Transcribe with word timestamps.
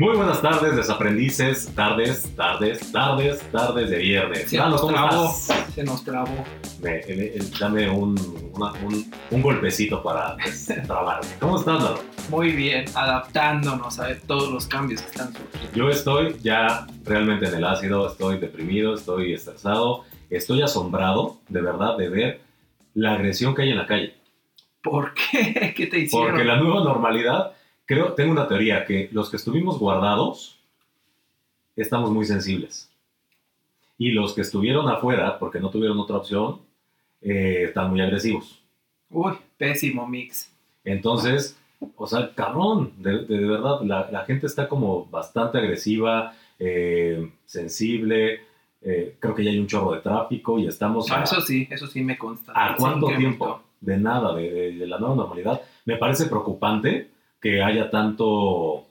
Muy 0.00 0.16
buenas 0.16 0.40
tardes, 0.40 0.76
desaprendices, 0.76 1.70
tardes, 1.74 2.34
tardes, 2.34 2.90
tardes, 2.90 3.38
tardes 3.52 3.90
de 3.90 3.98
viernes. 3.98 4.48
Se 4.48 4.56
nos 4.56 4.80
¿cómo 4.80 4.94
trabó, 4.94 5.30
se 5.74 5.84
nos 5.84 6.02
trabó. 6.02 6.42
Me- 6.80 7.02
me- 7.06 7.32
dame 7.60 7.90
un, 7.90 8.18
una- 8.54 8.72
un, 8.82 9.12
un 9.30 9.42
golpecito 9.42 10.02
para 10.02 10.38
trabarme. 10.86 11.28
¿Cómo 11.38 11.58
estás, 11.58 11.82
Lalo? 11.82 12.00
Muy 12.30 12.52
bien, 12.52 12.86
adaptándonos 12.94 14.00
a 14.00 14.18
todos 14.26 14.50
los 14.50 14.66
cambios 14.66 15.02
que 15.02 15.10
están 15.10 15.34
surgiendo. 15.34 15.76
Yo 15.76 15.90
estoy 15.90 16.34
ya 16.42 16.86
realmente 17.04 17.48
en 17.48 17.56
el 17.56 17.64
ácido, 17.66 18.06
estoy 18.10 18.38
deprimido, 18.38 18.94
estoy 18.94 19.34
estresado, 19.34 20.04
estoy 20.30 20.62
asombrado, 20.62 21.36
de 21.50 21.60
verdad, 21.60 21.98
de 21.98 22.08
ver 22.08 22.40
la 22.94 23.12
agresión 23.16 23.54
que 23.54 23.62
hay 23.64 23.70
en 23.72 23.76
la 23.76 23.86
calle. 23.86 24.14
¿Por 24.82 25.12
qué? 25.12 25.74
¿Qué 25.76 25.88
te 25.88 25.98
hicieron? 25.98 26.30
Porque 26.30 26.44
la 26.44 26.56
nueva 26.56 26.84
normalidad, 26.84 27.52
creo, 27.90 28.12
tengo 28.12 28.30
una 28.30 28.46
teoría, 28.46 28.84
que 28.84 29.08
los 29.10 29.28
que 29.30 29.36
estuvimos 29.36 29.80
guardados 29.80 30.60
estamos 31.74 32.10
muy 32.12 32.24
sensibles. 32.24 32.88
Y 33.98 34.12
los 34.12 34.32
que 34.32 34.42
estuvieron 34.42 34.88
afuera, 34.88 35.40
porque 35.40 35.58
no 35.58 35.70
tuvieron 35.70 35.98
otra 35.98 36.18
opción, 36.18 36.60
eh, 37.20 37.64
están 37.66 37.90
muy 37.90 38.00
agresivos. 38.00 38.62
Uy, 39.10 39.32
pésimo 39.58 40.06
mix. 40.06 40.52
Entonces, 40.84 41.58
o 41.96 42.06
sea, 42.06 42.32
cabrón, 42.32 42.92
de, 42.98 43.24
de 43.24 43.38
verdad, 43.46 43.80
la, 43.82 44.08
la 44.10 44.24
gente 44.24 44.46
está 44.46 44.68
como 44.68 45.06
bastante 45.06 45.58
agresiva, 45.58 46.32
eh, 46.60 47.28
sensible, 47.44 48.40
eh, 48.82 49.16
creo 49.18 49.34
que 49.34 49.42
ya 49.44 49.50
hay 49.50 49.58
un 49.58 49.66
chorro 49.66 49.92
de 49.92 50.00
tráfico 50.00 50.60
y 50.60 50.66
estamos... 50.68 51.10
Ah, 51.10 51.20
a- 51.20 51.24
eso 51.24 51.40
sí, 51.40 51.66
eso 51.70 51.88
sí 51.88 52.02
me 52.04 52.16
consta. 52.16 52.52
¿A 52.54 52.76
cuánto 52.76 53.08
tiempo? 53.08 53.62
De 53.80 53.96
nada, 53.98 54.32
de- 54.36 54.72
de 54.78 54.86
la 54.86 54.98
nueva 55.00 55.16
normalidad. 55.16 55.60
Me 55.86 55.96
parece 55.96 56.26
preocupante 56.26 57.09
que 57.40 57.62
haya 57.62 57.90
tanto, 57.90 58.86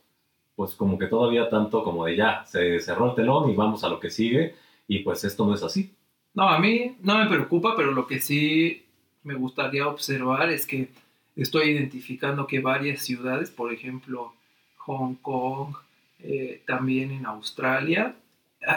pues 0.55 0.73
como 0.75 0.97
que 0.97 1.07
todavía 1.07 1.49
tanto 1.49 1.83
como 1.83 2.05
de 2.05 2.15
ya, 2.15 2.43
se 2.45 2.79
cerró 2.79 3.09
el 3.09 3.15
telón 3.15 3.49
y 3.49 3.55
vamos 3.55 3.83
a 3.83 3.89
lo 3.89 3.99
que 3.99 4.09
sigue 4.09 4.55
y 4.87 4.99
pues 4.99 5.23
esto 5.23 5.45
no 5.45 5.53
es 5.53 5.63
así. 5.63 5.93
No, 6.33 6.47
a 6.47 6.59
mí 6.59 6.95
no 7.01 7.17
me 7.17 7.27
preocupa, 7.27 7.75
pero 7.75 7.91
lo 7.91 8.07
que 8.07 8.19
sí 8.19 8.85
me 9.23 9.35
gustaría 9.35 9.87
observar 9.87 10.49
es 10.49 10.65
que 10.65 10.89
estoy 11.35 11.69
identificando 11.69 12.47
que 12.47 12.59
varias 12.59 13.01
ciudades, 13.03 13.49
por 13.49 13.73
ejemplo, 13.73 14.33
Hong 14.77 15.15
Kong, 15.15 15.75
eh, 16.19 16.63
también 16.65 17.11
en 17.11 17.25
Australia, 17.25 18.15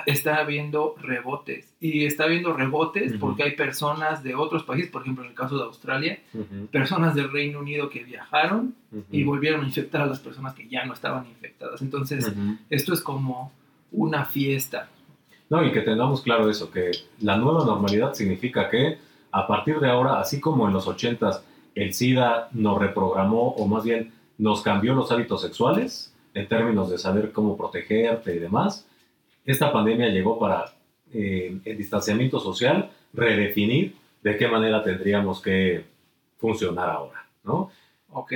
está 0.06 0.36
habiendo 0.36 0.94
rebotes. 1.00 1.74
Y 1.80 2.04
está 2.04 2.24
habiendo 2.24 2.52
rebotes 2.52 3.14
porque 3.18 3.42
hay 3.42 3.52
personas 3.52 4.22
de 4.22 4.34
otros 4.34 4.62
países, 4.62 4.90
por 4.90 5.02
ejemplo, 5.02 5.24
en 5.24 5.30
el 5.30 5.36
caso 5.36 5.56
de 5.56 5.64
Australia, 5.64 6.20
personas 6.70 7.14
del 7.14 7.32
Reino 7.32 7.58
Unido 7.58 7.90
que 7.90 8.04
viajaron 8.04 8.74
y 9.10 9.24
volvieron 9.24 9.62
a 9.62 9.66
infectar 9.66 10.02
a 10.02 10.06
las 10.06 10.20
personas 10.20 10.54
que 10.54 10.68
ya 10.68 10.84
no 10.84 10.94
estaban 10.94 11.26
infectadas. 11.26 11.82
Entonces, 11.82 12.32
esto 12.70 12.94
es 12.94 13.00
como 13.00 13.52
una 13.90 14.24
fiesta. 14.24 14.88
No, 15.50 15.64
y 15.64 15.70
que 15.70 15.82
tengamos 15.82 16.22
claro 16.22 16.48
eso, 16.48 16.70
que 16.70 16.92
la 17.20 17.36
nueva 17.36 17.64
normalidad 17.64 18.14
significa 18.14 18.70
que 18.70 18.98
a 19.32 19.46
partir 19.46 19.80
de 19.80 19.90
ahora, 19.90 20.18
así 20.18 20.40
como 20.40 20.66
en 20.66 20.72
los 20.72 20.86
80s 20.86 21.42
el 21.74 21.92
SIDA 21.92 22.48
nos 22.52 22.78
reprogramó 22.78 23.48
o 23.48 23.66
más 23.66 23.84
bien 23.84 24.12
nos 24.38 24.62
cambió 24.62 24.94
los 24.94 25.10
hábitos 25.10 25.42
sexuales 25.42 26.14
en 26.34 26.48
términos 26.48 26.90
de 26.90 26.98
saber 26.98 27.32
cómo 27.32 27.56
protegerte 27.56 28.34
y 28.34 28.38
demás, 28.38 28.86
esta 29.44 29.72
pandemia 29.72 30.08
llegó 30.08 30.38
para, 30.38 30.64
eh, 31.12 31.56
en 31.64 31.76
distanciamiento 31.78 32.38
social, 32.40 32.90
redefinir 33.12 33.94
de 34.22 34.36
qué 34.36 34.48
manera 34.48 34.82
tendríamos 34.82 35.40
que 35.42 35.84
funcionar 36.38 36.88
ahora, 36.90 37.26
¿no? 37.44 37.70
Ok. 38.12 38.32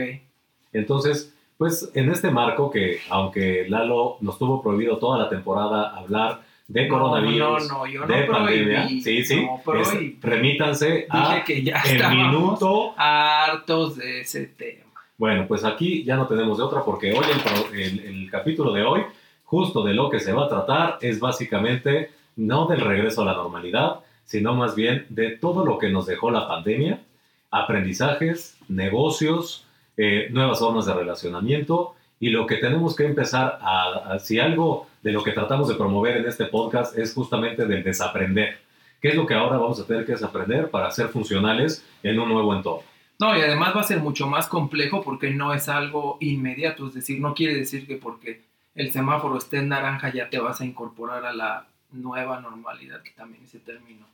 Entonces, 0.73 1.33
pues 1.59 1.91
en 1.95 2.11
este 2.11 2.31
marco 2.31 2.71
que, 2.71 2.99
aunque 3.09 3.67
Lalo 3.69 4.17
nos 4.21 4.39
tuvo 4.39 4.63
prohibido 4.63 4.99
toda 4.99 5.19
la 5.19 5.29
temporada 5.29 5.97
hablar 5.97 6.43
de 6.69 6.89
coronavirus, 6.89 7.69
No, 7.69 7.79
no, 7.79 7.87
yo 7.87 8.01
no 8.05 8.15
de 8.15 8.25
pandemia, 8.25 8.83
prohibí. 8.83 9.01
sí, 9.01 9.25
sí, 9.25 9.47
es- 9.81 10.21
remítanse 10.21 11.07
a 11.09 11.31
Dije 11.31 11.45
que 11.47 11.63
ya 11.63 11.81
el 11.83 12.17
minuto. 12.17 12.93
hartos 12.97 13.97
de 13.97 14.21
ese 14.23 14.47
tema. 14.49 14.83
Bueno, 15.17 15.47
pues 15.49 15.65
aquí 15.65 16.05
ya 16.05 16.17
no 16.17 16.27
tenemos 16.27 16.59
de 16.59 16.65
otra 16.65 16.85
porque 16.85 17.13
hoy 17.15 17.25
el, 17.73 17.81
el- 17.81 18.01
el 18.01 18.31
capítulo 18.31 18.73
de 18.73 18.83
hoy, 18.83 19.03
justo 19.57 19.83
de 19.85 19.95
lo 19.95 20.11
que 20.11 20.21
se 20.21 20.33
va 20.35 20.45
a 20.45 20.49
tratar, 20.49 20.99
es 21.01 21.19
básicamente 21.19 22.11
no 22.37 22.67
del 22.67 22.81
regreso 22.83 23.23
a 23.23 23.25
la 23.25 23.33
normalidad, 23.35 24.01
sino 24.27 24.55
más 24.55 24.75
bien 24.75 25.07
de 25.09 25.31
todo 25.31 25.65
lo 25.65 25.79
que 25.79 25.89
nos 25.89 26.05
dejó 26.05 26.31
la 26.31 26.47
pandemia, 26.47 27.01
aprendizajes, 27.51 28.57
negocios, 28.69 29.65
eh, 29.97 30.29
nuevas 30.31 30.59
formas 30.59 30.85
de 30.85 30.93
relacionamiento 30.95 31.95
y 32.21 32.29
lo 32.31 32.47
que 32.47 32.57
tenemos 32.57 32.95
que 32.95 33.07
empezar 33.07 33.59
a, 33.63 34.13
a- 34.15 34.19
si 34.19 34.39
algo 34.39 34.87
de 35.03 35.13
lo 35.13 35.23
que 35.23 35.33
tratamos 35.33 35.69
de 35.69 35.75
promover 35.75 36.19
en 36.19 36.27
este 36.27 36.45
podcast 36.47 36.99
es 36.99 37.15
justamente 37.15 37.65
del 37.67 37.83
desaprender. 37.83 38.59
¿Qué 39.01 39.09
es 39.09 39.15
lo 39.15 39.25
que 39.27 39.35
ahora 39.35 39.57
vamos 39.57 39.81
a 39.81 39.87
tener 39.87 40.05
que 40.05 40.13
desaprender 40.13 40.71
para 40.71 40.91
ser 40.91 41.09
funcionales 41.09 41.83
en 42.03 42.19
un 42.19 42.29
nuevo 42.29 42.55
entorno? 42.55 42.83
No, 43.19 43.35
y 43.37 43.41
además 43.41 43.75
va 43.75 43.81
a 43.81 43.85
ser 43.85 44.01
mucho 44.01 44.27
más 44.27 44.47
complejo 44.49 45.03
porque 45.03 45.31
no 45.31 45.55
es 45.55 45.69
algo 45.71 46.19
inmediato, 46.21 46.89
es 46.89 46.95
decir, 46.95 47.21
no 47.21 47.33
quiere 47.35 47.55
decir 47.55 47.87
que 47.87 47.97
porque 47.97 48.43
el 48.77 48.93
semáforo 48.93 49.37
esté 49.39 49.59
en 49.59 49.69
naranja 49.71 50.11
ya 50.13 50.31
te 50.31 50.39
vas 50.39 50.61
a 50.61 50.65
incorporar 50.65 51.25
a 51.27 51.33
la 51.33 51.67
nueva 51.93 52.41
normalidad, 52.41 53.03
que 53.03 53.11
también 53.11 53.43
ese 53.43 53.59
término 53.59 54.07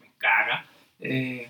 me 0.00 0.08
caga. 0.18 0.64
Eh, 1.00 1.48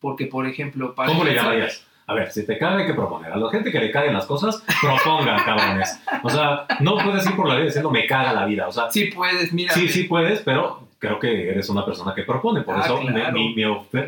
porque, 0.00 0.26
por 0.26 0.46
ejemplo, 0.46 0.94
para 0.94 1.08
¿Cómo 1.08 1.24
le 1.24 1.34
llamarías? 1.34 1.84
A 2.08 2.14
ver, 2.14 2.30
si 2.30 2.46
te 2.46 2.56
caga 2.56 2.78
hay 2.78 2.86
que 2.86 2.94
proponer. 2.94 3.32
A 3.32 3.36
la 3.36 3.50
gente 3.50 3.72
que 3.72 3.80
le 3.80 3.90
caguen 3.90 4.14
las 4.14 4.26
cosas, 4.26 4.62
propongan, 4.80 5.42
cabrones. 5.44 6.00
O 6.22 6.30
sea, 6.30 6.64
no 6.80 6.96
puedes 6.98 7.26
ir 7.26 7.34
por 7.34 7.48
la 7.48 7.56
vida 7.56 7.64
diciendo 7.66 7.90
me 7.90 8.06
caga 8.06 8.32
la 8.32 8.44
vida. 8.46 8.68
O 8.68 8.72
sea, 8.72 8.90
Sí 8.92 9.06
puedes, 9.06 9.52
mira. 9.52 9.72
sí, 9.74 9.88
sí 9.88 10.04
puedes, 10.04 10.40
pero 10.42 10.86
creo 11.00 11.18
que 11.18 11.50
eres 11.50 11.68
una 11.68 11.84
persona 11.84 12.14
que 12.14 12.22
propone. 12.22 12.60
Por 12.62 12.76
Ah, 12.76 12.82
eso 12.84 13.00
mi- 13.00 13.08
claro. 13.08 13.32
mi, 13.32 13.54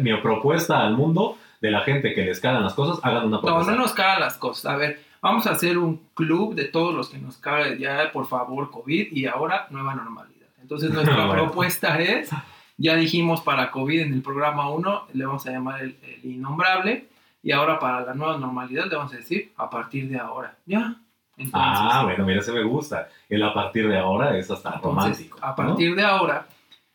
mi 0.00 0.16
propuesta 0.20 0.80
al 0.86 0.94
mundo 0.94 1.38
de 1.60 1.72
la 1.72 1.80
gente 1.80 2.14
que 2.14 2.22
les 2.24 2.38
cagan 2.38 2.62
las 2.62 2.74
cosas, 2.74 3.00
hagan 3.04 3.26
una 3.26 3.38
No, 3.38 3.42
propuesta. 3.42 3.72
no 3.72 3.78
nos 3.78 3.92
cagan 3.94 4.20
las 4.20 4.36
cosas. 4.36 4.66
A 4.72 4.76
ver, 4.76 5.00
vamos 5.20 5.46
a 5.46 5.52
hacer 5.52 5.78
un 5.78 6.08
club 6.14 6.54
de 6.54 6.64
todos 6.64 6.94
los 6.94 7.08
que 7.10 7.18
nos 7.18 7.36
caga 7.38 7.74
ya, 7.76 8.10
por 8.12 8.26
favor, 8.26 8.70
COVID 8.70 9.12
y 9.12 9.26
ahora 9.26 9.66
nueva 9.70 9.94
normalidad. 9.94 10.48
Entonces, 10.60 10.90
nuestra 10.92 11.26
Bueno. 11.26 11.44
propuesta 11.44 11.98
es, 12.00 12.30
ya 12.76 12.94
dijimos 12.96 13.40
para 13.40 13.70
COVID 13.70 14.00
en 14.00 14.12
el 14.14 14.22
programa 14.22 14.70
1, 14.70 15.08
le 15.14 15.26
vamos 15.26 15.46
a 15.46 15.50
llamar 15.50 15.80
el, 15.82 15.96
el 16.02 16.30
innombrable, 16.32 17.08
y 17.42 17.52
ahora 17.52 17.78
para 17.78 18.00
la 18.00 18.14
nueva 18.14 18.36
normalidad 18.38 18.86
le 18.86 18.96
vamos 18.96 19.12
a 19.12 19.16
decir 19.16 19.52
a 19.56 19.70
partir 19.70 20.08
de 20.08 20.18
ahora. 20.18 20.56
Ya. 20.66 20.96
Entonces, 21.36 21.52
Ah, 21.54 22.02
bueno, 22.04 22.24
mira, 22.26 22.40
ese 22.40 22.50
me 22.52 22.64
gusta. 22.64 23.08
El 23.28 23.42
a 23.44 23.54
partir 23.54 23.88
de 23.88 23.96
ahora 23.96 24.36
es 24.36 24.50
hasta 24.50 24.74
entonces, 24.74 24.84
romántico. 25.28 25.38
a 25.40 25.50
¿no? 25.50 25.56
partir 25.56 25.94
de 25.94 26.02
ahora, 26.04 26.46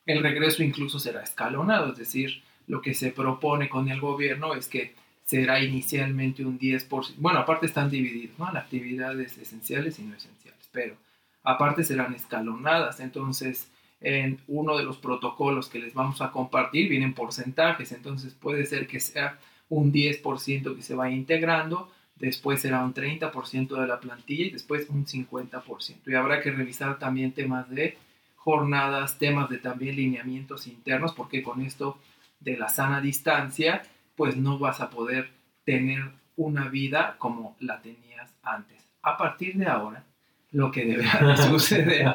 el 0.06 0.22
regreso 0.22 0.62
incluso 0.64 1.00
será 1.00 1.24
escalonado, 1.24 1.94
es 1.94 1.98
decir, 1.98 2.44
lo 2.68 2.82
que 2.82 2.94
se 2.94 3.12
propone 3.12 3.70
con 3.70 3.88
el 3.90 4.02
gobierno 4.02 4.54
es 4.54 4.68
que 4.68 4.96
será 5.34 5.60
inicialmente 5.64 6.46
un 6.46 6.60
10%, 6.60 7.16
bueno, 7.18 7.40
aparte 7.40 7.66
están 7.66 7.90
divididos, 7.90 8.38
¿no? 8.38 8.48
En 8.52 8.58
actividades 8.58 9.36
esenciales 9.40 9.98
y 9.98 10.04
no 10.04 10.16
esenciales, 10.16 10.70
pero 10.72 10.96
aparte 11.42 11.84
serán 11.84 12.14
escalonadas, 12.14 13.00
entonces 13.00 13.68
en 14.00 14.40
uno 14.48 14.78
de 14.78 14.84
los 14.84 15.00
protocolos 15.00 15.70
que 15.70 15.80
les 15.80 15.96
vamos 15.96 16.22
a 16.22 16.32
compartir 16.32 16.88
vienen 16.88 17.16
porcentajes, 17.16 17.92
entonces 17.94 18.36
puede 18.36 18.68
ser 18.68 18.86
que 18.86 19.00
sea 19.00 19.40
un 19.70 19.92
10% 19.92 20.76
que 20.76 20.84
se 20.84 20.94
vaya 20.94 21.16
integrando, 21.16 21.92
después 22.16 22.62
será 22.62 22.86
un 22.86 22.94
30% 22.94 23.82
de 23.82 23.88
la 23.88 24.00
plantilla 24.00 24.46
y 24.46 24.52
después 24.52 24.88
un 24.88 25.08
50%. 25.08 25.96
Y 26.06 26.14
habrá 26.14 26.42
que 26.42 26.52
revisar 26.52 27.00
también 27.00 27.32
temas 27.32 27.68
de 27.72 27.98
jornadas, 28.36 29.18
temas 29.18 29.50
de 29.50 29.58
también 29.58 29.96
lineamientos 29.96 30.68
internos, 30.68 31.14
porque 31.14 31.42
con 31.42 31.64
esto 31.64 31.98
de 32.40 32.56
la 32.56 32.70
sana 32.70 33.02
distancia, 33.02 33.82
pues 34.16 34.38
no 34.38 34.60
vas 34.60 34.82
a 34.82 34.90
poder 34.90 35.32
tener 35.66 36.12
una 36.36 36.70
vida 36.70 37.16
como 37.20 37.56
la 37.60 37.82
tenías 37.82 38.34
antes. 38.44 38.84
A 39.02 39.18
partir 39.18 39.56
de 39.58 39.68
ahora, 39.68 40.04
lo 40.52 40.72
que 40.72 40.86
deberá 40.86 41.28
de 41.28 41.38
suceder 41.38 42.08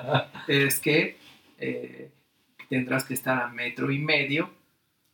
es 0.46 0.81
que 0.81 1.17
eh, 1.58 2.11
tendrás 2.69 3.05
que 3.05 3.14
estar 3.14 3.43
a 3.43 3.49
metro 3.49 3.90
y 3.90 3.99
medio, 3.99 4.50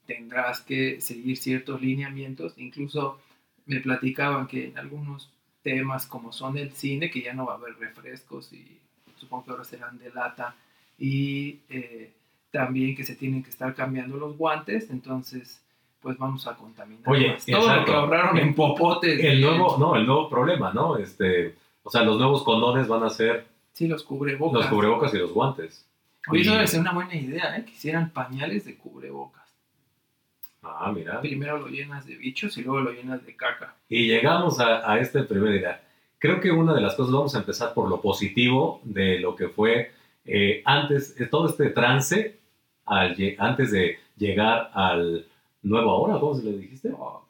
tendrás 0.06 0.61
que 0.61 1.00
seguir 1.00 1.37
ciertos 1.37 1.81
lineamientos, 1.81 2.55
incluso 2.58 3.20
me 3.67 3.81
platicaban 3.81 4.47
que 4.47 4.69
en 4.69 4.79
algunos 4.79 5.32
temas 5.62 6.06
como 6.06 6.32
son 6.32 6.58
el 6.58 6.73
cine, 6.73 7.11
que 7.11 7.23
ya 7.23 7.32
no 7.32 7.47
va 7.47 7.55
a 7.55 7.56
haber 7.56 7.79
refrescos 7.79 8.53
y 8.53 8.79
supongo 9.17 9.44
que 9.44 9.50
ahora 9.53 9.64
serán 9.64 9.99
de 9.99 10.11
lata, 10.11 10.55
y 10.99 11.61
eh, 11.70 12.12
también 12.50 12.94
que 12.94 13.05
se 13.05 13.17
tienen 13.17 13.43
que 13.43 13.50
estar 13.50 13.75
cambiando 13.75 14.17
los 14.17 14.37
guantes, 14.37 14.91
entonces 14.91 15.63
pues 16.05 16.17
vamos 16.19 16.47
a 16.47 16.55
contaminar 16.55 17.03
Oye, 17.09 17.33
más. 17.33 17.45
Todo 17.47 17.75
lo 17.75 17.85
que 17.85 17.93
ahorraron 17.93 18.39
en 18.39 18.55
popotes. 18.55 19.19
El 19.19 19.41
nuevo, 19.41 19.77
no, 19.79 19.97
el 19.97 20.06
nuevo 20.06 20.29
problema, 20.31 20.73
¿no? 20.73 20.97
Este, 20.99 21.56
o 21.83 21.91
sea, 21.91 22.03
los 22.03 22.19
nuevos 22.19 22.45
condones 22.45 22.87
van 22.87 23.03
a 23.03 23.11
ser 23.11 23.47
Sí, 23.73 23.89
los 23.89 24.05
cubrebocas. 24.05 24.61
los 24.61 24.67
cubrebocas 24.71 25.12
y 25.15 25.19
los 25.19 25.33
guantes. 25.33 25.85
Oye, 26.31 26.43
eso 26.43 26.53
debe 26.53 26.67
ser 26.69 26.81
una 26.81 26.93
buena 26.93 27.17
idea, 27.17 27.56
¿eh? 27.56 27.65
Que 27.65 27.73
hicieran 27.73 28.11
pañales 28.11 28.65
de 28.65 28.77
cubrebocas. 28.77 29.43
Ah, 30.62 30.93
mira. 30.95 31.21
Primero 31.21 31.59
lo 31.59 31.67
llenas 31.69 32.06
de 32.06 32.15
bichos 32.17 32.56
y 32.56 32.62
luego 32.62 32.81
lo 32.81 32.93
llenas 32.93 33.25
de 33.27 33.35
caca. 33.35 33.75
Y 33.89 34.06
llegamos 34.06 34.61
a, 34.61 34.91
a 34.91 34.99
esta 35.01 35.27
primera 35.27 35.55
idea. 35.56 35.83
creo 36.19 36.41
que 36.41 36.51
una 36.53 36.73
de 36.75 36.81
las 36.81 36.95
cosas, 36.95 37.12
vamos 37.12 37.35
a 37.35 37.39
empezar 37.39 37.75
por 37.75 37.89
lo 37.89 38.01
positivo 38.01 38.81
de 38.85 39.19
lo 39.19 39.35
que 39.37 39.49
fue 39.49 39.93
eh, 40.25 40.62
antes, 40.65 41.21
eh, 41.21 41.27
todo 41.27 41.49
este 41.49 41.69
trance, 41.71 42.39
al, 42.87 43.17
antes 43.39 43.71
de 43.73 43.99
llegar 44.17 44.71
al 44.73 45.27
nuevo 45.64 45.90
ahora, 45.90 46.19
¿cómo 46.20 46.34
se 46.34 46.44
le 46.44 46.56
dijiste? 46.58 46.90
Ok. 46.96 47.25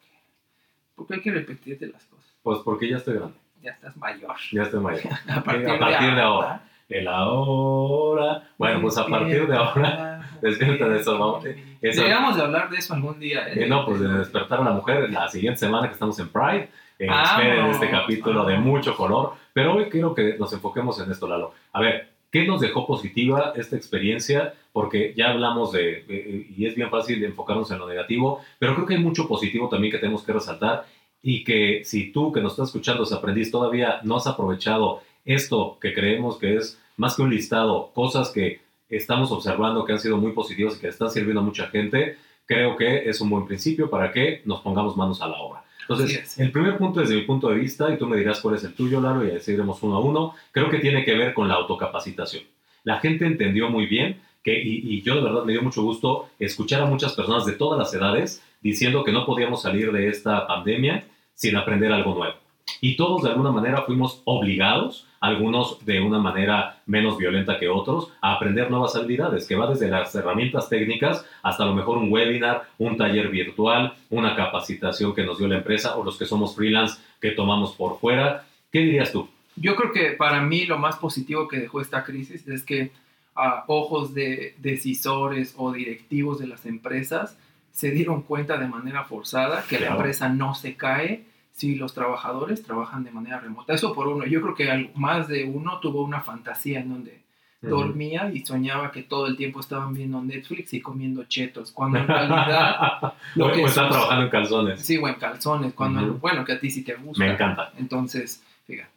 Porque 0.95 1.15
hay 1.15 1.21
que 1.21 1.31
repetirte 1.31 1.87
las 1.87 2.03
cosas. 2.05 2.25
Pues 2.43 2.59
porque 2.63 2.89
ya 2.89 2.97
estoy 2.97 3.15
grande, 3.15 3.37
Ya 3.61 3.71
estás 3.71 3.97
mayor. 3.97 4.35
ya 4.51 4.61
estoy 4.63 4.79
mayor. 4.79 5.01
A 5.27 5.43
partir, 5.43 5.69
a 5.69 5.79
partir 5.79 6.15
de 6.15 6.21
ahora. 6.21 6.61
El 6.87 7.07
ahora, 7.07 8.43
bueno, 8.59 8.79
pues 8.81 8.95
a 8.99 9.07
partir 9.07 9.47
de 9.47 9.55
ahora, 9.57 10.29
despierta 10.41 10.87
de 10.87 10.99
eso, 10.99 11.17
vamos. 11.17 11.43
Deberíamos 11.81 12.35
de 12.35 12.43
hablar 12.43 12.69
de 12.69 12.77
eso 12.77 12.93
algún 12.93 13.19
día. 13.19 13.47
¿eh? 13.49 13.63
eh, 13.63 13.67
no, 13.67 13.85
pues 13.85 13.99
de 13.99 14.07
despertar 14.07 14.59
a 14.61 14.63
la 14.65 14.71
mujer 14.71 15.09
la 15.09 15.27
siguiente 15.27 15.59
semana 15.59 15.87
que 15.87 15.93
estamos 15.93 16.17
en 16.19 16.29
Pride. 16.29 16.69
Eh, 16.99 17.07
Ah, 17.09 17.23
esperen 17.37 17.65
no. 17.65 17.71
este 17.71 17.89
capítulo 17.89 18.45
de 18.45 18.55
Ah. 18.55 18.59
mucho 18.59 18.95
color, 18.95 19.33
pero 19.51 19.73
hoy 19.75 19.89
quiero 19.89 20.13
que 20.13 20.37
nos 20.37 20.53
enfoquemos 20.53 20.99
en 21.01 21.09
esto, 21.11 21.27
Lalo. 21.27 21.53
A 21.73 21.81
ver, 21.81 22.09
¿qué 22.35 22.43
nos 22.43 22.59
dejó 22.59 22.85
positiva 22.85 23.53
esta 23.55 23.77
experiencia? 23.77 24.55
Porque 24.73 25.13
ya 25.15 25.29
hablamos 25.29 25.71
de, 25.71 26.03
eh, 26.09 26.47
y 26.57 26.65
es 26.65 26.75
bien 26.75 26.89
fácil 26.89 27.21
de 27.21 27.27
enfocarnos 27.27 27.71
en 27.71 27.79
lo 27.79 27.87
negativo, 27.87 28.41
pero 28.59 28.75
creo 28.75 28.85
que 28.85 28.95
hay 28.95 28.99
mucho 28.99 29.25
positivo 29.25 29.69
también 29.69 29.89
que 29.89 29.99
tenemos 29.99 30.21
que 30.21 30.33
resaltar 30.33 30.85
y 31.21 31.45
que 31.45 31.85
si 31.85 32.11
tú 32.11 32.33
que 32.33 32.41
nos 32.41 32.51
estás 32.51 32.67
escuchando, 32.67 33.03
ese 33.03 33.15
aprendiz, 33.15 33.51
todavía 33.51 34.01
no 34.03 34.17
has 34.17 34.27
aprovechado 34.27 34.99
esto 35.23 35.77
que 35.79 35.93
creemos 35.93 36.37
que 36.37 36.57
es 36.57 36.77
más 36.97 37.15
que 37.15 37.21
un 37.21 37.29
listado, 37.29 37.91
cosas 37.93 38.31
que 38.31 38.59
estamos 38.89 39.31
observando 39.31 39.85
que 39.85 39.93
han 39.93 39.99
sido 39.99 40.17
muy 40.17 40.33
positivas 40.33 40.75
y 40.75 40.81
que 40.81 40.89
están 40.89 41.11
sirviendo 41.11 41.39
a 41.39 41.45
mucha 41.45 41.67
gente, 41.67 42.17
creo 42.45 42.75
que 42.75 43.09
es 43.09 43.21
un 43.21 43.29
buen 43.29 43.45
principio 43.45 43.89
para 43.89 44.11
que 44.11 44.41
nos 44.43 44.59
pongamos 44.59 44.97
manos 44.97 45.21
a 45.21 45.29
la 45.29 45.37
obra. 45.37 45.63
Entonces, 45.87 46.39
el 46.39 46.51
primer 46.51 46.77
punto 46.77 46.99
desde 46.99 47.15
mi 47.15 47.21
punto 47.21 47.49
de 47.49 47.55
vista, 47.55 47.93
y 47.93 47.97
tú 47.97 48.07
me 48.07 48.17
dirás 48.17 48.39
cuál 48.39 48.55
es 48.55 48.63
el 48.63 48.73
tuyo, 48.73 48.99
Lalo, 48.99 49.25
y 49.25 49.31
así 49.31 49.51
iremos 49.51 49.81
uno 49.83 49.95
a 49.95 49.99
uno, 49.99 50.33
creo 50.51 50.69
que 50.69 50.79
tiene 50.79 51.05
que 51.05 51.15
ver 51.15 51.33
con 51.33 51.47
la 51.47 51.55
autocapacitación. 51.55 52.43
La 52.83 52.99
gente 52.99 53.25
entendió 53.25 53.69
muy 53.69 53.85
bien 53.85 54.19
que, 54.43 54.59
y, 54.59 54.95
y 54.95 55.01
yo 55.01 55.15
de 55.15 55.21
verdad 55.21 55.43
me 55.43 55.51
dio 55.51 55.61
mucho 55.61 55.83
gusto 55.83 56.29
escuchar 56.39 56.81
a 56.81 56.85
muchas 56.85 57.13
personas 57.13 57.45
de 57.45 57.53
todas 57.53 57.77
las 57.77 57.93
edades 57.93 58.43
diciendo 58.61 59.03
que 59.03 59.11
no 59.11 59.25
podíamos 59.25 59.61
salir 59.61 59.91
de 59.91 60.07
esta 60.07 60.47
pandemia 60.47 61.05
sin 61.35 61.55
aprender 61.55 61.91
algo 61.91 62.15
nuevo. 62.15 62.35
Y 62.81 62.95
todos 62.95 63.23
de 63.23 63.29
alguna 63.29 63.51
manera 63.51 63.83
fuimos 63.83 64.21
obligados, 64.25 65.04
algunos 65.25 65.85
de 65.85 65.99
una 65.99 66.19
manera 66.19 66.81
menos 66.85 67.17
violenta 67.17 67.57
que 67.59 67.67
otros, 67.67 68.11
a 68.21 68.33
aprender 68.33 68.69
nuevas 68.69 68.95
habilidades, 68.95 69.47
que 69.47 69.55
va 69.55 69.67
desde 69.67 69.89
las 69.89 70.13
herramientas 70.15 70.69
técnicas 70.69 71.25
hasta 71.41 71.63
a 71.63 71.67
lo 71.67 71.73
mejor 71.73 71.97
un 71.97 72.11
webinar, 72.11 72.63
un 72.77 72.97
taller 72.97 73.29
virtual, 73.29 73.93
una 74.09 74.35
capacitación 74.35 75.13
que 75.13 75.23
nos 75.23 75.37
dio 75.37 75.47
la 75.47 75.57
empresa 75.57 75.95
o 75.95 76.03
los 76.03 76.17
que 76.17 76.25
somos 76.25 76.55
freelance 76.55 77.01
que 77.19 77.31
tomamos 77.31 77.73
por 77.73 77.99
fuera. 77.99 78.45
¿Qué 78.71 78.79
dirías 78.79 79.11
tú? 79.11 79.29
Yo 79.55 79.75
creo 79.75 79.91
que 79.91 80.11
para 80.11 80.41
mí 80.41 80.65
lo 80.65 80.77
más 80.77 80.97
positivo 80.97 81.47
que 81.47 81.59
dejó 81.59 81.81
esta 81.81 82.03
crisis 82.03 82.47
es 82.47 82.63
que 82.63 82.91
a 83.35 83.63
ojos 83.67 84.13
de 84.13 84.55
decisores 84.59 85.53
o 85.57 85.71
directivos 85.71 86.39
de 86.39 86.47
las 86.47 86.65
empresas 86.65 87.37
se 87.71 87.91
dieron 87.91 88.21
cuenta 88.21 88.57
de 88.57 88.67
manera 88.67 89.03
forzada 89.03 89.63
que 89.67 89.79
la 89.79 89.87
empresa 89.87 90.29
no 90.29 90.55
se 90.55 90.75
cae 90.75 91.25
si 91.55 91.75
los 91.75 91.93
trabajadores 91.93 92.63
trabajan 92.63 93.05
de 93.05 93.11
manera 93.11 93.39
remota. 93.39 93.73
Eso 93.73 93.93
por 93.93 94.07
uno. 94.09 94.25
Yo 94.25 94.41
creo 94.41 94.55
que 94.55 94.91
más 94.95 95.29
de 95.29 95.45
uno 95.45 95.79
tuvo 95.79 96.03
una 96.03 96.19
fantasía 96.19 96.81
en 96.81 96.89
donde 96.89 97.23
dormía 97.61 98.29
y 98.31 98.45
soñaba 98.45 98.91
que 98.91 99.03
todo 99.03 99.25
el 99.25 99.37
tiempo 99.37 99.59
estaban 99.59 99.93
viendo 99.93 100.21
Netflix 100.21 100.73
y 100.73 100.81
comiendo 100.81 101.23
chetos, 101.23 101.71
cuando 101.71 101.97
en 101.97 102.07
realidad 102.07 103.13
lo 103.35 103.51
que 103.51 103.63
o 103.63 103.67
están 103.67 103.89
trabajando 103.89 104.25
en 104.25 104.29
calzones. 104.29 104.81
Sí, 104.81 104.97
o 104.97 105.07
en 105.07 105.15
calzones, 105.15 105.73
cuando, 105.73 106.01
Ujú. 106.01 106.19
bueno, 106.19 106.45
que 106.45 106.51
a 106.51 106.59
ti 106.59 106.69
sí 106.69 106.83
te 106.83 106.93
gusta. 106.93 107.23
Me 107.23 107.31
encanta. 107.31 107.71
Entonces, 107.77 108.43
fíjate. 108.67 108.91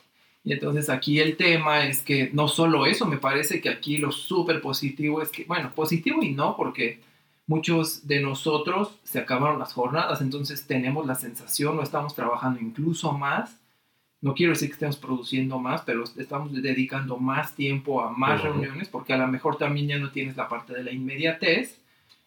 Y 0.45 0.53
entonces 0.53 0.91
aquí 0.91 1.19
el 1.21 1.37
tema 1.37 1.87
es 1.87 2.03
que 2.03 2.31
no 2.33 2.49
solo 2.49 2.87
eso, 2.87 3.07
me 3.07 3.19
parece 3.19 3.61
que 3.61 3.69
aquí 3.69 3.99
lo 3.99 4.13
súper 4.13 4.61
positivo 4.61 5.23
es 5.23 5.31
que, 5.31 5.45
bueno, 5.45 5.73
positivo 5.75 6.23
y 6.23 6.33
no, 6.33 6.57
porque 6.57 7.01
muchos 7.49 8.07
de 8.07 8.21
nosotros 8.21 8.95
se 9.03 9.19
acabaron 9.19 9.59
las 9.59 9.73
jornadas, 9.73 10.21
entonces 10.21 10.67
tenemos 10.67 11.07
la 11.07 11.17
sensación 11.17 11.79
o 11.79 11.83
estamos 11.83 12.15
trabajando 12.15 12.61
incluso 12.61 13.11
más. 13.13 13.59
No 14.21 14.35
quiero 14.35 14.53
decir 14.53 14.69
que 14.69 14.75
estemos 14.75 14.97
produciendo 14.97 15.59
más, 15.59 15.83
pero 15.83 16.05
estamos 16.05 16.53
dedicando 16.53 17.17
más 17.17 17.55
tiempo 17.55 18.03
a 18.03 18.11
más 18.11 18.43
reuniones, 18.43 18.89
porque 18.89 19.15
a 19.15 19.17
lo 19.17 19.27
mejor 19.29 19.57
también 19.57 19.89
ya 19.89 19.99
no 19.99 20.11
tienes 20.11 20.37
la 20.37 20.49
parte 20.49 20.75
de 20.75 20.85
la 20.85 20.93
inmediatez. 20.93 21.81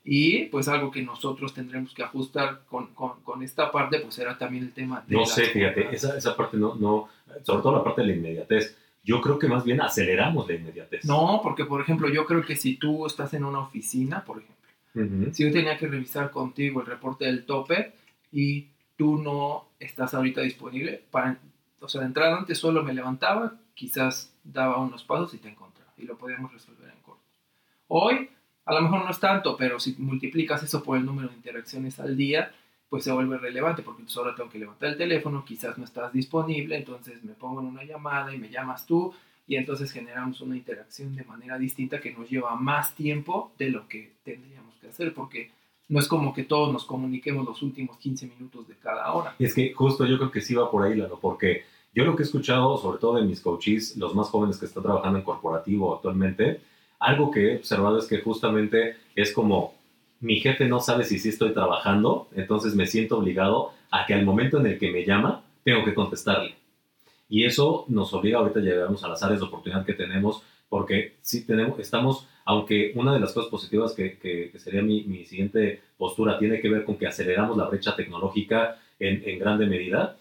Y 0.04 0.46
pues 0.46 0.68
algo 0.68 0.90
que 0.90 1.04
nosotros 1.04 1.54
tendremos 1.54 1.94
que 1.94 2.02
ajustar 2.02 2.62
con, 2.68 2.88
con, 2.88 3.22
con 3.22 3.44
esta 3.44 3.72
parte, 3.72 4.00
pues 4.00 4.18
era 4.18 4.36
también 4.36 4.64
el 4.64 4.72
tema 4.72 5.04
de... 5.06 5.16
No 5.16 5.28
sé, 5.28 5.46
fíjate, 5.46 5.94
esa, 5.94 6.18
esa 6.18 6.36
parte 6.36 6.58
no, 6.58 6.74
no, 6.74 7.08
sobre 7.44 7.62
todo 7.62 7.76
la 7.76 7.84
parte 7.84 8.02
de 8.02 8.08
la 8.08 8.16
inmediatez. 8.16 8.76
Yo 9.04 9.22
creo 9.22 9.38
que 9.38 9.48
más 9.48 9.64
bien 9.64 9.80
aceleramos 9.80 10.48
la 10.48 10.56
inmediatez. 10.56 11.06
No, 11.06 11.42
porque 11.44 11.66
por 11.66 11.82
ejemplo, 11.82 12.10
yo 12.10 12.26
creo 12.26 12.44
que 12.44 12.56
si 12.56 12.78
tú 12.78 13.06
estás 13.06 13.36
en 13.36 13.44
una 13.44 13.60
oficina, 13.60 14.26
por 14.26 14.38
ejemplo, 14.40 14.61
Si 14.94 15.44
yo 15.44 15.52
tenía 15.52 15.78
que 15.78 15.88
revisar 15.88 16.32
contigo 16.32 16.82
el 16.82 16.88
reporte 16.88 17.26
del 17.26 17.46
tope 17.46 17.94
y 18.32 18.68
tú 18.98 19.18
no 19.18 19.70
estás 19.80 20.14
ahorita 20.14 20.42
disponible, 20.42 21.04
para, 21.10 21.40
o 21.80 21.88
sea, 21.88 22.02
de 22.02 22.08
entrada 22.08 22.38
antes 22.38 22.58
solo 22.58 22.84
me 22.84 22.94
levantaba, 22.94 23.58
quizás 23.74 24.34
daba 24.44 24.80
unos 24.80 25.04
pasos 25.04 25.34
y 25.34 25.38
te 25.38 25.50
encontraba 25.50 25.94
y 25.98 26.04
lo 26.04 26.18
podíamos 26.18 26.52
resolver 26.52 26.90
en 26.90 27.02
corto. 27.02 27.24
Hoy, 27.88 28.30
a 28.66 28.74
lo 28.74 28.82
mejor 28.82 29.06
no 29.06 29.12
es 29.12 29.20
tanto, 29.20 29.56
pero 29.56 29.80
si 29.80 29.96
multiplicas 29.98 30.62
eso 30.64 30.84
por 30.84 30.98
el 30.98 31.06
número 31.06 31.30
de 31.30 31.36
interacciones 31.36 32.00
al 32.00 32.18
día, 32.18 32.52
pues 32.90 33.06
se 33.06 33.12
vuelve 33.12 33.38
relevante 33.38 33.84
porque 33.84 34.02
entonces 34.02 34.18
ahora 34.18 34.36
tengo 34.36 34.50
que 34.50 34.60
levantar 34.60 34.90
el 34.90 34.98
teléfono, 34.98 35.46
quizás 35.46 35.78
no 35.78 35.86
estás 35.86 36.12
disponible, 36.12 36.76
entonces 36.76 37.24
me 37.24 37.34
pongo 37.34 37.62
en 37.62 37.68
una 37.68 37.86
llamada 37.86 38.36
y 38.36 38.38
me 38.38 38.50
llamas 38.50 38.86
tú 38.86 39.14
y 39.48 39.56
entonces 39.56 39.92
generamos 39.92 40.42
una 40.42 40.58
interacción 40.58 41.16
de 41.16 41.24
manera 41.24 41.58
distinta 41.58 42.00
que 42.00 42.12
nos 42.12 42.30
lleva 42.30 42.56
más 42.56 42.94
tiempo 42.96 43.54
de 43.58 43.70
lo 43.70 43.88
que 43.88 44.14
tendríamos 44.24 44.71
que 44.82 44.88
hacer 44.88 45.14
porque 45.14 45.52
no 45.88 46.00
es 46.00 46.08
como 46.08 46.34
que 46.34 46.44
todos 46.44 46.74
nos 46.74 46.86
comuniquemos 46.86 47.46
los 47.46 47.62
últimos 47.62 47.98
15 47.98 48.28
minutos 48.28 48.68
de 48.68 48.76
cada 48.76 49.14
hora. 49.14 49.36
Y 49.40 49.46
es 49.46 49.54
que 49.54 49.74
justo 49.74 50.06
yo 50.06 50.18
creo 50.18 50.32
que 50.32 50.42
sí 50.42 50.56
va 50.56 50.72
por 50.72 50.84
ahí, 50.84 50.96
Lalo, 50.96 51.20
porque 51.20 51.64
yo 51.94 52.06
lo 52.06 52.16
que 52.16 52.24
he 52.24 52.26
escuchado, 52.26 52.78
sobre 52.78 53.00
todo 53.00 53.16
de 53.16 53.24
mis 53.24 53.42
coaches, 53.42 53.98
los 53.98 54.16
más 54.16 54.28
jóvenes 54.28 54.58
que 54.58 54.66
están 54.66 54.84
trabajando 54.84 55.20
en 55.20 55.26
corporativo 55.26 55.96
actualmente, 55.96 56.62
algo 57.00 57.32
que 57.32 57.54
he 57.54 57.58
observado 57.58 58.00
es 58.00 58.06
que 58.06 58.22
justamente 58.22 58.98
es 59.16 59.34
como 59.34 59.74
mi 60.22 60.40
jefe 60.40 60.68
no 60.68 60.80
sabe 60.80 61.04
si 61.04 61.20
sí 61.20 61.30
estoy 61.30 61.52
trabajando, 61.52 62.30
entonces 62.34 62.76
me 62.76 62.86
siento 62.86 63.18
obligado 63.18 63.74
a 63.90 64.06
que 64.06 64.14
al 64.14 64.24
momento 64.24 64.60
en 64.60 64.68
el 64.68 64.80
que 64.80 64.92
me 64.92 65.04
llama, 65.04 65.44
tengo 65.64 65.84
que 65.84 65.94
contestarle. 65.94 66.56
Y 67.28 67.44
eso 67.46 67.86
nos 67.88 68.14
obliga, 68.14 68.40
ahorita 68.40 68.60
llegamos 68.60 69.04
a 69.04 69.08
las 69.08 69.24
áreas 69.24 69.40
de 69.40 69.48
oportunidad 69.48 69.86
que 69.86 69.94
tenemos, 69.94 70.44
porque 70.70 71.18
sí 71.22 71.46
tenemos, 71.46 71.80
estamos, 71.80 72.28
aunque 72.46 72.92
una 72.96 73.14
de 73.14 73.20
las 73.20 73.34
cosas 73.34 73.50
positivas 73.50 73.94
que, 73.94 74.18
que- 74.18 74.52
sería 74.60 74.82
mi, 74.82 75.04
mi 75.04 75.26
siguiente 75.26 75.82
postura 75.98 76.38
tiene 76.40 76.60
que 76.62 76.70
ver 76.70 76.84
con 76.86 76.98
que 76.98 77.08
aceleramos 77.08 77.58
la 77.58 77.68
brecha 77.68 77.96
tecnológica 77.96 78.80
en, 79.00 79.24
en 79.28 79.40
grande 79.40 79.66
medida, 79.66 80.18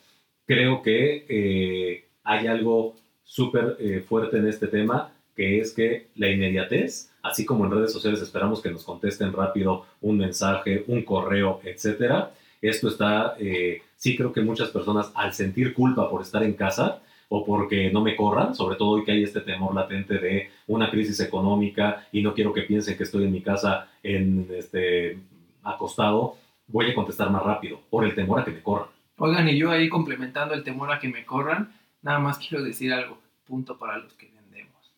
creo 0.46 0.82
que 0.82 1.26
eh, 1.28 2.04
hay 2.24 2.46
algo 2.46 2.96
súper 3.24 3.76
eh, 3.78 4.04
fuerte 4.06 4.38
en 4.38 4.48
este 4.48 4.66
tema, 4.66 5.12
que 5.36 5.60
es 5.60 5.72
que 5.72 6.08
la 6.16 6.28
inmediatez, 6.28 7.10
así 7.22 7.44
como 7.46 7.64
en 7.64 7.70
redes 7.70 7.92
sociales 7.92 8.20
esperamos 8.20 8.60
que 8.60 8.70
nos 8.70 8.84
contesten 8.84 9.32
rápido 9.32 9.86
un 10.00 10.18
mensaje, 10.18 10.84
un 10.88 11.02
correo, 11.02 11.60
etcétera, 11.64 12.32
esto 12.60 12.88
está, 12.88 13.36
eh, 13.38 13.82
sí 13.96 14.16
creo 14.16 14.32
que 14.32 14.42
muchas 14.42 14.68
personas 14.70 15.10
al 15.14 15.32
sentir 15.32 15.72
culpa 15.72 16.10
por 16.10 16.22
estar 16.22 16.42
en 16.42 16.54
casa 16.54 17.00
o 17.32 17.44
porque 17.44 17.90
no 17.92 18.02
me 18.02 18.16
corran, 18.16 18.56
sobre 18.56 18.76
todo 18.76 18.90
hoy 18.90 19.04
que 19.04 19.12
hay 19.12 19.22
este 19.22 19.40
temor 19.40 19.72
latente 19.72 20.18
de 20.18 20.50
una 20.66 20.90
crisis 20.90 21.20
económica 21.20 22.08
y 22.10 22.22
no 22.22 22.34
quiero 22.34 22.52
que 22.52 22.62
piensen 22.62 22.96
que 22.96 23.04
estoy 23.04 23.24
en 23.24 23.32
mi 23.32 23.40
casa 23.40 23.88
en 24.02 24.48
este 24.50 25.16
acostado, 25.62 26.36
voy 26.66 26.90
a 26.90 26.94
contestar 26.94 27.30
más 27.30 27.44
rápido 27.44 27.80
por 27.88 28.04
el 28.04 28.16
temor 28.16 28.40
a 28.40 28.44
que 28.44 28.50
me 28.50 28.62
corran. 28.62 28.88
Oigan, 29.16 29.48
y 29.48 29.56
yo 29.56 29.70
ahí 29.70 29.88
complementando 29.88 30.54
el 30.54 30.64
temor 30.64 30.90
a 30.90 30.98
que 30.98 31.08
me 31.08 31.24
corran, 31.24 31.72
nada 32.02 32.18
más 32.18 32.36
quiero 32.38 32.64
decir 32.64 32.92
algo, 32.92 33.16
punto 33.46 33.78
para 33.78 33.98
los 33.98 34.12
que 34.14 34.28
vendemos. 34.34 34.92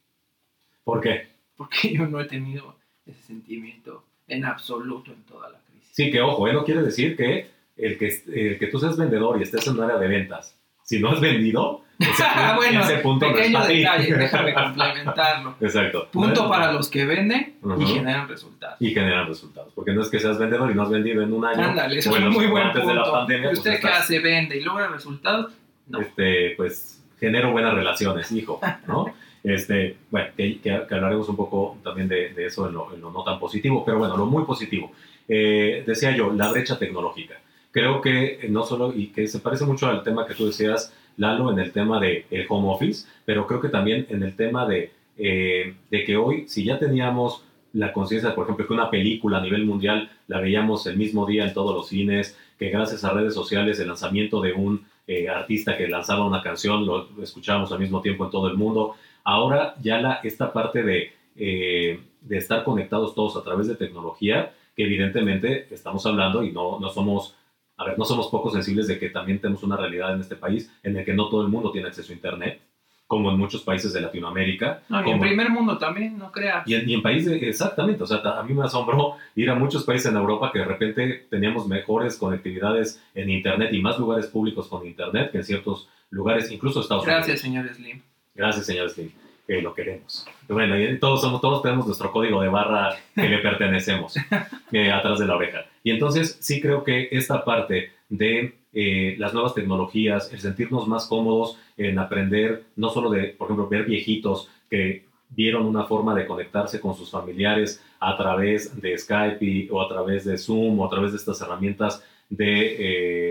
¿Por 0.84 1.02
qué? 1.02 1.28
Porque 1.54 1.92
yo 1.92 2.06
no 2.06 2.18
he 2.18 2.24
tenido 2.24 2.76
ese 3.04 3.20
sentimiento 3.20 4.04
en 4.26 4.46
absoluto 4.46 5.12
en 5.12 5.22
toda 5.24 5.50
la 5.50 5.58
crisis. 5.70 5.90
Sí, 5.92 6.10
que 6.10 6.22
ojo, 6.22 6.48
¿eh? 6.48 6.54
no 6.54 6.64
quiere 6.64 6.82
decir 6.82 7.14
que 7.14 7.50
el 7.76 7.98
que, 7.98 8.22
el 8.32 8.58
que 8.58 8.66
tú 8.68 8.78
seas 8.78 8.96
vendedor 8.96 9.38
y 9.38 9.42
estés 9.42 9.66
en 9.66 9.74
un 9.74 9.82
área 9.82 9.98
de 9.98 10.08
ventas, 10.08 10.58
si 10.82 10.98
no 10.98 11.10
has 11.10 11.20
vendido, 11.20 11.84
ese, 12.02 12.22
punto- 12.34 12.54
bueno, 12.56 12.80
ese 12.80 12.96
punto 12.98 13.26
no 13.28 13.34
pequeño 13.34 13.66
ti. 13.66 13.78
detalle, 13.78 14.14
déjame 14.14 14.54
complementarlo. 14.92 15.54
Exacto. 15.60 16.08
Punto 16.10 16.42
No, 16.44 16.48
para 16.48 16.72
los 16.72 16.88
que 16.88 17.04
venden 17.04 17.54
y 17.78 17.86
generan 17.86 18.28
resultados. 18.28 18.76
Y 18.80 18.90
generan 18.92 19.26
resultados, 19.26 19.72
porque 19.74 19.92
no 19.92 20.02
es 20.02 20.08
que 20.10 20.18
seas 20.18 20.38
vendedor 20.38 20.70
y 20.70 20.74
no 20.74 20.82
has 20.82 20.90
vendido 20.90 21.22
en 21.22 21.32
un 21.32 21.44
año. 21.44 21.62
Ándale, 21.62 21.98
eso 21.98 22.14
es 22.16 22.22
un 22.22 22.30
muy 22.32 22.46
buen 22.46 22.64
antes 22.68 22.86
de 22.86 22.94
la 22.94 23.02
punto. 23.02 23.12
pandemia, 23.18 23.48
pues 23.48 23.58
¿Usted 23.58 23.70
qué 23.70 23.76
estás- 23.76 24.00
hace? 24.00 24.18
¿Vende 24.20 24.56
y 24.56 24.62
logra 24.62 24.88
resultados? 24.88 25.52
No. 25.88 26.00
este, 26.00 26.54
pues 26.56 27.02
genero 27.18 27.50
buenas 27.52 27.74
relaciones, 27.74 28.30
hijo, 28.32 28.60
¿no? 28.86 29.06
Este, 29.44 29.96
bueno, 30.12 30.28
que, 30.36 30.60
que- 30.60 30.82
que 30.88 30.94
hablaremos 30.94 31.28
un 31.28 31.34
poco 31.36 31.76
también 31.82 32.06
de, 32.06 32.32
de 32.32 32.46
eso 32.46 32.68
en 32.68 32.74
lo, 32.74 32.94
en 32.94 33.00
lo 33.00 33.10
no 33.10 33.24
tan 33.24 33.40
positivo, 33.40 33.84
pero 33.84 33.98
bueno, 33.98 34.16
lo 34.16 34.24
muy 34.26 34.44
positivo. 34.44 34.92
Eh, 35.28 35.82
decía 35.84 36.14
yo, 36.16 36.32
la 36.32 36.48
brecha 36.52 36.78
tecnológica. 36.78 37.34
creo 37.72 38.00
que 38.00 38.46
no 38.50 38.62
solo, 38.64 38.92
y 38.94 39.08
que 39.08 39.26
se 39.26 39.40
parece 39.40 39.64
mucho 39.64 39.88
al 39.88 40.04
tema 40.04 40.26
que 40.28 40.34
tú 40.34 40.46
decías, 40.46 40.94
Lalo, 41.16 41.50
en 41.50 41.58
el 41.58 41.72
tema 41.72 42.00
del 42.00 42.24
el 42.30 42.46
home 42.48 42.68
office, 42.70 43.06
pero 43.24 43.46
creo 43.46 43.60
que 43.60 43.68
también 43.68 44.06
en 44.08 44.22
el 44.22 44.34
tema 44.36 44.66
de, 44.66 44.92
eh, 45.18 45.74
de 45.90 46.04
que 46.04 46.16
hoy, 46.16 46.48
si 46.48 46.64
ya 46.64 46.78
teníamos 46.78 47.44
la 47.72 47.92
conciencia, 47.92 48.34
por 48.34 48.44
ejemplo, 48.44 48.66
que 48.66 48.72
una 48.72 48.90
película 48.90 49.38
a 49.38 49.40
nivel 49.42 49.64
mundial 49.64 50.10
la 50.28 50.40
veíamos 50.40 50.86
el 50.86 50.96
mismo 50.96 51.26
día 51.26 51.46
en 51.46 51.54
todos 51.54 51.74
los 51.74 51.88
cines, 51.88 52.38
que 52.58 52.70
gracias 52.70 53.04
a 53.04 53.12
redes 53.12 53.34
sociales 53.34 53.80
el 53.80 53.88
lanzamiento 53.88 54.40
de 54.40 54.52
un 54.52 54.84
eh, 55.06 55.28
artista 55.28 55.76
que 55.76 55.88
lanzaba 55.88 56.26
una 56.26 56.42
canción 56.42 56.86
lo 56.86 57.08
escuchábamos 57.22 57.72
al 57.72 57.80
mismo 57.80 58.00
tiempo 58.00 58.24
en 58.24 58.30
todo 58.30 58.48
el 58.48 58.56
mundo. 58.56 58.94
Ahora 59.24 59.74
ya 59.82 60.00
la, 60.00 60.20
esta 60.22 60.52
parte 60.52 60.82
de, 60.82 61.12
eh, 61.36 62.00
de 62.20 62.36
estar 62.36 62.62
conectados 62.64 63.14
todos 63.14 63.36
a 63.36 63.42
través 63.42 63.66
de 63.66 63.74
tecnología, 63.74 64.52
que 64.76 64.84
evidentemente 64.84 65.66
estamos 65.70 66.04
hablando 66.06 66.42
y 66.42 66.52
no, 66.52 66.78
no 66.78 66.88
somos 66.90 67.34
a 67.76 67.84
ver, 67.84 67.98
no 67.98 68.04
somos 68.04 68.28
poco 68.28 68.50
sensibles 68.50 68.86
de 68.86 68.98
que 68.98 69.08
también 69.10 69.40
tenemos 69.40 69.62
una 69.62 69.76
realidad 69.76 70.14
en 70.14 70.20
este 70.20 70.36
país 70.36 70.70
en 70.82 70.96
el 70.96 71.04
que 71.04 71.14
no 71.14 71.28
todo 71.28 71.42
el 71.42 71.48
mundo 71.48 71.70
tiene 71.72 71.88
acceso 71.88 72.12
a 72.12 72.14
Internet, 72.16 72.60
como 73.06 73.30
en 73.30 73.36
muchos 73.38 73.62
países 73.62 73.92
de 73.92 74.00
Latinoamérica. 74.00 74.82
No, 74.88 75.00
y 75.00 75.04
como 75.04 75.14
en 75.16 75.20
primer 75.20 75.50
mundo 75.50 75.76
también, 75.76 76.16
no 76.16 76.32
creas. 76.32 76.66
y 76.66 76.74
en, 76.74 76.88
y 76.88 76.94
en 76.94 77.02
países, 77.02 77.42
exactamente, 77.42 78.02
o 78.02 78.06
sea, 78.06 78.18
a 78.18 78.42
mí 78.42 78.54
me 78.54 78.64
asombró 78.64 79.16
ir 79.34 79.50
a 79.50 79.54
muchos 79.54 79.84
países 79.84 80.10
en 80.10 80.16
Europa 80.16 80.50
que 80.50 80.60
de 80.60 80.64
repente 80.64 81.26
teníamos 81.28 81.66
mejores 81.68 82.16
conectividades 82.16 83.02
en 83.14 83.28
Internet 83.28 83.70
y 83.72 83.82
más 83.82 83.98
lugares 83.98 84.28
públicos 84.28 84.66
con 84.68 84.86
Internet 84.86 85.30
que 85.30 85.38
en 85.38 85.44
ciertos 85.44 85.88
lugares, 86.08 86.50
incluso 86.50 86.80
Estados 86.80 87.04
Gracias, 87.04 87.44
Unidos. 87.44 87.66
señor 87.66 87.74
Slim. 87.74 88.02
Gracias, 88.34 88.64
señor 88.66 88.88
Slim, 88.88 89.10
que 89.46 89.60
lo 89.60 89.74
queremos. 89.74 90.26
Bueno, 90.48 90.78
y 90.80 90.98
todos, 90.98 91.20
somos, 91.20 91.40
todos 91.40 91.62
tenemos 91.62 91.86
nuestro 91.86 92.12
código 92.12 92.40
de 92.40 92.48
barra 92.48 92.96
que 93.14 93.28
le 93.28 93.38
pertenecemos 93.38 94.14
eh, 94.72 94.90
atrás 94.92 95.18
de 95.18 95.26
la 95.26 95.36
oreja. 95.36 95.64
Y 95.82 95.90
entonces 95.90 96.38
sí 96.40 96.60
creo 96.60 96.84
que 96.84 97.08
esta 97.12 97.44
parte 97.44 97.92
de 98.08 98.54
eh, 98.74 99.16
las 99.18 99.34
nuevas 99.34 99.54
tecnologías, 99.54 100.32
el 100.32 100.40
sentirnos 100.40 100.86
más 100.88 101.06
cómodos 101.06 101.58
en 101.76 101.98
aprender, 101.98 102.64
no 102.76 102.88
solo 102.90 103.10
de, 103.10 103.24
por 103.28 103.46
ejemplo, 103.48 103.68
ver 103.68 103.84
viejitos 103.84 104.48
que 104.70 105.04
vieron 105.30 105.66
una 105.66 105.84
forma 105.84 106.14
de 106.14 106.26
conectarse 106.26 106.78
con 106.80 106.94
sus 106.94 107.10
familiares 107.10 107.82
a 108.00 108.16
través 108.16 108.80
de 108.80 108.96
Skype 108.98 109.44
y- 109.44 109.68
o 109.70 109.80
a 109.82 109.88
través 109.88 110.24
de 110.24 110.36
Zoom 110.38 110.78
o 110.80 110.86
a 110.86 110.90
través 110.90 111.12
de 111.12 111.18
estas 111.18 111.40
herramientas 111.40 112.04
de, 112.28 112.76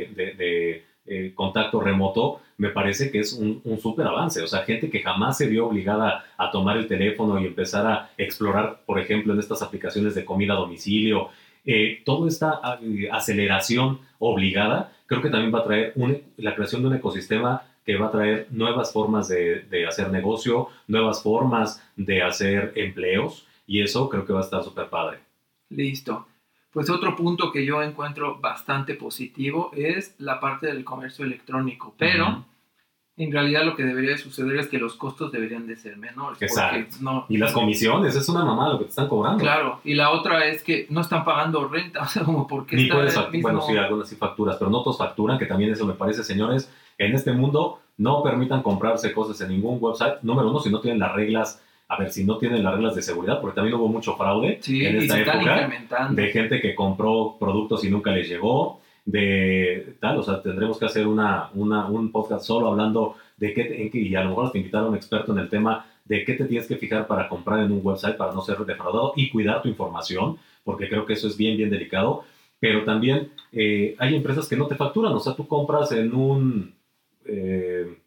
eh, 0.04 0.10
de- 0.16 0.34
de, 0.34 0.84
eh, 1.08 1.32
contacto 1.34 1.80
remoto, 1.82 2.42
me 2.62 2.70
parece 2.70 3.10
que 3.12 3.20
es 3.20 3.34
un, 3.34 3.60
un 3.64 3.80
súper 3.80 4.06
avance. 4.06 4.40
O 4.44 4.48
sea, 4.48 4.62
gente 4.72 4.90
que 4.92 5.02
jamás 5.02 5.38
se 5.40 5.48
vio 5.48 5.66
obligada 5.68 6.26
a 6.38 6.52
tomar 6.52 6.78
el 6.78 6.88
teléfono 6.88 7.40
y 7.42 7.46
empezar 7.48 7.86
a 7.88 8.12
explorar, 8.18 8.82
por 8.86 9.00
ejemplo, 9.00 9.34
en 9.34 9.40
estas 9.40 9.62
aplicaciones 9.64 10.14
de 10.14 10.24
comida 10.24 10.54
a 10.54 10.58
domicilio, 10.58 11.30
eh, 11.66 12.02
toda 12.06 12.28
esta 12.28 12.50
eh, 12.82 13.10
aceleración 13.12 14.00
obligada, 14.20 14.92
creo 15.08 15.22
que 15.24 15.30
también 15.30 15.54
va 15.54 15.60
a 15.60 15.64
traer 15.64 15.94
un- 15.96 16.22
la 16.38 16.54
creación 16.56 16.82
de 16.84 16.88
un 16.90 16.96
ecosistema 16.96 17.64
que 17.86 17.98
va 17.98 18.08
a 18.08 18.12
traer 18.12 18.48
nuevas 18.52 18.94
formas 18.94 19.28
de, 19.28 19.62
de 19.72 19.88
hacer 19.88 20.12
negocio, 20.12 20.68
nuevas 20.88 21.24
formas 21.24 21.82
de 21.96 22.22
hacer 22.22 22.74
empleos, 22.76 23.48
y 23.66 23.82
eso 23.82 24.08
creo 24.08 24.24
que 24.26 24.34
va 24.34 24.42
a 24.42 24.44
estar 24.44 24.64
súper 24.64 24.88
padre. 24.88 25.18
Listo. 25.70 26.28
Pues 26.72 26.90
otro 26.90 27.16
punto 27.16 27.52
que 27.52 27.66
yo 27.66 27.82
encuentro 27.82 28.40
bastante 28.40 28.94
positivo 28.94 29.72
es 29.76 30.16
la 30.20 30.40
parte 30.40 30.68
del 30.68 30.84
comercio 30.84 31.26
electrónico, 31.26 31.96
pero. 31.98 32.46
En 33.24 33.32
realidad 33.32 33.64
lo 33.64 33.76
que 33.76 33.84
debería 33.84 34.12
de 34.12 34.18
suceder 34.18 34.58
es 34.58 34.68
que 34.68 34.78
los 34.78 34.96
costos 34.96 35.32
deberían 35.32 35.68
de 35.68 35.76
ser 35.76 35.98
menores. 35.98 36.42
Exacto. 36.42 36.96
No, 37.02 37.26
Y 37.30 37.38
las 37.38 37.52
comisiones, 37.52 38.16
es 38.16 38.28
una 38.30 38.44
mamada 38.44 38.74
lo 38.74 38.80
que 38.80 38.86
te 38.86 38.90
están 38.90 39.08
cobrando. 39.08 39.40
Claro, 39.40 39.80
y 39.84 39.94
la 39.94 40.12
otra 40.12 40.46
es 40.48 40.64
que 40.64 40.88
no 40.90 41.02
están 41.02 41.24
pagando 41.24 41.68
renta, 41.68 42.02
o 42.04 42.08
sea, 42.08 42.24
como 42.24 42.48
porque 42.48 42.76
Ni 42.76 42.88
puedes, 42.90 43.16
mismo- 43.32 43.42
bueno, 43.42 43.62
sí, 43.62 43.78
algunas 43.78 44.10
sí 44.10 44.16
facturas, 44.16 44.58
pero 44.58 44.72
no 44.72 44.82
todos 44.82 44.98
facturan, 44.98 45.38
que 45.38 45.46
también 45.46 45.72
eso 45.72 45.86
me 45.86 45.94
parece, 45.94 46.24
señores, 46.24 46.72
en 46.98 47.14
este 47.14 47.32
mundo 47.32 47.80
no 47.98 48.24
permitan 48.24 48.64
comprarse 48.64 49.14
cosas 49.14 49.40
en 49.42 49.50
ningún 49.50 49.78
website. 49.80 50.16
Número 50.24 50.50
uno, 50.50 50.60
si 50.60 50.70
no 50.70 50.80
tienen 50.82 51.00
las 51.00 51.14
reglas, 51.14 51.62
a 51.88 51.98
ver, 51.98 52.12
si 52.12 52.24
no 52.24 52.38
tienen 52.38 52.64
las 52.64 52.74
reglas 52.74 52.96
de 52.96 53.02
seguridad, 53.02 53.40
porque 53.40 53.56
también 53.56 53.76
hubo 53.76 53.88
mucho 53.88 54.16
fraude 54.16 54.60
Sí, 54.62 54.84
en 54.86 54.98
esta 54.98 55.20
época, 55.20 55.70
de 56.10 56.28
gente 56.30 56.60
que 56.62 56.74
compró 56.74 57.36
productos 57.40 57.84
y 57.84 57.90
nunca 57.92 58.12
les 58.12 58.28
llegó, 58.28 58.81
de 59.06 59.96
tal, 60.00 60.20
o 60.20 60.24
sea, 60.24 60.42
tendremos 60.42 60.78
que 60.78 60.86
hacer 60.86 61.08
una, 61.08 61.50
una, 61.54 61.88
un 61.88 62.12
podcast 62.12 62.46
solo 62.46 62.68
hablando 62.68 63.16
de 63.38 63.54
qué, 63.54 63.84
en 63.84 63.90
qué- 63.90 64.00
y 64.00 64.16
a 64.16 64.24
lo 64.24 64.30
mejor 64.30 64.52
te 64.52 64.60
invitar 64.60 64.84
a 64.84 64.88
un 64.88 64.96
experto 64.96 65.32
en 65.34 65.40
el 65.40 65.50
tema 65.50 65.86
de 66.06 66.24
qué 66.26 66.34
te 66.34 66.46
tienes 66.46 66.68
que 66.68 66.78
fijar 66.78 67.08
para 67.08 67.28
comprar 67.30 67.60
en 67.60 67.72
un 67.72 67.80
website 67.84 68.18
para 68.18 68.34
no 68.34 68.42
ser 68.42 68.58
defraudado 68.60 69.14
y 69.16 69.30
cuidar 69.30 69.62
tu 69.62 69.70
información, 69.70 70.38
porque 70.64 70.88
creo 70.90 71.06
que 71.06 71.14
eso 71.14 71.28
es 71.28 71.38
bien, 71.38 71.58
bien 71.58 71.70
delicado. 71.70 72.24
Pero 72.60 72.84
también 72.84 73.32
eh, 73.52 73.96
hay 73.98 74.16
empresas 74.16 74.48
que 74.48 74.56
no 74.56 74.68
te 74.68 74.76
facturan, 74.76 75.14
o 75.14 75.20
sea, 75.20 75.36
tú 75.36 75.48
compras 75.48 75.92
en 75.94 76.14
un, 76.14 76.76
eh, 77.26 77.98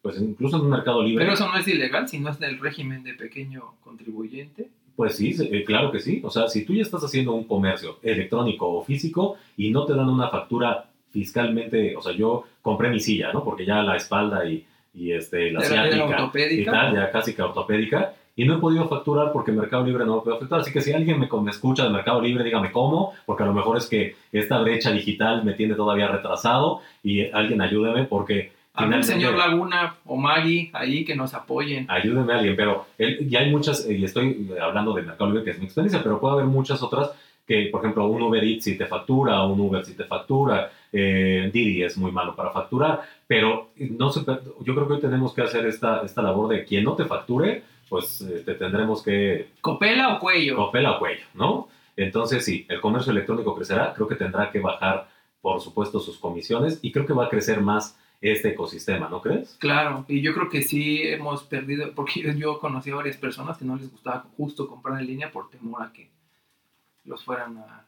pues 0.00 0.20
incluso 0.20 0.58
en 0.58 0.62
un 0.62 0.70
mercado 0.70 1.02
libre. 1.02 1.24
Pero 1.24 1.34
eso 1.34 1.48
no 1.48 1.58
es 1.58 1.66
ilegal, 1.66 2.06
si 2.08 2.20
no 2.20 2.30
es 2.30 2.38
del 2.38 2.60
régimen 2.60 3.02
de 3.02 3.14
pequeño 3.14 3.74
contribuyente. 3.82 4.68
Pues 5.00 5.16
sí, 5.16 5.34
eh, 5.40 5.64
claro 5.64 5.90
que 5.90 5.98
sí. 5.98 6.20
O 6.22 6.28
sea, 6.28 6.46
si 6.46 6.62
tú 6.66 6.74
ya 6.74 6.82
estás 6.82 7.02
haciendo 7.02 7.32
un 7.32 7.44
comercio 7.44 7.96
electrónico 8.02 8.68
o 8.68 8.84
físico 8.84 9.38
y 9.56 9.70
no 9.70 9.86
te 9.86 9.94
dan 9.94 10.10
una 10.10 10.28
factura 10.28 10.90
fiscalmente, 11.10 11.96
o 11.96 12.02
sea, 12.02 12.12
yo 12.12 12.44
compré 12.60 12.90
mi 12.90 13.00
silla, 13.00 13.32
¿no? 13.32 13.42
Porque 13.42 13.64
ya 13.64 13.82
la 13.82 13.96
espalda 13.96 14.44
y, 14.44 14.62
y 14.92 15.12
este, 15.12 15.52
la 15.52 15.62
ciática 15.62 16.30
y 16.50 16.64
tal, 16.66 16.94
ya 16.94 17.10
casi 17.10 17.32
que 17.32 17.40
ortopédica, 17.40 18.12
y 18.36 18.44
no 18.44 18.56
he 18.56 18.58
podido 18.58 18.86
facturar 18.90 19.32
porque 19.32 19.52
Mercado 19.52 19.86
Libre 19.86 20.04
no 20.04 20.16
me 20.16 20.20
puede 20.20 20.38
facturar. 20.38 20.60
Así 20.60 20.70
que 20.70 20.82
si 20.82 20.92
alguien 20.92 21.18
me, 21.18 21.30
me 21.42 21.50
escucha 21.50 21.84
de 21.84 21.88
Mercado 21.88 22.20
Libre, 22.20 22.44
dígame 22.44 22.70
cómo, 22.70 23.14
porque 23.24 23.42
a 23.42 23.46
lo 23.46 23.54
mejor 23.54 23.78
es 23.78 23.86
que 23.86 24.16
esta 24.32 24.60
brecha 24.60 24.90
digital 24.90 25.44
me 25.44 25.54
tiene 25.54 25.76
todavía 25.76 26.08
retrasado 26.08 26.82
y 27.02 27.30
alguien 27.30 27.62
ayúdeme 27.62 28.04
porque 28.04 28.52
A 28.72 28.82
ver, 28.82 28.88
finalmente- 29.02 29.06
señor 29.12 29.34
Laguna 29.36 29.96
o 30.06 30.16
Maggie, 30.16 30.70
ahí 30.72 31.04
que 31.04 31.16
nos 31.16 31.34
apoyen. 31.34 31.86
ayúdenme 31.90 32.32
a 32.32 32.36
alguien, 32.36 32.56
pero 32.56 32.86
él- 32.98 33.28
ya 33.28 33.40
hay 33.40 33.50
muchas, 33.50 33.84
eh, 33.86 33.94
y 33.94 34.04
estoy 34.04 34.48
hablando 34.60 34.94
de 34.94 35.02
Mercado 35.02 35.30
Libre, 35.30 35.44
que 35.44 35.50
es 35.50 35.58
mi 35.58 35.64
experiencia, 35.64 36.02
pero 36.02 36.20
puede 36.20 36.34
haber 36.34 36.46
muchas 36.46 36.82
otras 36.82 37.10
que, 37.46 37.68
por 37.72 37.80
ejemplo, 37.80 38.06
un 38.06 38.22
Uber 38.22 38.44
Eats 38.44 38.64
si 38.64 38.78
te 38.78 38.86
factura, 38.86 39.42
un 39.44 39.58
Uber 39.60 39.84
si 39.84 39.94
te 39.94 40.04
factura, 40.04 40.70
eh, 40.92 41.50
Didi 41.52 41.82
es 41.82 41.96
muy 41.98 42.12
malo 42.12 42.36
para 42.36 42.50
facturar, 42.50 43.00
pero 43.26 43.70
no 43.76 44.10
se, 44.10 44.20
yo 44.24 44.74
creo 44.74 44.86
que 44.86 44.94
hoy 44.94 45.00
tenemos 45.00 45.34
que 45.34 45.42
hacer 45.42 45.66
esta, 45.66 46.02
esta 46.04 46.22
labor 46.22 46.48
de 46.48 46.64
quien 46.64 46.84
no 46.84 46.94
te 46.94 47.04
facture, 47.06 47.64
pues 47.88 48.20
eh, 48.20 48.42
te 48.46 48.54
tendremos 48.54 49.02
que 49.02 49.48
¿Copela 49.60 50.14
o 50.14 50.18
cuello? 50.20 50.54
copela 50.54 50.92
o 50.92 50.98
cuello, 51.00 51.24
¿no? 51.34 51.66
Entonces 51.96 52.44
sí, 52.44 52.66
el 52.68 52.80
comercio 52.80 53.10
electrónico 53.10 53.52
crecerá, 53.56 53.92
creo 53.94 54.06
que 54.06 54.14
tendrá 54.14 54.48
que 54.52 54.60
bajar, 54.60 55.08
por 55.42 55.60
supuesto, 55.60 55.98
sus 55.98 56.18
comisiones 56.18 56.78
y 56.82 56.92
creo 56.92 57.04
que 57.04 57.12
va 57.14 57.24
a 57.24 57.28
crecer 57.28 57.60
más 57.60 57.98
este 58.20 58.50
ecosistema, 58.50 59.08
¿no 59.08 59.22
crees? 59.22 59.56
Claro, 59.58 60.04
y 60.08 60.20
yo 60.20 60.34
creo 60.34 60.50
que 60.50 60.62
sí 60.62 61.02
hemos 61.02 61.44
perdido, 61.44 61.92
porque 61.94 62.34
yo 62.36 62.58
conocí 62.58 62.90
a 62.90 62.96
varias 62.96 63.16
personas 63.16 63.56
que 63.56 63.64
no 63.64 63.76
les 63.76 63.90
gustaba 63.90 64.26
justo 64.36 64.68
comprar 64.68 65.00
en 65.00 65.06
línea 65.06 65.32
por 65.32 65.48
temor 65.48 65.82
a 65.82 65.92
que 65.92 66.10
los 67.04 67.24
fueran 67.24 67.56
a 67.58 67.86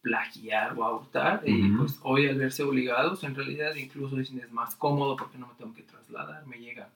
plagiar 0.00 0.78
o 0.78 0.84
a 0.84 0.94
hurtar, 0.96 1.42
y 1.44 1.70
Ujú. 1.70 1.78
pues 1.78 1.98
hoy 2.02 2.26
al 2.28 2.38
verse 2.38 2.62
obligados, 2.62 3.24
en 3.24 3.34
realidad 3.34 3.74
incluso 3.74 4.16
dicen 4.16 4.38
es 4.40 4.50
más 4.50 4.74
cómodo 4.74 5.16
porque 5.16 5.36
no 5.36 5.48
me 5.48 5.54
tengo 5.54 5.74
que 5.74 5.82
trasladar, 5.82 6.46
me 6.46 6.58
llega. 6.58 6.88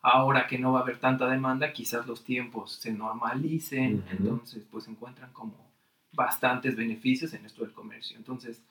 Ahora 0.00 0.46
que 0.46 0.58
no 0.58 0.72
va 0.72 0.80
a 0.80 0.82
haber 0.82 0.98
tanta 0.98 1.26
demanda, 1.26 1.72
quizás 1.72 2.06
los 2.06 2.22
tiempos 2.22 2.74
se 2.74 2.92
normalicen, 2.92 3.94
Ujú. 3.94 4.04
entonces 4.10 4.62
pues 4.70 4.86
encuentran 4.86 5.32
como 5.32 5.54
bastantes 6.12 6.76
beneficios 6.76 7.32
en 7.34 7.44
esto 7.44 7.64
del 7.64 7.72
comercio. 7.72 8.16
Entonces, 8.16 8.62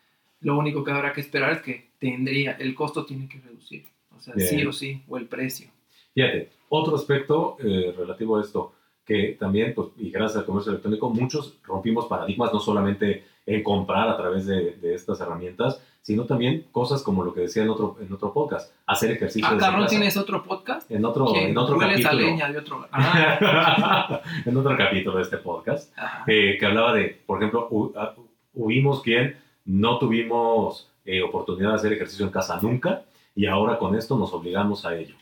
lo 0.43 0.57
único 0.57 0.83
que 0.83 0.91
habrá 0.91 1.11
que 1.13 1.21
esperar 1.21 1.51
es 1.53 1.61
que 1.61 1.89
tendría, 1.99 2.51
el 2.53 2.75
costo 2.75 3.05
tiene 3.05 3.27
que 3.27 3.39
reducir, 3.39 3.85
o 4.15 4.19
sea, 4.19 4.33
Bien. 4.35 4.47
sí 4.47 4.65
o 4.65 4.71
sí, 4.71 5.01
o 5.07 5.17
el 5.17 5.25
precio. 5.27 5.69
Fíjate, 6.13 6.49
otro 6.69 6.95
aspecto 6.95 7.57
eh, 7.63 7.93
relativo 7.97 8.37
a 8.37 8.41
esto, 8.41 8.73
que 9.05 9.35
también, 9.39 9.73
pues, 9.73 9.89
y 9.97 10.09
gracias 10.11 10.37
al 10.39 10.45
comercio 10.45 10.71
electrónico, 10.71 11.09
muchos 11.09 11.57
rompimos 11.63 12.05
paradigmas, 12.05 12.53
no 12.53 12.59
solamente 12.59 13.25
en 13.45 13.61
comprar 13.63 14.07
a 14.07 14.15
través 14.15 14.45
de, 14.45 14.75
de 14.75 14.95
estas 14.95 15.19
herramientas, 15.19 15.81
sino 16.01 16.25
también 16.25 16.65
cosas 16.71 17.01
como 17.01 17.23
lo 17.23 17.33
que 17.33 17.41
decía 17.41 17.63
en 17.63 17.69
otro, 17.69 17.97
en 18.01 18.11
otro 18.13 18.31
podcast, 18.33 18.73
hacer 18.85 19.11
ejercicio 19.11 19.47
Ah, 19.49 19.57
casa. 19.57 19.85
¿tienes 19.87 20.15
otro 20.17 20.43
podcast? 20.43 20.89
En 20.91 21.03
otro, 21.03 21.35
en 21.35 21.57
otro 21.57 21.77
capítulo. 21.77 22.13
leña 22.21 22.49
de 22.51 22.57
otro... 22.59 22.87
Ah, 22.91 24.21
en 24.45 24.55
otro 24.57 24.77
capítulo 24.77 25.17
de 25.17 25.23
este 25.23 25.37
podcast, 25.37 25.93
eh, 26.27 26.57
que 26.59 26.65
hablaba 26.65 26.93
de, 26.93 27.21
por 27.25 27.37
ejemplo, 27.39 27.69
hu- 27.69 27.93
ah, 27.97 28.13
hubimos 28.53 29.01
quien 29.01 29.37
no 29.65 29.97
tuvimos 29.99 30.89
eh, 31.05 31.21
oportunidad 31.21 31.69
de 31.69 31.75
hacer 31.75 31.93
ejercicio 31.93 32.25
en 32.25 32.31
casa 32.31 32.59
nunca, 32.61 33.03
y 33.35 33.45
ahora 33.45 33.77
con 33.77 33.95
esto 33.95 34.17
nos 34.17 34.33
obligamos 34.33 34.85
a 34.85 34.95
ello, 34.95 35.15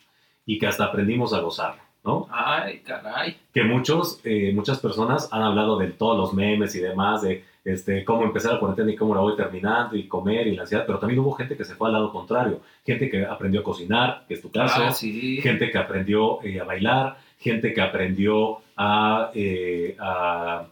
y 0.45 0.57
que 0.59 0.67
hasta 0.67 0.85
aprendimos 0.85 1.33
a 1.33 1.39
gozarlo, 1.39 1.81
¿no? 2.03 2.27
Ay, 2.31 2.79
caray. 2.79 3.37
que 3.53 3.63
muchos, 3.63 4.19
eh, 4.23 4.51
muchas 4.53 4.79
personas 4.79 5.29
han 5.31 5.41
hablado 5.43 5.77
de 5.77 5.87
todos 5.87 6.17
los 6.17 6.33
memes 6.33 6.75
y 6.75 6.79
demás, 6.79 7.21
de 7.21 7.43
este, 7.63 8.03
cómo 8.03 8.23
empezar 8.23 8.53
la 8.53 8.59
cuarentena 8.59 8.91
y 8.91 8.95
cómo 8.95 9.13
la 9.13 9.21
voy 9.21 9.35
terminando 9.35 9.95
y 9.95 10.07
comer 10.07 10.47
y 10.47 10.55
la 10.55 10.63
ansiedad, 10.63 10.83
pero 10.85 10.97
también 10.97 11.19
hubo 11.19 11.31
gente 11.33 11.55
que 11.55 11.63
se 11.63 11.75
fue 11.75 11.87
al 11.87 11.93
lado 11.93 12.11
contrario, 12.11 12.59
gente 12.83 13.07
que 13.09 13.23
aprendió 13.25 13.61
a 13.61 13.63
cocinar, 13.63 14.25
que 14.27 14.33
es 14.33 14.41
tu 14.41 14.49
caso, 14.51 14.81
Ah, 14.87 14.91
sí. 14.91 15.37
gente 15.41 15.69
que 15.69 15.77
aprendió 15.77 16.41
eh, 16.43 16.59
a 16.59 16.63
bailar, 16.63 17.17
gente 17.39 17.71
que 17.73 17.81
aprendió 17.81 18.59
a, 18.75 19.29
eh, 19.35 19.95
a, 19.99 20.65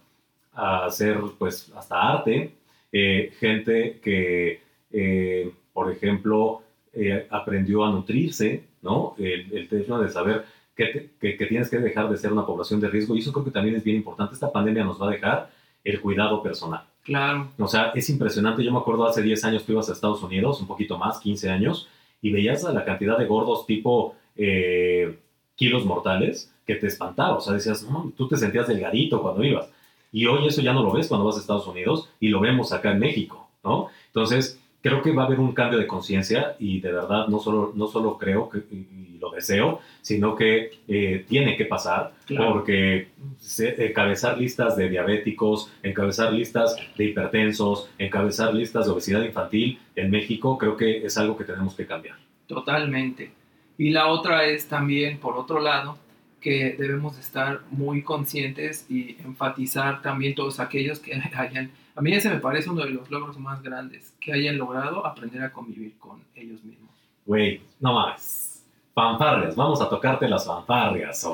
a 0.55 0.85
hacer 0.85 1.19
pues 1.37 1.71
hasta 1.75 1.95
arte, 2.01 2.55
eh, 2.91 3.31
gente 3.39 3.99
que 4.03 4.61
eh, 4.91 5.51
por 5.73 5.91
ejemplo, 5.91 6.61
eh, 6.93 7.27
aprendió 7.29 7.85
a 7.85 7.91
nutrirse, 7.91 8.63
¿no? 8.81 9.15
El, 9.17 9.51
el 9.55 9.67
tema 9.67 10.01
de 10.01 10.09
saber 10.09 10.43
que, 10.75 10.85
te- 10.87 11.09
que- 11.21 11.37
que 11.37 11.45
tienes 11.45 11.69
que 11.69 11.77
dejar 11.77 12.09
de 12.09 12.17
ser 12.17 12.31
una 12.33 12.45
población 12.45 12.79
de 12.81 12.89
riesgo 12.89 13.15
y 13.15 13.19
eso 13.19 13.31
creo 13.31 13.45
que 13.45 13.51
también 13.51 13.75
es 13.75 13.83
bien 13.83 13.97
importante. 13.97 14.33
Esta 14.33 14.51
pandemia 14.51 14.83
nos 14.83 14.99
va 15.01 15.07
a 15.07 15.11
dejar 15.11 15.49
el 15.83 16.01
cuidado 16.01 16.41
personal. 16.41 16.81
Claro, 17.03 17.49
O 17.59 17.67
sea, 17.67 17.91
es 17.95 18.09
impresionante. 18.09 18.63
Yo 18.63 18.71
me 18.71 18.79
acuerdo 18.79 19.05
hace 19.07 19.21
10 19.21 19.43
años 19.45 19.63
tú 19.65 19.71
ibas 19.73 19.89
a 19.89 19.93
Estados 19.93 20.21
Unidos, 20.23 20.59
un 20.61 20.67
poquito 20.67 20.97
más, 20.97 21.19
15 21.19 21.49
años, 21.49 21.87
y 22.21 22.31
veías 22.31 22.65
a 22.65 22.73
la 22.73 22.83
cantidad 22.83 23.17
de 23.17 23.25
gordos 23.25 23.65
tipo 23.65 24.15
eh, 24.35 25.17
kilos 25.55 25.85
mortales 25.85 26.51
que 26.65 26.75
te 26.75 26.87
espantaba. 26.87 27.37
O 27.37 27.41
sea, 27.41 27.53
decías, 27.53 27.83
no, 27.89 28.11
tú 28.17 28.27
te 28.27 28.37
sentías 28.37 28.67
delgadito 28.67 29.21
cuando 29.21 29.43
ibas. 29.43 29.69
Y 30.11 30.25
hoy 30.25 30.47
eso 30.47 30.61
ya 30.61 30.73
no 30.73 30.83
lo 30.83 30.91
ves 30.91 31.07
cuando 31.07 31.25
vas 31.25 31.37
a 31.37 31.39
Estados 31.39 31.67
Unidos 31.67 32.09
y 32.19 32.29
lo 32.29 32.39
vemos 32.39 32.73
acá 32.73 32.91
en 32.91 32.99
México, 32.99 33.49
¿no? 33.63 33.89
Entonces, 34.07 34.59
creo 34.81 35.01
que 35.01 35.11
va 35.11 35.23
a 35.23 35.25
haber 35.27 35.39
un 35.39 35.51
cambio 35.53 35.77
de 35.77 35.85
conciencia 35.87 36.55
y 36.59 36.79
de 36.79 36.91
verdad 36.91 37.27
no 37.27 37.39
solo, 37.39 37.73
no 37.75 37.87
solo 37.87 38.17
creo 38.17 38.49
que, 38.49 38.59
y 38.71 39.17
lo 39.19 39.29
deseo, 39.31 39.81
sino 40.01 40.33
que 40.35 40.71
eh, 40.87 41.25
tiene 41.27 41.57
que 41.57 41.65
pasar 41.65 42.13
Claro. 42.25 42.53
porque 42.53 43.09
se- 43.37 43.85
encabezar 43.87 44.37
listas 44.37 44.77
de 44.77 44.89
diabéticos, 44.89 45.69
encabezar 45.83 46.31
listas 46.31 46.75
de 46.97 47.03
hipertensos, 47.05 47.89
encabezar 47.99 48.53
listas 48.53 48.85
de 48.85 48.91
obesidad 48.93 49.21
infantil 49.23 49.77
en 49.95 50.09
México, 50.09 50.57
creo 50.57 50.77
que 50.77 51.05
es 51.05 51.17
algo 51.17 51.35
que 51.37 51.43
tenemos 51.43 51.75
que 51.75 51.85
cambiar. 51.85 52.15
totalmente. 52.47 53.31
Y 53.77 53.91
la 53.91 54.07
otra 54.07 54.45
es 54.45 54.67
también, 54.67 55.19
por 55.19 55.37
otro 55.37 55.59
lado, 55.59 55.97
que 56.39 56.75
debemos 56.77 57.17
estar 57.17 57.61
muy 57.71 58.01
conscientes 58.01 58.85
y 58.89 59.17
enfatizar 59.19 60.01
también 60.01 60.35
todos 60.35 60.59
aquellos 60.59 60.99
que 60.99 61.13
hayan, 61.35 61.71
a 61.95 62.01
mí 62.01 62.13
ese 62.13 62.29
me 62.29 62.39
parece 62.39 62.69
uno 62.69 62.83
de 62.83 62.91
los 62.91 63.09
logros 63.09 63.37
más 63.37 63.61
grandes, 63.61 64.13
que 64.19 64.33
hayan 64.33 64.57
logrado 64.57 65.05
aprender 65.05 65.43
a 65.43 65.51
convivir 65.51 65.97
con 65.97 66.23
ellos 66.35 66.63
mismos. 66.63 66.89
Güey, 67.25 67.61
no 67.79 67.93
más. 67.93 68.65
Fanfarrias, 68.93 69.55
vamos 69.55 69.81
a 69.81 69.89
tocarte 69.89 70.27
las 70.27 70.45
fanfarrias. 70.45 71.25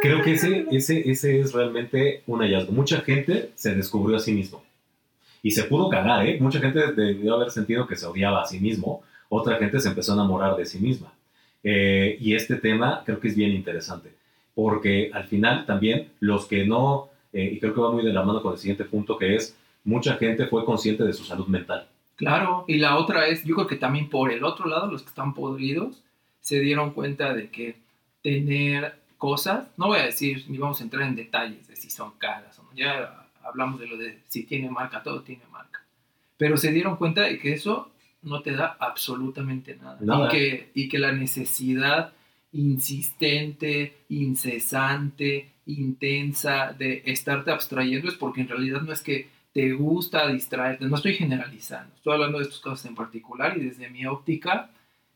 Creo 0.00 0.22
que 0.22 0.32
ese, 0.32 0.66
ese, 0.70 1.10
ese 1.10 1.40
es 1.40 1.52
realmente 1.52 2.22
un 2.26 2.40
hallazgo. 2.40 2.72
Mucha 2.72 3.00
gente 3.00 3.50
se 3.54 3.74
descubrió 3.74 4.16
a 4.16 4.20
sí 4.20 4.32
mismo. 4.32 4.62
Y 5.42 5.50
se 5.50 5.64
pudo 5.64 5.88
cagar, 5.88 6.26
¿eh? 6.26 6.38
Mucha 6.40 6.60
gente 6.60 6.92
debió 6.92 7.34
haber 7.34 7.50
sentido 7.50 7.86
que 7.86 7.96
se 7.96 8.06
odiaba 8.06 8.42
a 8.42 8.46
sí 8.46 8.58
mismo. 8.58 9.02
Otra 9.28 9.56
gente 9.58 9.80
se 9.80 9.88
empezó 9.88 10.12
a 10.12 10.16
enamorar 10.16 10.56
de 10.56 10.66
sí 10.66 10.78
misma. 10.78 11.12
Eh, 11.68 12.16
y 12.20 12.36
este 12.36 12.54
tema 12.54 13.02
creo 13.04 13.18
que 13.18 13.26
es 13.26 13.34
bien 13.34 13.50
interesante. 13.50 14.14
Porque 14.54 15.10
al 15.12 15.24
final 15.24 15.66
también 15.66 16.12
los 16.20 16.46
que 16.46 16.64
no, 16.64 17.08
eh, 17.32 17.50
y 17.54 17.58
creo 17.58 17.74
que 17.74 17.80
va 17.80 17.90
muy 17.90 18.04
de 18.04 18.12
la 18.12 18.22
mano 18.22 18.40
con 18.40 18.52
el 18.52 18.58
siguiente 18.58 18.84
punto, 18.84 19.18
que 19.18 19.34
es 19.34 19.56
mucha 19.82 20.14
gente 20.14 20.46
fue 20.46 20.64
consciente 20.64 21.02
de 21.02 21.12
su 21.12 21.24
salud 21.24 21.48
mental. 21.48 21.88
Claro, 22.14 22.64
y 22.68 22.76
la 22.76 22.96
otra 22.96 23.26
es, 23.26 23.42
yo 23.44 23.56
creo 23.56 23.66
que 23.66 23.74
también 23.74 24.08
por 24.08 24.30
el 24.30 24.44
otro 24.44 24.68
lado, 24.68 24.86
los 24.86 25.02
que 25.02 25.08
están 25.08 25.34
podridos 25.34 26.04
se 26.40 26.60
dieron 26.60 26.92
cuenta 26.92 27.34
de 27.34 27.50
que 27.50 27.74
tener 28.22 28.94
cosas, 29.18 29.66
no 29.76 29.88
voy 29.88 29.98
a 29.98 30.04
decir 30.04 30.44
ni 30.46 30.58
vamos 30.58 30.80
a 30.80 30.84
entrar 30.84 31.02
en 31.02 31.16
detalles 31.16 31.66
de 31.66 31.74
si 31.74 31.90
son 31.90 32.12
caras 32.16 32.56
o 32.60 32.62
no, 32.62 32.70
ya 32.74 33.26
hablamos 33.42 33.80
de 33.80 33.88
lo 33.88 33.96
de 33.96 34.20
si 34.28 34.44
tiene 34.44 34.70
marca, 34.70 35.02
todo 35.02 35.22
tiene 35.22 35.42
marca, 35.50 35.82
pero 36.36 36.56
se 36.56 36.70
dieron 36.70 36.96
cuenta 36.96 37.22
de 37.22 37.38
que 37.38 37.52
eso 37.52 37.90
no 38.26 38.42
te 38.42 38.52
da 38.52 38.76
absolutamente 38.78 39.76
nada, 39.76 39.98
Nada. 40.00 40.26
Y, 40.26 40.30
que, 40.30 40.70
y 40.74 40.88
que 40.88 40.98
la 40.98 41.12
necesidad 41.12 42.12
insistente, 42.52 43.96
incesante, 44.08 45.52
intensa 45.66 46.72
de 46.72 47.02
estarte 47.06 47.50
abstrayendo 47.50 48.08
es 48.08 48.14
porque 48.14 48.42
en 48.42 48.48
realidad 48.48 48.82
no 48.82 48.92
es 48.92 49.02
que 49.02 49.28
te 49.52 49.72
gusta 49.72 50.28
distraerte, 50.28 50.84
no 50.84 50.96
estoy 50.96 51.14
generalizando, 51.14 51.94
estoy 51.96 52.12
hablando 52.12 52.38
de 52.38 52.44
estos 52.44 52.60
casos 52.60 52.84
en 52.84 52.94
particular 52.94 53.56
y 53.56 53.64
desde 53.64 53.88
mi 53.88 54.04
óptica 54.04 54.70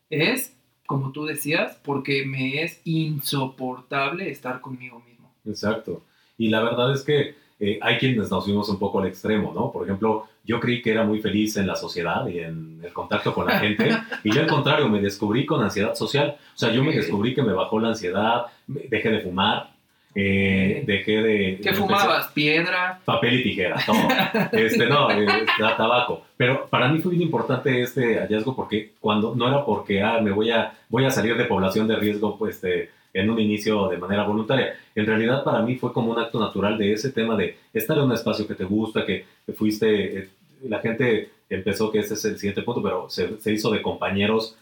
es, 0.09 0.55
como 0.87 1.11
tú 1.11 1.25
decías, 1.25 1.79
porque 1.83 2.25
me 2.25 2.63
es 2.63 2.81
insoportable 2.83 4.29
estar 4.29 4.59
conmigo 4.61 4.99
mismo. 5.07 5.31
Exacto. 5.45 6.03
Y 6.37 6.49
la 6.49 6.63
verdad 6.63 6.93
es 6.93 7.03
que 7.03 7.35
eh, 7.63 7.77
hay 7.81 7.97
quienes 7.97 8.29
nos 8.31 8.43
fuimos 8.43 8.67
un 8.69 8.79
poco 8.79 8.99
al 8.99 9.07
extremo, 9.07 9.53
¿no? 9.53 9.71
Por 9.71 9.85
ejemplo, 9.85 10.25
yo 10.43 10.59
creí 10.59 10.81
que 10.81 10.91
era 10.91 11.03
muy 11.03 11.19
feliz 11.21 11.55
en 11.57 11.67
la 11.67 11.75
sociedad 11.75 12.27
y 12.27 12.39
en 12.39 12.81
el 12.83 12.91
contacto 12.91 13.33
con 13.33 13.45
la 13.45 13.59
gente, 13.59 13.89
y 14.23 14.33
yo 14.33 14.41
al 14.41 14.47
contrario, 14.47 14.89
me 14.89 14.99
descubrí 14.99 15.45
con 15.45 15.61
ansiedad 15.63 15.93
social. 15.93 16.35
O 16.55 16.57
sea, 16.57 16.71
yo 16.71 16.83
me 16.83 16.91
descubrí 16.93 17.35
que 17.35 17.43
me 17.43 17.53
bajó 17.53 17.79
la 17.79 17.89
ansiedad, 17.89 18.47
dejé 18.67 19.09
de 19.11 19.19
fumar, 19.21 19.69
eh, 20.15 20.83
dejé 20.85 21.21
de... 21.21 21.59
¿Qué 21.63 21.73
fumabas? 21.73 22.27
¿Piedra? 22.33 22.99
Papel 23.05 23.39
y 23.39 23.43
tijera, 23.43 23.77
todo. 23.85 23.97
Este, 24.51 24.87
no, 24.87 25.09
eh, 25.11 25.25
ta- 25.57 25.77
tabaco. 25.77 26.23
Pero 26.35 26.67
para 26.67 26.89
mí 26.89 26.99
fue 26.99 27.11
bien 27.11 27.21
importante 27.21 27.81
este 27.81 28.17
hallazgo 28.19 28.55
porque 28.55 28.91
cuando 28.99 29.35
no 29.35 29.47
era 29.47 29.63
porque 29.63 30.01
ah, 30.01 30.19
me 30.21 30.31
voy 30.31 30.51
a, 30.51 30.73
voy 30.89 31.05
a 31.05 31.11
salir 31.11 31.37
de 31.37 31.45
población 31.45 31.87
de 31.87 31.95
riesgo 31.95 32.37
pues, 32.37 32.55
este, 32.55 32.89
en 33.13 33.29
un 33.29 33.39
inicio 33.39 33.87
de 33.89 33.97
manera 33.97 34.23
voluntaria. 34.25 34.73
En 34.95 35.05
realidad 35.05 35.43
para 35.43 35.61
mí 35.61 35.75
fue 35.75 35.91
como 35.93 36.11
un 36.11 36.19
acto 36.19 36.39
natural 36.39 36.77
de 36.77 36.93
ese 36.93 37.11
tema 37.11 37.35
de 37.35 37.57
estar 37.73 37.97
en 37.97 38.03
un 38.03 38.11
espacio 38.13 38.47
que 38.47 38.55
te 38.55 38.63
gusta, 38.63 39.05
que, 39.05 39.25
que 39.45 39.53
fuiste, 39.53 40.19
eh, 40.19 40.29
la 40.63 40.79
gente 40.79 41.29
empezó, 41.49 41.91
que 41.91 41.99
ese 41.99 42.13
es 42.13 42.25
el 42.25 42.37
siguiente 42.37 42.61
punto, 42.61 42.81
pero 42.81 43.09
se, 43.09 43.39
se 43.39 43.51
hizo 43.51 43.71
de 43.71 43.81
compañeros 43.81 44.57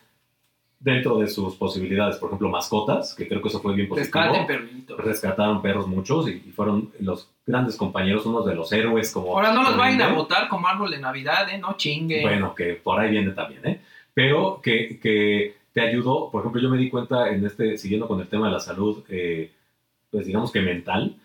dentro 0.79 1.19
de 1.19 1.27
sus 1.27 1.55
posibilidades. 1.55 2.15
Por 2.17 2.29
ejemplo, 2.29 2.49
mascotas, 2.49 3.13
que 3.13 3.27
creo 3.27 3.41
que 3.41 3.49
eso 3.49 3.59
fue 3.59 3.75
bien 3.75 3.87
positivo 3.89 4.19
Rescaten 4.19 4.47
perrito. 4.47 4.97
rescataron 4.97 5.61
perros 5.61 5.87
muchos 5.87 6.27
y, 6.29 6.41
y 6.47 6.51
fueron 6.51 6.91
los 6.99 7.29
grandes 7.45 7.75
compañeros, 7.75 8.25
unos 8.25 8.45
de 8.45 8.55
los 8.55 8.71
héroes 8.71 9.11
como... 9.11 9.33
Ahora 9.33 9.51
no 9.51 9.61
los 9.63 9.75
vayan 9.75 10.01
a 10.01 10.13
votar 10.13 10.47
como 10.47 10.67
árbol 10.67 10.91
de 10.91 10.99
Navidad, 10.99 11.49
¿eh? 11.49 11.57
No 11.57 11.75
chinguen. 11.75 12.21
Bueno, 12.21 12.55
que 12.55 12.75
por 12.75 12.99
ahí 12.99 13.11
viene 13.11 13.31
también, 13.31 13.67
¿eh? 13.67 13.81
Pero 14.13 14.59
que, 14.61 14.99
que 15.01 15.58
te 15.73 15.81
ayudó, 15.81 16.29
por 16.31 16.41
ejemplo, 16.41 16.61
yo 16.61 16.69
me 16.69 16.77
di 16.77 16.89
cuenta 16.89 17.29
en 17.29 17.45
este, 17.45 17.77
siguiendo 17.77 18.07
con 18.07 18.19
el 18.19 18.27
tema 18.27 18.47
de 18.47 18.53
la 18.53 18.59
salud, 18.59 19.03
eh, 19.09 19.51
pues 20.11 20.25
digamos 20.25 20.51
que 20.51 20.61
mental, 20.61 21.15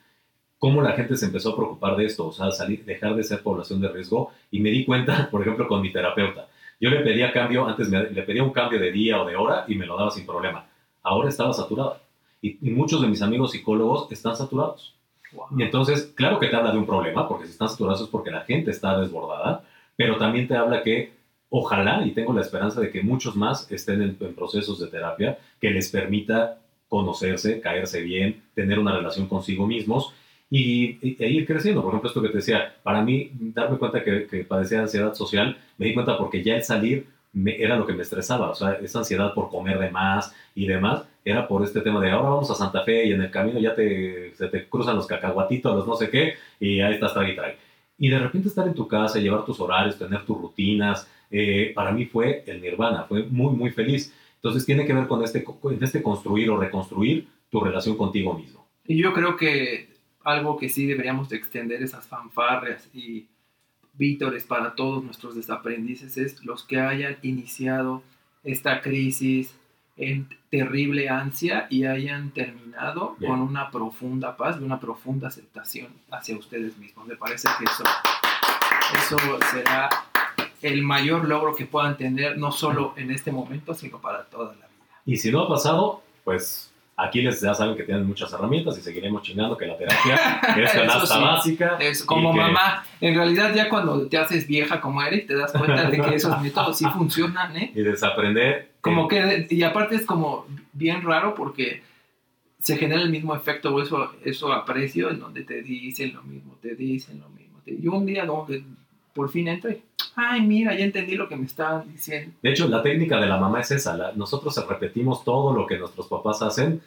cómo 0.58 0.82
la 0.82 0.92
gente 0.92 1.16
se 1.16 1.26
empezó 1.26 1.50
a 1.52 1.56
preocupar 1.56 1.96
de 1.96 2.06
esto, 2.06 2.26
o 2.28 2.32
sea, 2.32 2.50
salir, 2.50 2.84
dejar 2.84 3.14
de 3.16 3.22
ser 3.24 3.42
población 3.42 3.80
de 3.80 3.88
riesgo 3.88 4.30
y 4.50 4.60
me 4.60 4.70
di 4.70 4.84
cuenta, 4.84 5.28
por 5.32 5.42
ejemplo, 5.42 5.68
con 5.68 5.80
mi 5.82 5.92
terapeuta. 5.92 6.48
Yo 6.80 6.90
le 6.90 7.00
pedía 7.00 7.32
cambio, 7.32 7.66
antes 7.66 7.88
me- 7.88 8.10
le 8.10 8.22
pedía 8.22 8.42
un 8.42 8.50
cambio 8.52 8.78
de 8.80 8.92
día 8.92 9.20
o 9.22 9.26
de 9.26 9.36
hora 9.36 9.64
y 9.68 9.74
me 9.76 9.86
lo 9.86 9.96
daba 9.96 10.10
sin 10.10 10.26
problema. 10.26 10.66
Ahora 11.02 11.28
estaba 11.28 11.52
saturada. 11.52 12.00
Y, 12.42 12.58
y 12.66 12.70
muchos 12.72 13.00
de 13.00 13.08
mis 13.08 13.22
amigos 13.22 13.52
psicólogos 13.52 14.10
están 14.12 14.36
saturados. 14.36 14.94
Wow. 15.32 15.46
Y 15.58 15.62
entonces, 15.62 16.12
claro 16.14 16.38
que 16.38 16.48
te 16.48 16.56
habla 16.56 16.72
de 16.72 16.78
un 16.78 16.86
problema, 16.86 17.28
porque 17.28 17.46
si 17.46 17.52
están 17.52 17.68
saturados 17.68 18.02
es 18.02 18.08
porque 18.08 18.30
la 18.30 18.42
gente 18.42 18.70
está 18.70 18.98
desbordada, 18.98 19.64
pero 19.96 20.16
también 20.18 20.46
te 20.48 20.56
habla 20.56 20.82
que 20.82 21.12
ojalá, 21.60 22.04
y 22.06 22.10
tengo 22.12 22.32
la 22.32 22.40
esperanza 22.40 22.80
de 22.80 22.90
que 22.90 23.02
muchos 23.02 23.36
más 23.36 23.70
estén 23.70 24.02
en, 24.02 24.16
en 24.20 24.34
procesos 24.34 24.78
de 24.80 24.88
terapia 24.88 25.38
que 25.60 25.70
les 25.70 25.88
permita 25.90 26.58
conocerse, 26.88 27.60
caerse 27.60 28.02
bien, 28.02 28.42
tener 28.54 28.78
una 28.78 28.96
relación 28.96 29.26
consigo 29.28 29.66
mismos 29.66 30.12
y, 30.50 30.98
y- 31.06 31.16
e 31.18 31.28
ir 31.28 31.46
creciendo. 31.46 31.82
Por 31.82 31.90
ejemplo, 31.92 32.08
esto 32.08 32.22
que 32.22 32.28
te 32.28 32.38
decía, 32.38 32.74
para 32.82 33.02
mí, 33.02 33.30
darme 33.56 33.78
cuenta 33.78 34.02
que, 34.04 34.26
que 34.26 34.44
padecía 34.44 34.78
de 34.78 34.84
ansiedad 34.84 35.14
social, 35.14 35.56
me 35.78 35.86
di 35.86 35.94
cuenta 35.94 36.16
porque 36.18 36.42
ya 36.42 36.54
el 36.56 36.64
salir 36.64 37.06
me- 37.32 37.56
era 37.60 37.76
lo 37.76 37.86
que 37.86 37.92
me 37.94 38.02
estresaba, 38.02 38.50
o 38.50 38.54
sea, 38.54 38.72
esa 38.82 38.98
ansiedad 39.00 39.34
por 39.34 39.48
comer 39.50 39.78
de 39.78 39.90
más 39.90 40.34
y 40.54 40.66
demás, 40.66 41.02
era 41.24 41.48
por 41.48 41.64
este 41.64 41.80
tema 41.80 42.00
de 42.00 42.10
ahora 42.10 42.28
vamos 42.30 42.50
a 42.50 42.54
Santa 42.54 42.82
Fe 42.84 43.06
y 43.06 43.12
en 43.12 43.22
el 43.22 43.30
camino 43.30 43.58
ya 43.58 43.74
te, 43.74 44.34
se 44.36 44.48
te 44.48 44.68
cruzan 44.68 44.96
los 44.96 45.06
cacahuatitos, 45.06 45.74
los 45.74 45.86
no 45.86 45.96
sé 45.96 46.10
qué, 46.10 46.34
y 46.60 46.80
ahí 46.80 46.94
estás, 46.94 47.14
trae 47.14 47.32
y. 47.32 47.36
Y 47.98 48.08
de 48.08 48.18
repente 48.18 48.48
estar 48.48 48.66
en 48.66 48.74
tu 48.74 48.88
casa, 48.88 49.18
llevar 49.18 49.44
tus 49.44 49.60
horarios, 49.60 49.98
tener 49.98 50.24
tus 50.24 50.40
rutinas, 50.40 51.08
eh, 51.30 51.72
para 51.74 51.92
mí 51.92 52.06
fue 52.06 52.44
el 52.46 52.60
nirvana, 52.60 53.04
fue 53.04 53.24
muy, 53.24 53.54
muy 53.54 53.70
feliz. 53.70 54.12
Entonces 54.36 54.66
tiene 54.66 54.84
que 54.84 54.92
ver 54.92 55.06
con 55.06 55.22
este, 55.22 55.42
con 55.44 55.82
este 55.82 56.02
construir 56.02 56.50
o 56.50 56.56
reconstruir 56.56 57.26
tu 57.50 57.60
relación 57.60 57.96
contigo 57.96 58.34
mismo. 58.34 58.66
Y 58.86 59.02
yo 59.02 59.12
creo 59.12 59.36
que 59.36 59.88
algo 60.22 60.56
que 60.56 60.68
sí 60.68 60.86
deberíamos 60.86 61.28
de 61.28 61.36
extender 61.36 61.82
esas 61.82 62.06
fanfarrias 62.06 62.88
y 62.94 63.26
vítores 63.94 64.44
para 64.44 64.74
todos 64.74 65.04
nuestros 65.04 65.34
desaprendices 65.34 66.16
es 66.16 66.44
los 66.44 66.64
que 66.64 66.80
hayan 66.80 67.16
iniciado 67.22 68.02
esta 68.42 68.80
crisis 68.80 69.54
en 69.96 70.28
terrible 70.50 71.08
ansia 71.08 71.66
y 71.70 71.84
hayan 71.84 72.30
terminado 72.30 73.16
Bien. 73.18 73.30
con 73.30 73.40
una 73.40 73.70
profunda 73.70 74.36
paz 74.36 74.56
y 74.60 74.64
una 74.64 74.80
profunda 74.80 75.28
aceptación 75.28 75.88
hacia 76.10 76.36
ustedes 76.36 76.76
mismos. 76.78 77.06
Me 77.06 77.16
parece 77.16 77.48
que 77.58 77.64
eso, 77.64 77.84
eso 78.96 79.18
será 79.52 79.88
el 80.62 80.82
mayor 80.82 81.28
logro 81.28 81.54
que 81.54 81.66
puedan 81.66 81.96
tener, 81.96 82.38
no 82.38 82.50
solo 82.50 82.94
en 82.96 83.10
este 83.10 83.30
momento, 83.30 83.74
sino 83.74 84.00
para 84.00 84.24
toda 84.24 84.54
la 84.54 84.66
vida. 84.66 85.00
Y 85.06 85.16
si 85.18 85.30
no 85.30 85.42
ha 85.42 85.48
pasado, 85.48 86.02
pues 86.24 86.73
aquí 86.96 87.22
les 87.22 87.40
ya 87.40 87.54
saben 87.54 87.76
que 87.76 87.82
tienen 87.82 88.06
muchas 88.06 88.32
herramientas 88.32 88.78
y 88.78 88.80
seguiremos 88.82 89.22
chingando 89.22 89.56
que 89.56 89.66
la 89.66 89.76
terapia 89.76 90.14
es 90.56 90.72
canasta 90.72 91.06
sí. 91.06 91.20
básica. 91.20 91.78
Como 92.06 92.32
que- 92.32 92.38
mamá, 92.40 92.84
en 93.00 93.14
realidad 93.14 93.52
ya 93.54 93.68
cuando 93.68 94.06
te 94.06 94.16
haces 94.18 94.46
vieja 94.46 94.80
como 94.80 95.02
eres, 95.02 95.26
te 95.26 95.34
das 95.34 95.52
cuenta 95.52 95.90
de 95.90 96.00
que 96.00 96.14
esos 96.14 96.40
métodos 96.40 96.78
sí 96.78 96.84
funcionan, 96.86 97.56
¿eh? 97.56 97.72
Y 97.74 97.82
desaprender. 97.82 98.72
Como 98.80 99.08
que, 99.08 99.46
y 99.50 99.62
aparte 99.62 99.96
es 99.96 100.04
como 100.06 100.46
bien 100.72 101.02
raro 101.02 101.34
porque 101.34 101.82
se 102.60 102.76
genera 102.76 103.02
el 103.02 103.10
mismo 103.10 103.34
efecto 103.34 103.74
o 103.74 103.82
eso, 103.82 104.12
eso 104.24 104.52
aprecio 104.52 105.10
en 105.10 105.20
donde 105.20 105.42
te 105.42 105.62
dicen 105.62 106.14
lo 106.14 106.22
mismo, 106.22 106.56
te 106.62 106.74
dicen 106.74 107.20
lo 107.20 107.28
mismo. 107.28 107.60
te- 107.64 107.72
y 107.74 107.86
un 107.88 108.06
día 108.06 108.26
que 108.46 108.62
por 109.14 109.30
fin 109.30 109.48
entré. 109.48 109.82
Ay, 110.16 110.42
mira, 110.42 110.74
ya 110.74 110.84
entendí 110.84 111.14
lo 111.16 111.28
que 111.28 111.36
me 111.36 111.46
estaban 111.46 111.90
diciendo. 111.90 112.32
De 112.42 112.50
hecho, 112.50 112.68
la 112.68 112.82
técnica 112.82 113.20
de 113.20 113.26
la 113.26 113.38
mamá 113.38 113.60
es 113.60 113.70
esa. 113.70 113.96
la- 113.96 114.12
nosotros 114.12 114.54
repetimos 114.68 115.24
todo 115.24 115.54
lo 115.54 115.66
que 115.66 115.78
nuestros 115.78 116.06
papás 116.08 116.42
hacen 116.42 116.80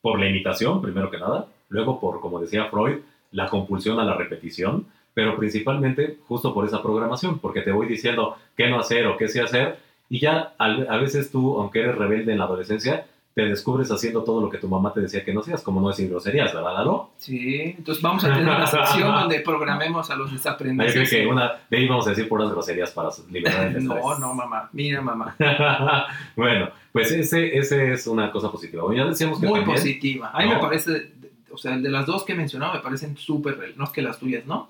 por 0.00 0.18
la 0.20 0.28
imitación, 0.28 0.80
primero 0.82 1.10
que 1.10 1.18
nada. 1.18 1.46
Luego 1.68 1.98
por, 2.00 2.20
como 2.20 2.40
decía 2.40 2.66
Freud, 2.66 2.98
la 3.32 3.48
compulsión 3.48 3.98
a 4.00 4.04
la 4.04 4.14
repetición. 4.14 4.86
Pero 5.14 5.36
principalmente 5.36 6.16
justo 6.26 6.54
por 6.54 6.64
esa 6.64 6.82
programación, 6.82 7.38
porque 7.38 7.60
te 7.60 7.70
voy 7.70 7.86
diciendo 7.86 8.36
qué 8.56 8.68
no 8.70 8.78
hacer 8.80 9.06
o 9.06 9.18
qué 9.18 9.28
sí 9.28 9.40
hacer. 9.40 9.78
Y 10.08 10.20
ya 10.20 10.54
a 10.58 10.96
veces 10.98 11.30
tú, 11.30 11.58
aunque 11.58 11.80
eres 11.80 11.96
rebelde 11.96 12.32
en 12.32 12.38
la 12.38 12.44
adolescencia, 12.44 13.04
te 13.34 13.42
descubres 13.46 13.90
haciendo 13.90 14.22
todo 14.24 14.42
lo 14.42 14.50
que 14.50 14.58
tu 14.58 14.68
mamá 14.68 14.92
te 14.92 15.00
decía 15.00 15.24
que 15.24 15.32
no 15.32 15.40
hacías, 15.40 15.62
como 15.62 15.80
no 15.80 15.88
decir 15.88 16.08
groserías, 16.10 16.52
¿verdad, 16.52 16.74
Lalo? 16.74 17.10
Sí, 17.16 17.74
entonces 17.78 18.02
vamos 18.02 18.22
a 18.24 18.28
tener 18.28 18.42
una 18.44 18.66
sección 18.66 19.10
donde 19.20 19.40
programemos 19.40 20.10
a 20.10 20.16
los 20.16 20.30
Yo 20.30 20.56
creo 20.56 21.06
que 21.08 21.26
una, 21.26 21.52
de 21.70 21.76
ahí 21.78 21.88
vamos 21.88 22.06
a 22.06 22.10
decir 22.10 22.28
puras 22.28 22.50
groserías 22.50 22.90
para 22.90 23.08
liberar 23.30 23.68
el 23.68 23.76
estrés. 23.78 23.86
No, 24.02 24.18
no, 24.18 24.34
mamá. 24.34 24.68
Mira, 24.72 25.00
mamá. 25.00 25.34
bueno, 26.36 26.68
pues 26.92 27.10
ese, 27.12 27.56
ese 27.56 27.92
es 27.92 28.06
una 28.06 28.30
cosa 28.30 28.50
positiva. 28.50 28.82
Bueno, 28.84 29.04
ya 29.04 29.08
decíamos 29.10 29.40
que 29.40 29.46
Muy 29.46 29.60
también, 29.60 29.76
positiva. 29.78 30.30
A 30.34 30.40
mí 30.40 30.48
No. 30.48 30.54
me 30.56 30.60
parece, 30.60 31.12
o 31.50 31.56
sea, 31.56 31.76
de 31.78 31.88
las 31.88 32.04
dos 32.04 32.24
que 32.24 32.32
he 32.32 32.36
mencionado 32.36 32.74
me 32.74 32.80
parecen 32.80 33.16
súper, 33.16 33.74
no 33.76 33.84
es 33.84 33.90
que 33.90 34.02
las 34.02 34.18
tuyas 34.18 34.44
no, 34.46 34.68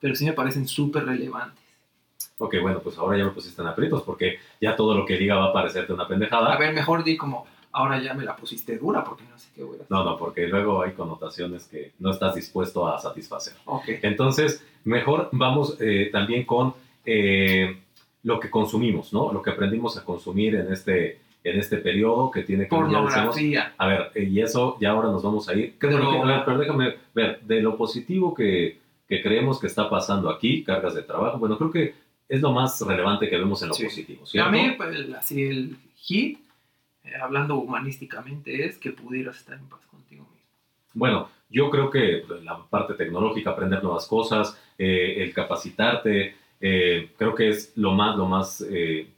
pero 0.00 0.16
sí 0.16 0.24
me 0.24 0.32
parecen 0.32 0.66
súper 0.66 1.04
relevantes. 1.04 1.62
Ok, 2.38 2.56
bueno, 2.60 2.80
pues 2.80 2.98
ahora 2.98 3.16
ya 3.16 3.24
me 3.24 3.30
pusiste 3.30 3.62
en 3.62 3.68
aprietos 3.68 4.02
porque 4.02 4.38
ya 4.60 4.74
todo 4.74 4.96
lo 4.96 5.06
que 5.06 5.16
diga 5.16 5.36
va 5.36 5.46
a 5.46 5.52
parecerte 5.52 5.92
una 5.92 6.08
pendejada. 6.08 6.52
A 6.52 6.58
ver, 6.58 6.74
mejor 6.74 7.04
di 7.04 7.16
como, 7.16 7.46
ahora 7.72 8.00
ya 8.02 8.14
me 8.14 8.24
la 8.24 8.36
pusiste 8.36 8.76
dura 8.78 9.02
porque 9.04 9.24
no 9.30 9.38
sé 9.38 9.48
qué 9.54 9.62
voy 9.62 9.72
a 9.74 9.76
hacer. 9.76 9.86
No, 9.90 10.04
no, 10.04 10.16
porque 10.18 10.46
luego 10.46 10.82
hay 10.82 10.92
connotaciones 10.92 11.64
que 11.66 11.92
no 11.98 12.10
estás 12.10 12.34
dispuesto 12.34 12.86
a 12.86 12.98
satisfacer. 12.98 13.54
Ok. 13.64 13.84
Entonces, 14.02 14.64
mejor 14.84 15.28
vamos 15.32 15.76
eh, 15.80 16.08
también 16.12 16.44
con 16.44 16.74
eh, 17.04 17.78
lo 18.22 18.38
que 18.40 18.50
consumimos, 18.50 19.12
¿no? 19.12 19.32
Lo 19.32 19.42
que 19.42 19.50
aprendimos 19.50 19.96
a 19.96 20.04
consumir 20.04 20.54
en 20.54 20.72
este, 20.72 21.18
en 21.44 21.58
este 21.58 21.78
periodo 21.78 22.30
que 22.30 22.42
tiene 22.42 22.64
que 22.64 22.68
Pornografía. 22.70 23.74
A 23.78 23.86
ver, 23.86 24.10
eh, 24.14 24.24
y 24.24 24.40
eso 24.40 24.76
ya 24.80 24.90
ahora 24.90 25.08
nos 25.10 25.22
vamos 25.22 25.48
a 25.48 25.54
ir. 25.54 25.76
¿Qué- 25.78 25.88
Droga. 25.88 26.04
bueno, 26.18 26.22
que- 26.24 26.30
a 26.32 26.36
ver, 26.36 26.44
pero 26.44 26.58
déjame 26.58 26.94
ver, 27.14 27.40
de 27.42 27.60
lo 27.62 27.76
positivo 27.76 28.32
que, 28.34 28.78
que 29.08 29.22
creemos 29.22 29.58
que 29.60 29.66
está 29.66 29.90
pasando 29.90 30.30
aquí, 30.30 30.62
cargas 30.62 30.94
de 30.94 31.02
trabajo, 31.02 31.38
bueno, 31.38 31.58
creo 31.58 31.70
que 31.70 31.94
es 32.28 32.40
lo 32.40 32.52
más 32.52 32.80
relevante 32.80 33.28
que 33.28 33.36
vemos 33.36 33.60
en 33.62 33.68
lo 33.68 33.74
Sí. 33.74 33.84
positivo, 33.84 34.24
¿cierto? 34.24 34.48
A 34.48 34.52
mí, 34.52 34.72
pues, 34.76 35.12
así 35.18 35.42
el 35.42 35.76
hit, 35.96 36.38
eh, 37.04 37.14
hablando 37.20 37.56
humanísticamente, 37.56 38.66
es 38.66 38.78
que 38.78 38.92
pudieras 38.92 39.38
estar 39.38 39.58
en 39.58 39.68
paz 39.68 39.80
contigo 39.86 40.24
mismo. 40.24 40.48
Bueno, 40.94 41.28
yo 41.48 41.70
creo 41.70 41.90
que 41.90 42.24
la 42.42 42.64
parte 42.68 42.94
tecnológica, 42.94 43.50
aprender 43.50 43.82
nuevas 43.82 44.06
cosas, 44.06 44.58
eh, 44.78 45.16
el 45.18 45.32
capacitarte, 45.32 46.36
eh, 46.60 47.12
creo 47.16 47.34
que 47.34 47.48
es 47.48 47.72
lo 47.76 47.92
más, 47.92 48.16
lo 48.16 48.26
más 48.26 48.64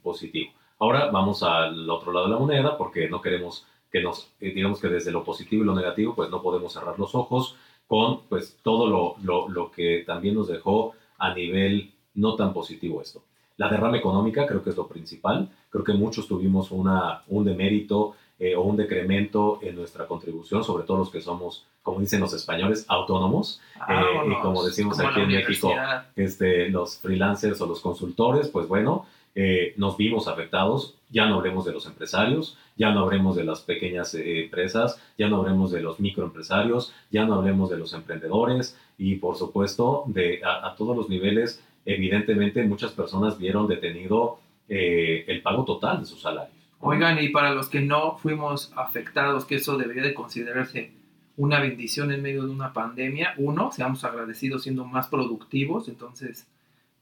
positivo. 0.01 0.51
Ahora 0.79 1.09
vamos 1.11 1.43
al 1.43 1.89
otro 1.89 2.11
lado 2.11 2.25
de 2.25 2.33
la 2.33 2.39
moneda 2.39 2.77
porque 2.77 3.07
no 3.07 3.21
queremos 3.21 3.65
que 3.91 4.01
nos, 4.01 4.33
digamos 4.39 4.81
que 4.81 4.89
desde 4.89 5.11
lo 5.11 5.23
positivo 5.23 5.63
y 5.63 5.65
lo 5.65 5.75
negativo, 5.75 6.15
pues 6.15 6.29
no 6.29 6.41
podemos 6.41 6.73
cerrar 6.73 6.99
los 6.99 7.15
ojos 7.15 7.55
con 7.87 8.23
pues 8.27 8.57
todo 8.61 8.87
lo, 8.87 9.15
lo, 9.23 9.47
lo 9.47 9.71
que 9.71 10.03
también 10.05 10.35
nos 10.35 10.47
dejó 10.47 10.95
a 11.17 11.33
nivel 11.33 11.93
no 12.15 12.35
tan 12.35 12.53
positivo 12.53 13.01
esto. 13.01 13.23
La 13.57 13.69
derrama 13.69 13.97
económica 13.97 14.45
creo 14.45 14.63
que 14.63 14.71
es 14.71 14.75
lo 14.75 14.87
principal. 14.87 15.49
Creo 15.69 15.83
que 15.83 15.93
muchos 15.93 16.27
tuvimos 16.27 16.71
una, 16.71 17.23
un 17.27 17.45
demérito 17.45 18.15
eh, 18.37 18.53
o 18.55 18.63
un 18.63 18.75
decremento 18.75 19.59
en 19.61 19.75
nuestra 19.75 20.07
contribución, 20.07 20.63
sobre 20.63 20.83
todo 20.83 20.97
los 20.97 21.09
que 21.09 21.21
somos, 21.21 21.65
como 21.81 22.01
dicen 22.01 22.19
los 22.19 22.33
españoles, 22.33 22.85
autónomos, 22.89 23.61
Vámonos, 23.79 24.37
y 24.37 24.41
como 24.41 24.65
decimos 24.65 24.97
como 24.97 25.09
aquí 25.09 25.21
en 25.21 25.27
México, 25.29 25.71
este, 26.17 26.69
los 26.69 26.97
freelancers 26.97 27.61
o 27.61 27.65
los 27.65 27.79
consultores, 27.79 28.49
pues 28.49 28.67
bueno, 28.67 29.05
eh, 29.35 29.73
nos 29.77 29.95
vimos 29.95 30.27
afectados. 30.27 30.95
Ya 31.09 31.27
no 31.27 31.35
hablemos 31.35 31.65
de 31.65 31.71
los 31.71 31.85
empresarios, 31.85 32.57
ya 32.75 32.91
no 32.91 33.01
hablemos 33.01 33.37
de 33.37 33.45
las 33.45 33.61
pequeñas 33.61 34.13
eh, 34.15 34.43
empresas, 34.43 34.99
ya 35.17 35.29
no 35.29 35.37
hablemos 35.37 35.71
de 35.71 35.81
los 35.81 35.99
microempresarios, 36.01 36.93
ya 37.11 37.25
no 37.25 37.35
hablemos 37.35 37.69
de 37.69 37.77
los 37.77 37.93
emprendedores 37.93 38.77
y 38.97 39.15
por 39.15 39.37
supuesto 39.37 40.03
de 40.07 40.41
a, 40.43 40.67
a 40.67 40.75
todos 40.75 40.97
los 40.97 41.07
niveles, 41.07 41.61
evidentemente 41.85 42.63
muchas 42.63 42.91
personas 42.91 43.37
vieron 43.37 43.67
detenido 43.67 44.39
eh, 44.67 45.23
el 45.27 45.41
pago 45.41 45.63
total 45.63 45.99
de 45.99 46.05
sus 46.05 46.21
salarios. 46.21 46.55
Oigan, 46.79 47.21
y 47.23 47.29
para 47.29 47.53
los 47.53 47.69
que 47.69 47.81
no 47.81 48.17
fuimos 48.17 48.71
afectados, 48.75 49.45
que 49.45 49.55
eso 49.55 49.77
debería 49.77 50.03
de 50.03 50.13
considerarse 50.13 50.91
una 51.37 51.59
bendición 51.59 52.11
en 52.11 52.21
medio 52.21 52.43
de 52.45 52.51
una 52.51 52.73
pandemia, 52.73 53.33
uno, 53.37 53.71
seamos 53.71 54.03
agradecidos 54.03 54.63
siendo 54.63 54.85
más 54.85 55.07
productivos, 55.07 55.87
entonces, 55.87 56.47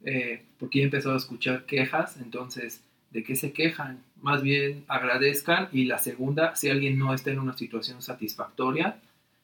eh, 0.06 0.44
porque 0.60 0.82
he 0.82 0.84
empezado 0.84 1.16
a 1.16 1.18
escuchar 1.18 1.66
quejas, 1.66 2.18
entonces, 2.18 2.84
¿de 3.12 3.24
qué 3.24 3.36
se 3.36 3.54
quejan? 3.54 4.00
Más 4.22 4.42
bien 4.42 4.86
agradezcan 4.88 5.70
y 5.72 5.86
la 5.86 5.98
segunda, 5.98 6.56
si 6.56 6.70
alguien 6.70 6.98
no 6.98 7.14
está 7.14 7.32
en 7.32 7.40
una 7.40 7.56
situación 7.56 8.02
satisfactoria, 8.02 9.00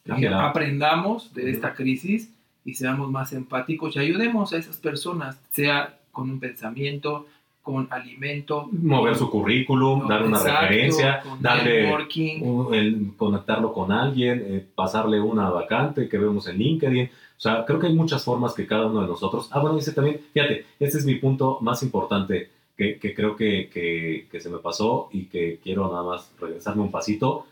aprendamos 0.07 1.33
de 1.33 1.51
esta 1.51 1.75
crisis 1.75 2.33
y 2.65 2.73
seamos 2.75 3.09
más 3.09 3.33
empáticos 3.33 3.95
y 3.95 3.99
ayudemos 3.99 4.53
a 4.53 4.57
esas 4.57 4.77
personas, 4.77 5.39
sea 5.51 5.97
con 6.11 6.29
un 6.29 6.39
pensamiento, 6.39 7.25
con 7.61 7.87
alimento, 7.91 8.67
Mover 8.71 9.11
con- 9.11 9.19
su 9.19 9.29
currículum, 9.29 10.07
dar 10.07 10.23
una 10.23 10.37
Exacto, 10.37 10.61
referencia, 10.61 11.23
darle 11.39 11.81
networking. 11.83 12.41
un- 12.41 12.73
el 12.73 13.11
conectarlo 13.15 13.71
con 13.73 13.91
alguien, 13.91 14.43
eh, 14.45 14.65
pasarle 14.75 15.19
una 15.21 15.49
vacante 15.49 16.09
que 16.09 16.17
vemos 16.17 16.47
en 16.47 16.57
LinkedIn. 16.57 17.05
O 17.05 17.41
sea, 17.41 17.63
creo 17.65 17.79
que 17.79 17.87
hay 17.87 17.93
muchas 17.95 18.23
formas 18.23 18.53
que 18.53 18.65
cada 18.65 18.87
uno 18.87 19.01
de 19.01 19.07
nosotros. 19.07 19.49
Ah, 19.51 19.59
bueno, 19.59 19.75
dice 19.77 19.91
también, 19.93 20.19
fíjate, 20.33 20.65
este 20.79 20.97
es 20.97 21.05
mi 21.05 21.15
punto 21.15 21.59
más 21.61 21.83
importante 21.83 22.49
que, 22.75 22.97
que 22.97 23.13
creo 23.13 23.35
que, 23.35 23.69
que, 23.71 24.27
que 24.31 24.39
se 24.41 24.49
me 24.49 24.57
pasó 24.57 25.09
y 25.11 25.25
que 25.25 25.59
quiero 25.63 25.89
nada 25.91 26.03
más 26.03 26.31
regresarme 26.39 26.81
un 26.81 26.91
pasito. 26.91 27.45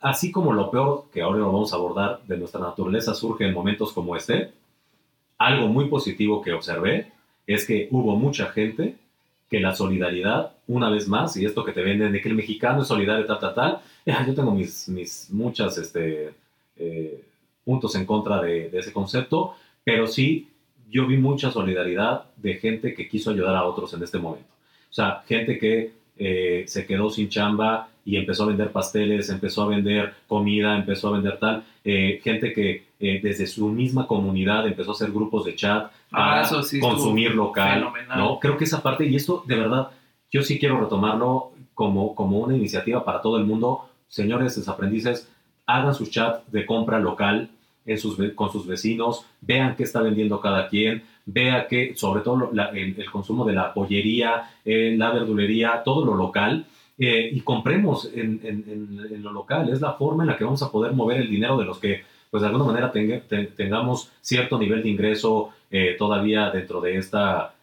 Así 0.00 0.32
como 0.32 0.52
lo 0.52 0.70
peor 0.70 1.04
que 1.12 1.20
ahora 1.20 1.38
lo 1.38 1.52
vamos 1.52 1.72
a 1.72 1.76
abordar 1.76 2.22
de 2.26 2.38
nuestra 2.38 2.60
naturaleza 2.60 3.14
surge 3.14 3.46
en 3.46 3.52
momentos 3.52 3.92
como 3.92 4.16
este, 4.16 4.52
algo 5.36 5.68
muy 5.68 5.88
positivo 5.88 6.40
que 6.40 6.52
observé 6.52 7.12
es 7.46 7.66
que 7.66 7.88
hubo 7.90 8.16
mucha 8.16 8.46
gente 8.46 8.96
que 9.50 9.60
la 9.60 9.74
solidaridad, 9.74 10.52
una 10.68 10.88
vez 10.88 11.08
más, 11.08 11.36
y 11.36 11.44
esto 11.44 11.64
que 11.64 11.72
te 11.72 11.82
venden 11.82 12.12
de 12.12 12.20
que 12.20 12.28
el 12.28 12.36
mexicano 12.36 12.82
es 12.82 12.88
solidario, 12.88 13.26
tal, 13.26 13.40
tal, 13.40 13.54
tal, 13.54 13.80
ya, 14.06 14.24
yo 14.26 14.34
tengo 14.34 14.52
mis, 14.52 14.88
mis 14.88 15.28
muchas 15.30 15.76
este, 15.76 16.32
eh, 16.76 17.24
puntos 17.64 17.94
en 17.96 18.06
contra 18.06 18.40
de, 18.40 18.70
de 18.70 18.78
ese 18.78 18.92
concepto, 18.92 19.54
pero 19.84 20.06
sí, 20.06 20.48
yo 20.88 21.06
vi 21.06 21.18
mucha 21.18 21.50
solidaridad 21.50 22.24
de 22.36 22.54
gente 22.54 22.94
que 22.94 23.08
quiso 23.08 23.30
ayudar 23.30 23.56
a 23.56 23.64
otros 23.64 23.92
en 23.94 24.02
este 24.02 24.18
momento. 24.18 24.48
O 24.90 24.92
sea, 24.92 25.22
gente 25.26 25.58
que 25.58 25.92
eh, 26.22 26.64
se 26.66 26.86
quedó 26.86 27.08
sin 27.08 27.30
chamba 27.30 27.88
y 28.04 28.16
empezó 28.16 28.44
a 28.44 28.48
vender 28.48 28.70
pasteles, 28.70 29.30
empezó 29.30 29.62
a 29.62 29.68
vender 29.68 30.12
comida, 30.28 30.76
empezó 30.76 31.08
a 31.08 31.12
vender 31.12 31.38
tal, 31.38 31.64
eh, 31.82 32.20
gente 32.22 32.52
que 32.52 32.84
eh, 33.00 33.20
desde 33.22 33.46
su 33.46 33.68
misma 33.68 34.06
comunidad 34.06 34.66
empezó 34.66 34.90
a 34.90 34.94
hacer 34.94 35.10
grupos 35.10 35.46
de 35.46 35.54
chat 35.54 35.90
para 36.10 36.40
Ah, 36.40 36.42
eso 36.42 36.62
sí 36.62 36.78
consumir 36.78 37.34
local, 37.34 37.78
fenomenal. 37.78 38.18
¿no? 38.18 38.38
Creo 38.38 38.58
que 38.58 38.64
esa 38.64 38.82
parte, 38.82 39.06
y 39.06 39.16
esto 39.16 39.42
de 39.46 39.56
verdad, 39.56 39.88
yo 40.30 40.42
sí 40.42 40.58
quiero 40.58 40.78
retomarlo 40.78 41.52
como, 41.72 42.14
como 42.14 42.40
una 42.40 42.54
iniciativa 42.54 43.02
para 43.02 43.22
todo 43.22 43.38
el 43.38 43.46
mundo. 43.46 43.88
Señores 44.08 44.56
desaprendices, 44.56 45.30
hagan 45.64 45.94
sus 45.94 46.10
chats 46.10 46.50
de 46.52 46.66
compra 46.66 46.98
local 46.98 47.48
en 47.86 47.98
sus, 47.98 48.16
con 48.34 48.50
sus 48.52 48.66
vecinos, 48.66 49.24
vean 49.40 49.74
qué 49.76 49.84
está 49.84 50.02
vendiendo 50.02 50.40
cada 50.40 50.68
quien, 50.68 51.02
vea 51.26 51.66
que, 51.66 51.94
sobre 51.96 52.22
todo 52.22 52.50
el, 52.72 53.10
consumo 53.10 53.44
de 53.44 53.54
la 53.54 53.72
pollería, 53.72 54.50
eh, 54.64 54.94
la 54.96 55.10
verdulería, 55.10 55.82
todo 55.84 56.04
lo 56.04 56.14
local, 56.14 56.66
eh, 56.98 57.30
y 57.32 57.40
compremos 57.40 58.10
en, 58.14 59.22
lo 59.22 59.32
local. 59.32 59.70
Es 59.70 59.80
la 59.80 59.94
forma 59.94 60.22
en 60.22 60.28
la 60.28 60.36
que 60.36 60.44
vamos 60.44 60.62
a 60.62 60.70
poder 60.70 60.92
mover 60.92 61.20
el 61.20 61.30
dinero 61.30 61.56
de 61.56 61.64
los 61.64 61.78
que, 61.78 62.02
pues 62.30 62.42
de 62.42 62.48
alguna 62.48 62.64
manera, 62.64 62.92
tenga- 62.92 63.20
te- 63.20 63.46
tengamos 63.46 64.10
cierto 64.20 64.58
nivel 64.58 64.82
de 64.82 64.90
ingreso 64.90 65.50
eh, 65.70 65.96
todavía 65.98 66.50
dentro 66.50 66.80
de 66.80 66.96
esta, 66.98 67.54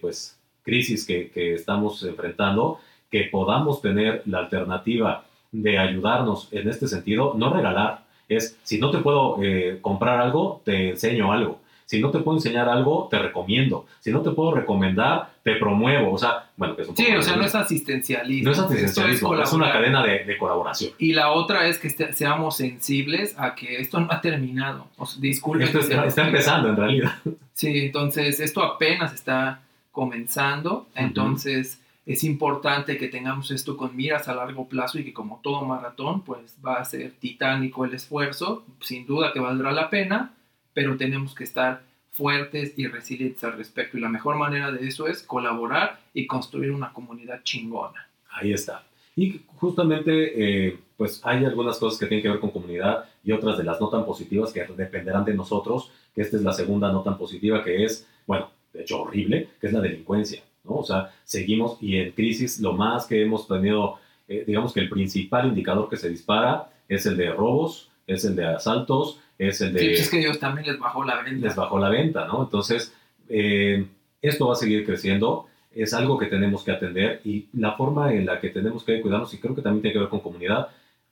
pues, 0.00 0.38
crisis 0.62 1.04
que, 1.06 1.30
que 1.30 1.54
estamos 1.54 2.02
enfrentando, 2.04 2.78
que 3.10 3.24
podamos 3.24 3.82
tener 3.82 4.22
la 4.26 4.38
alternativa 4.38 5.24
de 5.52 5.78
ayudarnos 5.78 6.48
en 6.52 6.68
este 6.68 6.88
sentido, 6.88 7.34
no 7.36 7.52
regalar, 7.52 8.03
es 8.28 8.58
si 8.62 8.78
no 8.78 8.90
te 8.90 8.98
puedo 8.98 9.42
eh, 9.42 9.78
comprar 9.80 10.20
algo, 10.20 10.62
te 10.64 10.90
enseño 10.90 11.32
algo. 11.32 11.60
Si 11.86 12.00
no 12.00 12.10
te 12.10 12.18
puedo 12.20 12.38
enseñar 12.38 12.66
algo, 12.66 13.08
te 13.10 13.18
recomiendo. 13.18 13.84
Si 14.00 14.10
no 14.10 14.22
te 14.22 14.30
puedo 14.30 14.54
recomendar, 14.54 15.34
te 15.42 15.56
promuevo. 15.56 16.14
O 16.14 16.18
sea, 16.18 16.50
bueno, 16.56 16.74
que 16.74 16.80
es 16.82 16.88
un 16.88 16.96
Sí, 16.96 17.14
o 17.14 17.20
sea, 17.20 17.36
no 17.36 17.44
es 17.44 17.54
asistencialismo. 17.54 18.46
no 18.46 18.52
es 18.52 18.58
asistencialismo, 18.58 19.38
es, 19.38 19.52
una 19.52 19.70
cadena 19.70 20.02
de, 20.02 20.24
de 20.24 20.38
colaboración. 20.38 20.92
Y 20.98 21.12
la 21.12 21.32
otra 21.32 21.68
es 21.68 21.78
que 21.78 21.88
este- 21.88 22.14
seamos 22.14 22.56
sensibles 22.56 23.38
a 23.38 23.54
que 23.54 23.76
esto 23.82 24.00
no 24.00 24.08
ha 24.10 24.22
terminado. 24.22 24.86
O 24.96 25.04
sea, 25.04 25.20
disculpen. 25.20 25.66
Esto 25.66 25.80
que 25.80 25.84
está, 25.84 26.06
está 26.06 26.26
empezando 26.26 26.70
en 26.70 26.76
realidad. 26.76 27.12
Sí, 27.52 27.68
entonces 27.86 28.40
esto 28.40 28.62
apenas 28.62 29.12
está 29.12 29.60
comenzando. 29.92 30.86
Entonces 30.94 31.80
es 32.06 32.22
importante 32.24 32.98
que 32.98 33.08
tengamos 33.08 33.50
esto 33.50 33.76
con 33.76 33.96
miras 33.96 34.28
a 34.28 34.34
largo 34.34 34.68
plazo 34.68 34.98
y 34.98 35.04
que 35.04 35.14
como 35.14 35.40
todo 35.42 35.64
maratón, 35.64 36.22
pues 36.22 36.58
va 36.64 36.74
a 36.74 36.84
ser 36.84 37.12
titánico 37.12 37.84
el 37.84 37.94
esfuerzo. 37.94 38.64
Sin 38.80 39.06
duda 39.06 39.32
que 39.32 39.40
valdrá 39.40 39.72
la 39.72 39.88
pena, 39.88 40.34
pero 40.74 40.96
tenemos 40.96 41.34
que 41.34 41.44
estar 41.44 41.82
fuertes 42.10 42.74
y 42.76 42.86
resilientes 42.86 43.42
al 43.44 43.56
respecto. 43.56 43.96
Y 43.96 44.00
la 44.00 44.10
mejor 44.10 44.36
manera 44.36 44.70
de 44.70 44.86
eso 44.86 45.08
es 45.08 45.22
colaborar 45.22 46.00
y 46.12 46.26
construir 46.26 46.72
una 46.72 46.92
comunidad 46.92 47.42
chingona. 47.42 48.06
Ahí 48.30 48.52
está. 48.52 48.84
Y 49.16 49.40
justamente, 49.56 50.66
eh, 50.66 50.78
pues 50.96 51.20
hay 51.24 51.44
algunas 51.44 51.78
cosas 51.78 51.98
que 51.98 52.06
tienen 52.06 52.22
que 52.22 52.28
ver 52.28 52.40
con 52.40 52.50
comunidad 52.50 53.06
y 53.22 53.32
otras 53.32 53.56
de 53.56 53.64
las 53.64 53.80
no 53.80 53.88
tan 53.88 54.04
positivas 54.04 54.52
que 54.52 54.64
dependerán 54.76 55.24
de 55.24 55.34
nosotros, 55.34 55.90
que 56.14 56.20
esta 56.20 56.36
es 56.36 56.42
la 56.42 56.52
segunda 56.52 56.92
no 56.92 57.02
tan 57.02 57.16
positiva, 57.16 57.64
que 57.64 57.84
es, 57.84 58.06
bueno, 58.26 58.50
de 58.72 58.82
hecho 58.82 59.02
horrible, 59.02 59.48
que 59.60 59.68
es 59.68 59.72
la 59.72 59.80
delincuencia, 59.80 60.42
¿no? 60.64 60.76
O 60.76 60.84
sea, 60.84 61.12
seguimos 61.24 61.78
y 61.80 61.96
en 61.96 62.12
crisis 62.12 62.60
lo 62.60 62.72
más 62.72 63.06
que 63.06 63.22
hemos 63.22 63.46
tenido, 63.46 63.98
eh, 64.28 64.44
digamos 64.46 64.72
que 64.72 64.80
el 64.80 64.88
principal 64.88 65.48
indicador 65.48 65.88
que 65.88 65.96
se 65.96 66.08
dispara 66.08 66.70
es 66.88 67.06
el 67.06 67.16
de 67.16 67.30
robos, 67.30 67.90
es 68.06 68.24
el 68.24 68.36
de 68.36 68.46
asaltos, 68.46 69.20
es 69.38 69.60
el 69.60 69.72
de... 69.72 69.80
Sí, 69.80 69.86
pues 69.88 70.00
es 70.00 70.10
que 70.10 70.18
ellos 70.20 70.38
también 70.38 70.66
les 70.66 70.78
bajó 70.78 71.04
la 71.04 71.22
venta. 71.22 71.46
Les 71.46 71.56
bajó 71.56 71.78
la 71.78 71.88
venta, 71.88 72.26
¿no? 72.26 72.42
Entonces, 72.42 72.94
eh, 73.28 73.86
esto 74.22 74.46
va 74.46 74.52
a 74.54 74.56
seguir 74.56 74.84
creciendo 74.84 75.46
es 75.74 75.92
algo 75.92 76.18
que 76.18 76.26
tenemos 76.26 76.62
que 76.62 76.70
atender 76.70 77.20
y 77.24 77.46
la 77.52 77.72
forma 77.72 78.12
en 78.12 78.26
la 78.26 78.40
que 78.40 78.50
tenemos 78.50 78.84
que 78.84 79.00
cuidarnos, 79.00 79.34
y 79.34 79.38
creo 79.38 79.54
que 79.54 79.62
también 79.62 79.82
tiene 79.82 79.92
que 79.92 79.98
ver 79.98 80.08
con 80.08 80.20
comunidad, 80.20 80.68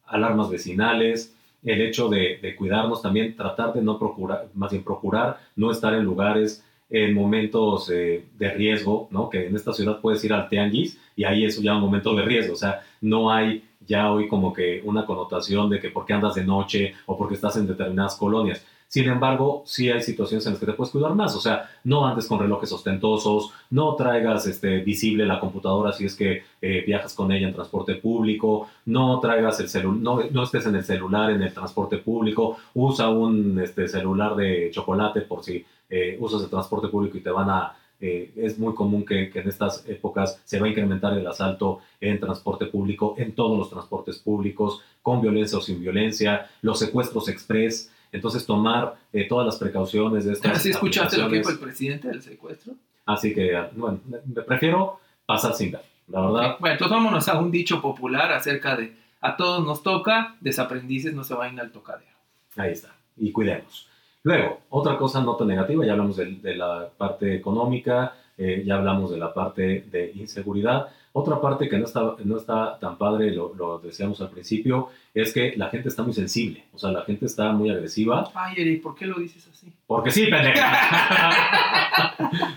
alarmas 0.06 0.50
vecinales, 0.50 1.34
el 1.64 1.80
hecho 1.80 2.08
de, 2.08 2.54
cuidarnos 2.56 3.02
también, 3.02 3.36
tratar 3.36 3.72
de 3.72 3.82
no 3.82 3.98
procurar, 3.98 4.48
más 4.54 4.70
bien 4.70 4.84
procurar 4.84 5.40
no 5.56 5.70
estar 5.70 5.94
en 5.94 6.04
lugares, 6.04 6.64
en 6.92 7.14
momentos 7.14 7.90
eh, 7.90 8.26
de 8.38 8.50
riesgo, 8.50 9.08
¿no? 9.10 9.30
Que 9.30 9.46
en 9.46 9.56
esta 9.56 9.72
ciudad 9.72 10.00
puedes 10.00 10.22
ir 10.24 10.32
al 10.32 10.48
tianguis 10.48 11.00
y 11.16 11.24
ahí 11.24 11.44
es 11.44 11.60
ya 11.60 11.74
un 11.74 11.80
momento 11.80 12.14
de 12.14 12.22
riesgo, 12.22 12.52
o 12.52 12.56
sea, 12.56 12.82
no 13.00 13.32
hay 13.32 13.64
ya 13.86 14.12
hoy 14.12 14.28
como 14.28 14.52
que 14.52 14.80
una 14.84 15.06
connotación 15.06 15.70
de 15.70 15.80
que 15.80 15.88
porque 15.88 16.12
andas 16.12 16.34
de 16.34 16.44
noche 16.44 16.94
o 17.06 17.16
porque 17.16 17.34
estás 17.34 17.56
en 17.56 17.66
determinadas 17.66 18.14
colonias. 18.16 18.64
Sin 18.92 19.08
embargo, 19.08 19.62
sí 19.64 19.90
hay 19.90 20.02
situaciones 20.02 20.44
en 20.44 20.52
las 20.52 20.60
que 20.60 20.66
te 20.66 20.74
puedes 20.74 20.92
cuidar 20.92 21.14
más. 21.14 21.34
O 21.34 21.40
sea, 21.40 21.70
no 21.84 22.06
andes 22.06 22.26
con 22.26 22.38
relojes 22.38 22.70
ostentosos, 22.72 23.50
no 23.70 23.94
traigas 23.94 24.46
este, 24.46 24.80
visible 24.80 25.24
la 25.24 25.40
computadora 25.40 25.92
si 25.92 26.04
es 26.04 26.14
que 26.14 26.42
eh, 26.60 26.84
viajas 26.86 27.14
con 27.14 27.32
ella 27.32 27.48
en 27.48 27.54
transporte 27.54 27.94
público, 27.94 28.68
no 28.84 29.18
traigas 29.18 29.58
el 29.60 29.70
celular, 29.70 29.98
no, 29.98 30.20
no, 30.30 30.42
estés 30.42 30.66
en 30.66 30.76
el 30.76 30.84
celular 30.84 31.30
en 31.30 31.40
el 31.40 31.54
transporte 31.54 31.96
público, 31.96 32.58
usa 32.74 33.08
un 33.08 33.58
este, 33.60 33.88
celular 33.88 34.36
de 34.36 34.70
chocolate 34.70 35.22
por 35.22 35.42
si 35.42 35.64
eh, 35.92 36.16
usas 36.18 36.42
el 36.42 36.48
transporte 36.48 36.88
público 36.88 37.18
y 37.18 37.20
te 37.20 37.30
van 37.30 37.50
a 37.50 37.76
eh, 38.00 38.32
es 38.34 38.58
muy 38.58 38.74
común 38.74 39.04
que, 39.04 39.30
que, 39.30 39.40
en 39.40 39.48
estas 39.48 39.86
épocas 39.86 40.40
se 40.44 40.58
va 40.58 40.66
a 40.66 40.70
incrementar 40.70 41.12
el 41.16 41.24
asalto 41.24 41.82
en 42.00 42.18
transporte 42.18 42.66
público, 42.66 43.14
en 43.18 43.32
todos 43.32 43.56
los 43.56 43.70
transportes 43.70 44.18
públicos, 44.18 44.82
con 45.02 45.20
violencia 45.20 45.58
o 45.58 45.60
sin 45.60 45.80
violencia, 45.80 46.50
los 46.62 46.78
secuestros 46.80 47.28
express. 47.28 47.92
Entonces, 48.10 48.44
tomar 48.44 48.96
eh, 49.12 49.28
todas 49.28 49.46
las 49.46 49.56
precauciones 49.56 50.24
de 50.24 50.32
estas. 50.32 50.62
¿Sí 50.62 50.70
escuchaste 50.70 51.18
lo 51.18 51.28
que 51.28 51.36
dijo 51.36 51.50
el 51.50 51.58
presidente 51.58 52.08
del 52.08 52.22
secuestro? 52.22 52.72
Así 53.06 53.34
que, 53.34 53.52
bueno, 53.76 54.00
me 54.06 54.42
prefiero 54.42 54.98
pasar 55.26 55.54
sin 55.54 55.72
ver, 55.72 55.82
la 56.08 56.22
verdad. 56.22 56.56
Bueno, 56.58 56.72
entonces 56.72 56.96
vámonos 56.96 57.28
a 57.28 57.38
un 57.38 57.50
dicho 57.52 57.80
popular 57.80 58.32
acerca 58.32 58.76
de 58.76 58.96
a 59.20 59.36
todos 59.36 59.64
nos 59.64 59.82
toca, 59.82 60.36
desaprendices 60.40 61.14
no 61.14 61.22
se 61.22 61.34
vayan 61.34 61.60
al 61.60 61.70
tocadero. 61.70 62.16
Ahí 62.56 62.72
está, 62.72 62.96
y 63.16 63.30
cuidemos. 63.30 63.91
Luego, 64.24 64.60
otra 64.70 64.96
cosa 64.96 65.20
no 65.20 65.34
tan 65.36 65.48
negativa, 65.48 65.84
ya 65.84 65.92
hablamos 65.92 66.16
de, 66.16 66.54
la 66.54 66.88
parte 66.96 67.34
económica, 67.34 68.14
eh, 68.38 68.62
ya 68.64 68.76
hablamos 68.76 69.10
de 69.10 69.18
la 69.18 69.34
parte 69.34 69.84
de 69.90 70.12
inseguridad. 70.14 70.88
Otra 71.14 71.40
parte 71.40 71.68
que 71.68 71.76
no 71.76 71.84
está, 71.84 72.14
no 72.24 72.36
está 72.38 72.78
tan 72.78 72.96
padre, 72.96 73.32
lo, 73.32 73.52
lo, 73.54 73.78
decíamos 73.78 74.20
al 74.20 74.30
principio, 74.30 74.88
es 75.12 75.34
que 75.34 75.54
la 75.56 75.68
gente 75.68 75.88
está 75.88 76.02
muy 76.02 76.14
sensible. 76.14 76.64
O 76.72 76.78
sea, 76.78 76.90
la 76.90 77.02
gente 77.02 77.26
está 77.26 77.52
muy 77.52 77.68
agresiva. 77.70 78.30
Ay, 78.34 78.54
Eric, 78.56 78.82
¿por 78.82 78.94
qué 78.94 79.06
lo 79.06 79.18
dices 79.18 79.46
así? 79.52 79.72
Porque 79.86 80.10
sí, 80.10 80.26
pendeja. 80.26 81.30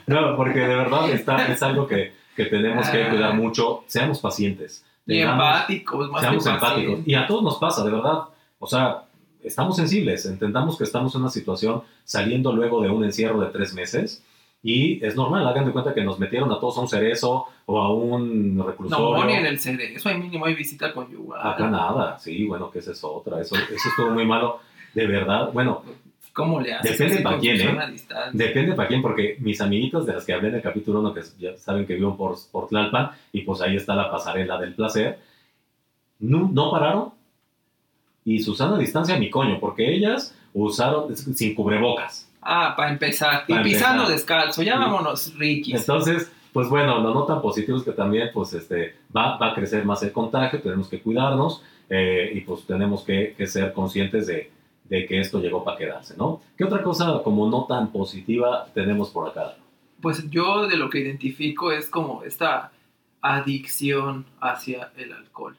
no, 0.08 0.38
porque 0.38 0.60
de 0.60 0.76
verdad 0.76 1.10
está, 1.10 1.48
es 1.48 1.62
algo 1.64 1.88
que, 1.88 2.14
que 2.36 2.46
tenemos 2.46 2.88
que 2.90 3.10
cuidar 3.10 3.32
ah. 3.32 3.36
mucho. 3.36 3.84
Seamos 3.88 4.20
pacientes. 4.20 4.86
y 5.06 5.20
empáticos, 5.20 6.10
más 6.12 6.22
Seamos 6.22 6.46
empáticos. 6.46 7.00
Y 7.06 7.16
a 7.16 7.26
todos 7.26 7.44
nos 7.44 7.58
pasa, 7.58 7.84
de 7.84 7.92
verdad. 7.92 8.26
O 8.60 8.68
sea, 8.68 9.05
estamos 9.46 9.76
sensibles. 9.76 10.26
Entendamos 10.26 10.78
que 10.78 10.84
estamos 10.84 11.14
en 11.16 11.22
una 11.22 11.30
situación 11.30 11.84
saliendo 12.04 12.52
luego 12.52 12.82
de 12.82 12.90
un 12.90 13.04
encierro 13.04 13.40
de 13.42 13.48
tres 13.48 13.74
meses 13.74 14.24
y 14.68 15.06
es 15.06 15.16
normal, 15.16 15.48
hagan 15.48 15.66
de 15.66 15.72
cuenta 15.72 15.94
que 15.94 16.04
nos 16.04 16.18
metieron 16.18 16.52
a 16.52 16.60
todos 16.60 16.76
a 16.80 16.82
un 16.82 16.88
cerezo 16.88 17.46
o 17.68 17.80
a 17.80 17.94
un 17.94 18.64
reclusorio. 18.66 19.18
No, 19.18 19.26
ni 19.26 19.34
en 19.34 19.46
el 19.46 19.60
cerezo, 19.60 20.10
hay 20.10 20.18
mínimo 20.18 20.48
hay 20.48 20.56
visita 20.56 20.92
conyugal. 20.92 21.40
Acá 21.40 21.70
nada, 21.70 22.18
sí, 22.18 22.46
bueno, 22.46 22.72
que 22.72 22.80
esa 22.80 22.92
es 22.92 23.04
otra, 23.04 23.40
eso, 23.40 23.56
eso 23.56 23.90
estuvo 23.90 24.10
muy 24.10 24.26
malo, 24.26 24.62
de 24.96 25.06
verdad, 25.06 25.52
bueno. 25.54 25.84
¿Cómo 26.34 26.60
le 26.60 26.74
haces? 26.74 26.98
Depende 26.98 27.22
para 27.22 27.38
quién, 27.38 27.62
¿eh? 27.62 27.96
Depende 28.34 28.74
para 28.74 28.88
quién, 28.88 29.04
porque 29.04 29.38
mis 29.40 29.62
amiguitos 29.62 30.06
de 30.08 30.14
las 30.14 30.26
que 30.26 30.34
hablé 30.34 30.50
en 30.50 30.56
el 30.56 30.62
capítulo 30.64 31.00
1, 31.00 31.14
que 31.14 31.22
ya 31.38 31.56
saben 31.58 31.86
que 31.86 31.94
vivo 31.94 32.18
por, 32.18 32.36
por 32.52 32.68
Tlalpan, 32.68 33.12
y 33.32 33.42
pues 33.42 33.62
ahí 33.62 33.76
está 33.76 33.94
la 33.94 34.10
pasarela 34.10 34.58
del 34.58 34.74
placer, 34.74 35.20
no, 36.20 36.50
no 36.52 36.72
pararon. 36.72 37.12
Y 38.26 38.40
Susana 38.40 38.76
a 38.76 38.80
distancia, 38.80 39.18
mi 39.18 39.30
coño, 39.30 39.60
porque 39.60 39.96
ellas 39.96 40.36
usaron 40.54 41.16
sin 41.16 41.54
cubrebocas. 41.56 42.28
Ah, 42.42 42.74
para 42.76 42.92
empezar. 42.92 43.44
y 43.48 43.56
pisando 43.60 44.10
descalzo, 44.10 44.64
ya 44.64 44.78
vámonos, 44.78 45.34
Ricky. 45.38 45.74
Entonces, 45.74 46.32
pues 46.52 46.70
bueno, 46.70 47.00
lo 47.00 47.14
no 47.14 47.26
tan 47.26 47.42
positivo 47.42 47.78
es 47.78 47.84
que 47.84 47.92
también 47.92 48.30
pues 48.34 48.54
este, 48.54 48.96
va, 49.16 49.38
va 49.38 49.52
a 49.52 49.54
crecer 49.54 49.84
más 49.84 50.02
el 50.04 50.12
contagio, 50.12 50.62
tenemos 50.62 50.88
que 50.88 51.02
cuidarnos 51.02 51.62
eh, 51.90 52.32
y 52.34 52.42
pues 52.42 52.66
tenemos 52.66 53.04
que, 53.04 53.36
que 53.38 53.46
ser 53.46 53.74
conscientes 53.74 54.28
de, 54.28 54.52
de, 54.86 55.06
que 55.06 55.20
esto 55.20 55.40
llegó 55.40 55.64
para 55.64 55.78
quedarse, 55.78 56.16
¿no? 56.18 56.42
¿Qué 56.58 56.64
otra 56.64 56.82
cosa 56.82 57.22
como 57.24 57.50
no 57.50 57.66
tan 57.66 57.92
positiva 57.92 58.68
tenemos 58.74 59.10
por 59.10 59.30
acá? 59.30 59.56
Pues 60.02 60.30
yo 60.30 60.68
de 60.68 60.78
lo 60.78 60.90
que 60.90 61.00
identifico 61.00 61.72
es 61.72 61.90
como 61.90 62.24
esta 62.24 62.72
adicción 63.22 64.26
hacia 64.40 64.92
el 64.98 65.14
alcohol. 65.14 65.58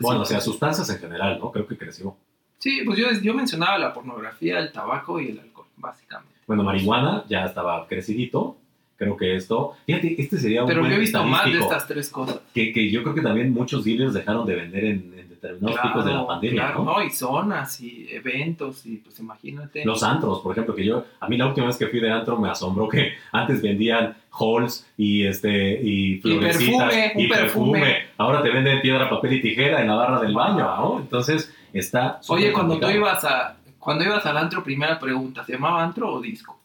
Bueno, 0.00 0.22
hacia 0.22 0.40
sustancias 0.40 0.88
en 0.90 0.98
general, 0.98 1.38
¿no? 1.40 1.50
Creo 1.50 1.66
que 1.66 1.76
creció. 1.76 2.16
Sí, 2.58 2.82
pues 2.84 2.98
yo, 2.98 3.06
yo 3.22 3.34
mencionaba 3.34 3.78
la 3.78 3.92
pornografía, 3.92 4.58
el 4.58 4.72
tabaco 4.72 5.20
y 5.20 5.28
el 5.28 5.38
alcohol 5.38 5.66
básicamente. 5.76 6.34
Bueno, 6.46 6.62
marihuana 6.64 7.24
ya 7.28 7.44
estaba 7.44 7.86
crecidito. 7.86 8.56
Creo 8.96 9.16
que 9.16 9.36
esto. 9.36 9.76
Fíjate, 9.86 10.20
este 10.20 10.38
sería 10.38 10.62
un. 10.64 10.68
Pero 10.68 10.84
yo 10.84 10.96
he 10.96 10.98
visto 10.98 11.22
más 11.22 11.44
de 11.44 11.60
estas 11.60 11.86
tres 11.86 12.10
cosas. 12.10 12.40
Que, 12.52 12.72
que, 12.72 12.90
yo 12.90 13.04
creo 13.04 13.14
que 13.14 13.20
también 13.20 13.52
muchos 13.52 13.84
dealers 13.84 14.12
dejaron 14.12 14.44
de 14.44 14.56
vender 14.56 14.84
en, 14.84 15.14
picos 15.40 16.04
de 16.04 16.12
la 16.12 16.26
pandemia. 16.26 16.66
Claro, 16.66 16.84
¿no? 16.84 17.02
Y 17.02 17.10
zonas 17.10 17.80
y 17.80 18.08
eventos, 18.10 18.84
y 18.86 18.96
pues 18.96 19.18
imagínate. 19.20 19.84
Los 19.84 20.02
antros, 20.02 20.40
por 20.40 20.52
ejemplo, 20.52 20.74
que 20.74 20.84
yo. 20.84 21.04
A 21.20 21.28
mí 21.28 21.36
la 21.36 21.46
última 21.46 21.66
vez 21.66 21.76
que 21.76 21.86
fui 21.86 22.00
de 22.00 22.10
antro 22.10 22.38
me 22.38 22.50
asombró 22.50 22.88
que 22.88 23.12
antes 23.32 23.62
vendían 23.62 24.16
halls 24.30 24.86
y 24.96 25.26
este 25.26 25.80
y 25.82 26.18
florecitas 26.18 26.94
y 27.16 27.28
perfume, 27.28 28.08
Ahora 28.16 28.42
te 28.42 28.50
venden 28.50 28.80
piedra, 28.80 29.08
papel 29.08 29.34
y 29.34 29.40
tijera 29.40 29.80
en 29.80 29.88
la 29.88 29.94
barra 29.94 30.20
del 30.20 30.34
baño, 30.34 30.64
¿no? 30.64 30.98
Entonces 31.00 31.54
está. 31.72 32.20
Oye, 32.28 32.52
cuando 32.52 32.78
tú 32.78 32.88
ibas 32.88 33.24
a 33.24 33.56
cuando 33.78 34.04
ibas 34.04 34.26
al 34.26 34.36
antro, 34.36 34.62
primera 34.62 34.98
pregunta, 34.98 35.44
¿se 35.44 35.52
llamaba 35.52 35.82
antro 35.82 36.12
o 36.12 36.20
disco? 36.20 36.60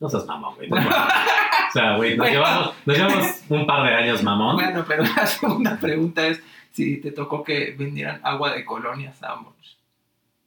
No 0.00 0.08
seas 0.08 0.26
mamón, 0.26 0.54
güey. 0.54 0.70
o 0.70 1.72
sea, 1.72 1.96
güey, 1.96 2.16
nos, 2.16 2.28
llevamos, 2.28 3.42
un 3.48 3.66
par 3.66 3.82
de 3.84 3.94
años 3.94 4.22
mamón. 4.22 4.56
Bueno, 4.56 4.84
pero 4.86 5.02
la 5.02 5.26
segunda 5.26 5.76
pregunta 5.76 6.26
es 6.26 6.40
si 6.78 6.98
te 6.98 7.10
tocó 7.10 7.42
que 7.42 7.74
vendieran 7.76 8.20
agua 8.22 8.54
de 8.54 8.64
colonia 8.64 9.12
Sambors. 9.12 9.78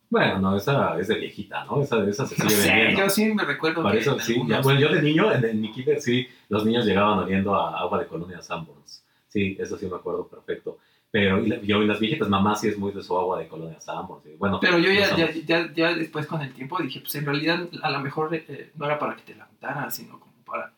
Bueno, 0.09 0.39
no, 0.39 0.55
esa 0.55 0.97
es 0.97 1.09
de 1.09 1.15
viejita, 1.15 1.65
¿no? 1.65 1.81
Esa, 1.81 2.07
esa 2.07 2.25
se 2.25 2.35
sigue 2.35 2.55
vendiendo. 2.67 3.01
yo 3.01 3.09
sí 3.09 3.33
me 3.33 3.43
recuerdo 3.43 3.83
Para 3.83 3.97
eso, 3.97 4.17
sí, 4.19 4.41
bueno, 4.63 4.79
yo 4.79 4.89
de 4.89 5.01
niño, 5.01 5.31
en, 5.31 5.59
mi 5.59 5.71
kinder, 5.73 6.01
sí, 6.01 6.27
los 6.47 6.65
niños 6.65 6.85
llegaban 6.85 7.19
oliendo 7.19 7.53
a 7.53 7.79
agua 7.79 7.99
de 7.99 8.07
colonia 8.07 8.41
Sanborns. 8.41 9.03
Sí, 9.27 9.57
eso 9.59 9.77
sí 9.77 9.87
me 9.87 9.97
acuerdo 9.97 10.27
perfecto. 10.27 10.77
Pero 11.11 11.43
yo 11.43 11.83
y 11.83 11.87
las 11.87 11.99
viejitas, 11.99 12.29
mamá 12.29 12.55
sí 12.55 12.69
es 12.69 12.77
muy 12.77 12.93
de 12.93 13.03
su 13.03 13.17
agua 13.17 13.39
de 13.39 13.49
colonia 13.49 13.81
Sambors. 13.81 14.23
Bueno, 14.37 14.59
pero 14.61 14.77
yo 14.79 14.91
ya, 14.91 15.13
ya, 15.17 15.31
ya, 15.31 15.73
ya, 15.73 15.93
después 15.93 16.27
con 16.27 16.41
el 16.41 16.53
tiempo 16.53 16.81
dije, 16.81 17.01
pues 17.01 17.13
en 17.15 17.25
realidad 17.25 17.67
a 17.83 17.91
lo 17.91 17.99
mejor 17.99 18.33
eh, 18.33 18.71
no 18.75 18.85
era 18.85 18.97
para 18.97 19.17
que 19.17 19.23
te 19.23 19.35
la 19.35 19.49
untaran, 19.51 19.91
sino 19.91 20.17
como 20.17 20.33
para 20.45 20.71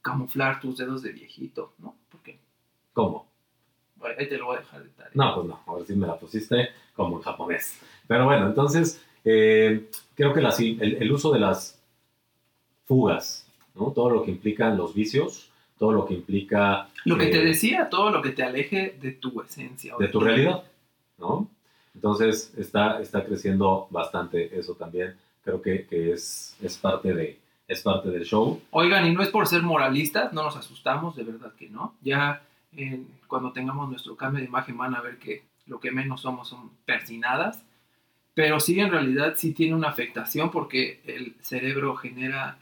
camuflar 0.00 0.60
tus 0.60 0.78
dedos 0.78 1.02
de 1.02 1.12
viejito, 1.12 1.74
¿no? 1.78 1.94
Porque... 2.10 2.38
¿Cómo? 2.94 3.33
Ahí 4.18 4.28
te 4.28 4.38
lo 4.38 4.46
voy 4.46 4.56
a 4.56 4.60
dejar 4.60 4.82
de 4.82 4.88
tarea. 4.90 5.12
No, 5.14 5.34
pues 5.34 5.46
no, 5.46 5.60
ahora 5.66 5.84
sí 5.84 5.94
me 5.94 6.06
la 6.06 6.18
pusiste 6.18 6.70
como 6.94 7.16
en 7.16 7.22
japonés. 7.22 7.80
Pero 8.06 8.24
bueno, 8.26 8.46
entonces 8.46 9.02
eh, 9.24 9.88
creo 10.14 10.32
que 10.32 10.40
la, 10.40 10.54
el, 10.58 10.98
el 11.00 11.12
uso 11.12 11.32
de 11.32 11.40
las 11.40 11.80
fugas, 12.86 13.46
¿no? 13.74 13.92
Todo 13.92 14.10
lo 14.10 14.22
que 14.22 14.30
implican 14.30 14.76
los 14.76 14.94
vicios, 14.94 15.50
todo 15.78 15.92
lo 15.92 16.06
que 16.06 16.14
implica... 16.14 16.88
Lo 17.04 17.18
que 17.18 17.26
te 17.26 17.42
eh, 17.42 17.44
decía, 17.44 17.88
todo 17.88 18.10
lo 18.10 18.22
que 18.22 18.30
te 18.30 18.42
aleje 18.42 18.96
de 19.00 19.12
tu 19.12 19.40
esencia. 19.40 19.94
De 19.98 20.08
tu 20.08 20.20
realidad, 20.20 20.64
¿no? 21.18 21.48
Entonces 21.94 22.52
está, 22.56 23.00
está 23.00 23.24
creciendo 23.24 23.86
bastante 23.90 24.58
eso 24.58 24.74
también. 24.74 25.16
Creo 25.42 25.60
que, 25.60 25.86
que 25.86 26.12
es, 26.12 26.56
es, 26.60 26.76
parte 26.76 27.14
de, 27.14 27.38
es 27.68 27.82
parte 27.82 28.10
del 28.10 28.24
show. 28.24 28.60
Oigan, 28.70 29.06
y 29.06 29.12
no 29.12 29.22
es 29.22 29.28
por 29.28 29.46
ser 29.46 29.62
moralistas, 29.62 30.32
no 30.32 30.42
nos 30.42 30.56
asustamos, 30.56 31.16
de 31.16 31.24
verdad 31.24 31.52
que 31.54 31.68
no. 31.68 31.94
Ya 32.02 32.42
cuando 33.26 33.52
tengamos 33.52 33.88
nuestro 33.88 34.16
cambio 34.16 34.40
de 34.40 34.46
imagen 34.46 34.76
van 34.76 34.94
a 34.94 35.00
ver 35.00 35.18
que 35.18 35.44
lo 35.66 35.80
que 35.80 35.90
menos 35.90 36.20
somos 36.20 36.48
son 36.48 36.70
persinadas, 36.84 37.64
pero 38.34 38.60
sí 38.60 38.78
en 38.80 38.90
realidad 38.90 39.34
sí 39.36 39.52
tiene 39.52 39.74
una 39.74 39.88
afectación 39.88 40.50
porque 40.50 41.00
el 41.06 41.34
cerebro 41.40 41.96
genera 41.96 42.58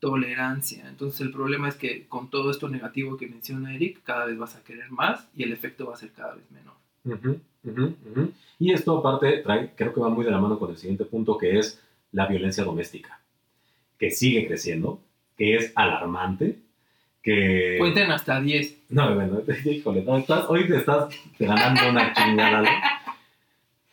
tolerancia. 0.00 0.88
Entonces 0.88 1.20
el 1.20 1.32
problema 1.32 1.68
es 1.68 1.76
que 1.76 2.06
con 2.06 2.30
todo 2.30 2.50
esto 2.50 2.68
negativo 2.68 3.16
que 3.16 3.26
menciona 3.26 3.74
Eric, 3.74 4.02
cada 4.04 4.26
vez 4.26 4.38
vas 4.38 4.56
a 4.56 4.62
querer 4.62 4.90
más 4.90 5.28
y 5.34 5.42
el 5.42 5.52
efecto 5.52 5.86
va 5.86 5.94
a 5.94 5.96
ser 5.96 6.12
cada 6.12 6.34
vez 6.34 6.44
menor. 6.50 6.74
Ujú, 7.04 7.40
ujú, 7.64 7.96
ujú. 8.10 8.32
Y 8.58 8.72
esto 8.72 8.98
aparte 8.98 9.38
trae, 9.38 9.72
creo 9.74 9.92
que 9.94 10.00
va 10.00 10.08
muy 10.08 10.24
de 10.24 10.30
la 10.30 10.40
mano 10.40 10.58
con 10.58 10.70
el 10.70 10.76
siguiente 10.76 11.04
punto, 11.04 11.38
que 11.38 11.58
es 11.58 11.82
la 12.12 12.26
violencia 12.26 12.64
doméstica, 12.64 13.20
que 13.98 14.10
sigue 14.10 14.46
creciendo, 14.46 15.00
que 15.36 15.56
es 15.56 15.72
alarmante, 15.74 16.58
que... 17.26 17.76
Cuenten 17.78 18.10
hasta 18.10 18.40
10. 18.40 18.76
No, 18.90 19.14
bueno, 19.16 19.40
híjole, 19.64 20.02
no, 20.02 20.16
estás- 20.16 20.46
hoy 20.48 20.66
te 20.68 20.76
estás 20.76 21.08
ganando 21.38 21.90
una 21.90 22.12
chingada. 22.14 22.62
¿no? 22.62 22.68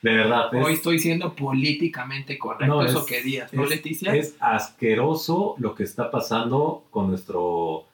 De 0.04 0.13
verdad, 0.13 0.54
es, 0.54 0.65
Hoy 0.65 0.74
estoy 0.74 1.00
siendo 1.00 1.34
políticamente 1.34 2.38
correcto, 2.38 2.65
No, 2.67 2.84
eso 2.86 3.00
es- 3.00 3.06
querías, 3.06 3.54
¿no, 3.54 3.63
es- 3.63 3.69
Leticia? 3.72 4.13
es 4.13 4.36
asqueroso 4.39 5.56
lo 5.58 5.74
que 5.76 5.84
está 5.84 6.12
pasando 6.12 6.84
con 6.91 7.10
nuestro... 7.10 7.86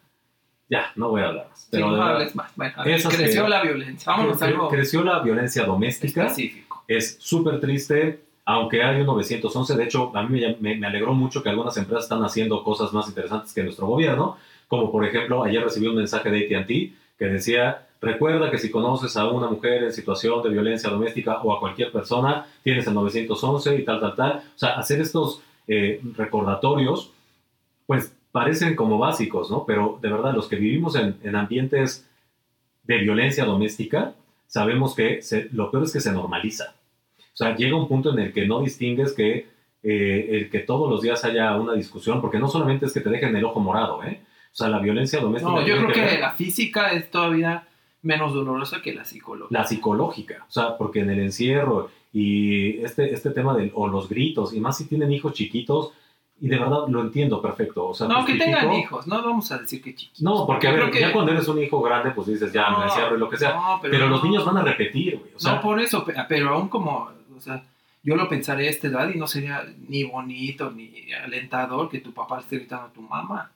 Ya, 0.69 0.91
no 0.95 1.10
voy 1.10 1.21
a 1.21 1.28
hablar 1.30 1.47
más. 1.49 1.62
Sí, 1.62 1.67
Pero 1.71 1.88
no 1.88 1.93
de 1.93 1.99
verdad, 1.99 2.15
hables 2.15 2.36
más. 2.36 2.52
Bueno, 2.56 2.73
ver, 2.84 3.02
creció 3.02 3.43
que- 3.43 3.49
la 3.49 3.63
violencia. 3.63 4.12
Vámonos 4.12 4.39
cre- 4.39 4.45
algo 4.47 4.69
creció 4.69 5.04
la 5.04 5.19
violencia 5.19 5.63
doméstica. 5.65 6.23
específico. 6.25 6.84
Es 6.88 7.17
súper 7.19 7.60
triste, 7.60 8.19
aunque 8.45 8.84
hay 8.84 8.99
un 9.02 9.08
911. 9.08 9.75
De 9.75 9.84
hecho, 9.86 10.12
a 10.15 10.21
mí 10.23 10.39
me, 10.39 10.56
me- 10.60 10.75
me 10.78 10.86
alegró 10.88 11.13
mucho 11.13 11.41
que 11.41 11.49
algunas 11.49 11.75
empresas 11.78 12.04
están 12.06 12.23
haciendo 12.23 12.63
cosas 12.63 12.91
más 12.93 13.08
interesantes 13.08 13.52
que 13.54 13.63
nuestro 13.63 13.88
gobierno. 13.88 14.38
Como 14.69 14.89
por 14.93 15.03
ejemplo, 15.05 15.43
ayer 15.43 15.62
recibí 15.62 15.88
un 15.88 15.97
mensaje 15.97 16.32
de 16.32 16.55
ATT 16.55 16.69
que 17.17 17.25
decía, 17.25 17.88
recuerda 18.01 18.49
que 18.49 18.58
si 18.58 18.71
conoces 18.71 19.17
a 19.17 19.27
una 19.27 19.49
mujer 19.49 19.84
en 19.84 19.91
situación 19.91 20.41
de 20.41 20.49
violencia 20.49 20.89
doméstica 20.89 21.41
o 21.41 21.51
a 21.53 21.60
cualquier 21.60 21.91
persona, 21.91 22.45
tienes 22.63 22.88
el 22.88 22.93
911 22.93 23.75
y 23.75 23.84
tal, 23.84 23.99
tal, 23.99 24.15
tal. 24.15 24.32
O 24.38 24.58
sea, 24.58 24.69
hacer 24.79 25.01
estos 25.01 25.41
eh, 25.67 25.99
recordatorios, 26.15 27.12
pues 27.86 28.15
parecen 28.32 28.75
como 28.77 28.97
básicos, 28.97 29.51
¿no? 29.51 29.65
Pero 29.65 29.99
de 30.01 30.10
verdad, 30.10 30.34
los 30.34 30.47
que 30.47 30.55
vivimos 30.55 30.95
en, 30.95 31.17
en 31.23 31.36
ambientes 31.36 32.08
de 32.84 32.99
violencia 32.99 33.43
doméstica, 33.45 34.13
sabemos 34.47 34.95
que 34.95 35.21
se- 35.21 35.49
lo 35.51 35.69
peor 35.71 35.84
es 35.84 35.93
que 35.93 35.99
se 35.99 36.12
normaliza. 36.13 36.75
O 37.34 37.38
sea, 37.39 37.55
llega 37.55 37.75
un 37.75 37.88
punto 37.88 38.12
en 38.13 38.19
el 38.19 38.34
que 38.34 38.45
no 38.47 38.62
distingues 38.62 39.13
que 39.13 39.47
eh, 39.82 40.27
el 40.32 40.49
que 40.49 40.60
todos 40.60 40.89
los 40.89 41.01
días 41.01 41.23
haya 41.25 41.55
una 41.58 41.73
discusión, 41.73 42.19
porque 42.21 42.38
no 42.39 42.47
solamente 42.49 42.86
es 42.86 42.93
que 42.93 42.99
te 43.01 43.10
dejen 43.10 43.36
el 43.36 43.45
ojo 43.45 43.60
morado, 43.60 44.03
¿eh? 44.03 44.21
O 44.51 44.55
sea, 44.55 44.69
la 44.69 44.79
violencia 44.79 45.19
doméstica... 45.19 45.51
No, 45.51 45.65
yo 45.65 45.77
creo 45.77 45.91
que 45.93 46.17
la 46.19 46.31
física 46.31 46.91
es 46.91 47.09
todavía 47.12 47.67
menos 48.01 48.33
dolorosa 48.33 48.81
que 48.81 48.93
la 48.93 49.03
psicológica. 49.05 49.59
la 49.59 49.65
psicológica, 49.67 50.45
o 50.47 50.51
sea, 50.51 50.77
porque 50.77 51.01
en 51.01 51.09
el 51.09 51.19
encierro 51.19 51.89
y 52.13 52.79
este, 52.83 53.13
este 53.13 53.29
tema 53.31 53.55
de 53.55 53.71
o 53.75 53.88
los 53.88 54.09
gritos, 54.09 54.53
y 54.53 54.59
más 54.59 54.77
si 54.77 54.85
tienen 54.88 55.12
hijos 55.12 55.33
chiquitos, 55.33 55.91
y 56.41 56.47
de 56.47 56.57
verdad 56.57 56.88
lo 56.88 57.01
entiendo 57.01 57.41
perfecto. 57.41 57.88
O 57.89 57.93
sea, 57.93 58.07
no, 58.07 58.25
que 58.25 58.31
justifico- 58.33 58.45
tengan 58.59 58.73
hijos, 58.73 59.07
no 59.07 59.21
vamos 59.21 59.51
a 59.51 59.57
decir 59.57 59.81
que 59.81 59.93
chiquitos. 59.93 60.21
No, 60.21 60.47
porque 60.47 60.69
a 60.69 60.71
ver, 60.71 60.89
que- 60.89 61.01
ya 61.01 61.12
cuando 61.12 61.33
eres 61.33 61.47
un 61.49 61.62
hijo 61.62 61.81
grande, 61.81 62.12
pues 62.12 62.27
dices, 62.27 62.51
ya 62.53 62.69
No, 62.69 62.79
me 62.79 62.85
encierro 62.85 63.17
y 63.17 63.19
lo 63.19 63.29
que 63.29 63.38
sea. 63.38 63.53
no, 63.53 63.79
pero 63.81 64.07
los 64.07 64.23
no. 64.23 64.29
niños 64.29 64.45
van 64.45 64.57
a 64.57 64.62
repetir, 64.63 65.17
güey. 65.19 65.33
O 65.35 65.39
sea, 65.39 65.55
no, 65.55 65.62
por 65.62 65.79
eso, 65.81 66.05
pe- 66.05 66.13
pero 66.29 66.49
aún 66.51 66.69
como, 66.69 67.09
o 67.35 67.41
sea, 67.41 67.62
yo 68.01 68.15
lo 68.15 68.29
pensaré 68.29 68.67
a 68.67 68.71
esta 68.71 68.88
edad 68.88 69.09
y 69.13 69.17
no 69.17 69.27
sería 69.27 69.65
ni 69.89 70.05
bonito 70.05 70.71
ni 70.71 71.12
alentador 71.12 71.89
que 71.89 71.99
tu 71.99 72.13
papá 72.13 72.39
esté 72.39 72.59
gritando 72.59 72.85
a 72.85 72.93
tu 72.93 73.01
mamá. 73.01 73.51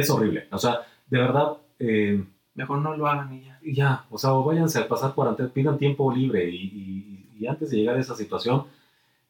Es 0.00 0.10
horrible. 0.10 0.46
O 0.50 0.58
sea, 0.58 0.80
de 1.08 1.18
verdad, 1.18 1.54
eh, 1.78 2.22
Mejor 2.54 2.78
no 2.78 2.96
lo 2.96 3.06
hagan 3.08 3.32
y 3.34 3.44
ya. 3.44 3.58
ya, 3.64 4.04
o 4.10 4.18
sea, 4.18 4.32
o 4.34 4.44
váyanse 4.44 4.78
a 4.78 4.86
pasar 4.88 5.14
por 5.14 5.26
ante, 5.26 5.44
pidan 5.44 5.76
tiempo 5.78 6.12
libre 6.14 6.48
y, 6.50 6.56
y- 6.56 7.28
y 7.40 7.46
antes 7.48 7.70
de 7.70 7.78
llegar 7.78 7.96
a 7.96 8.00
esa 8.00 8.14
situación, 8.14 8.64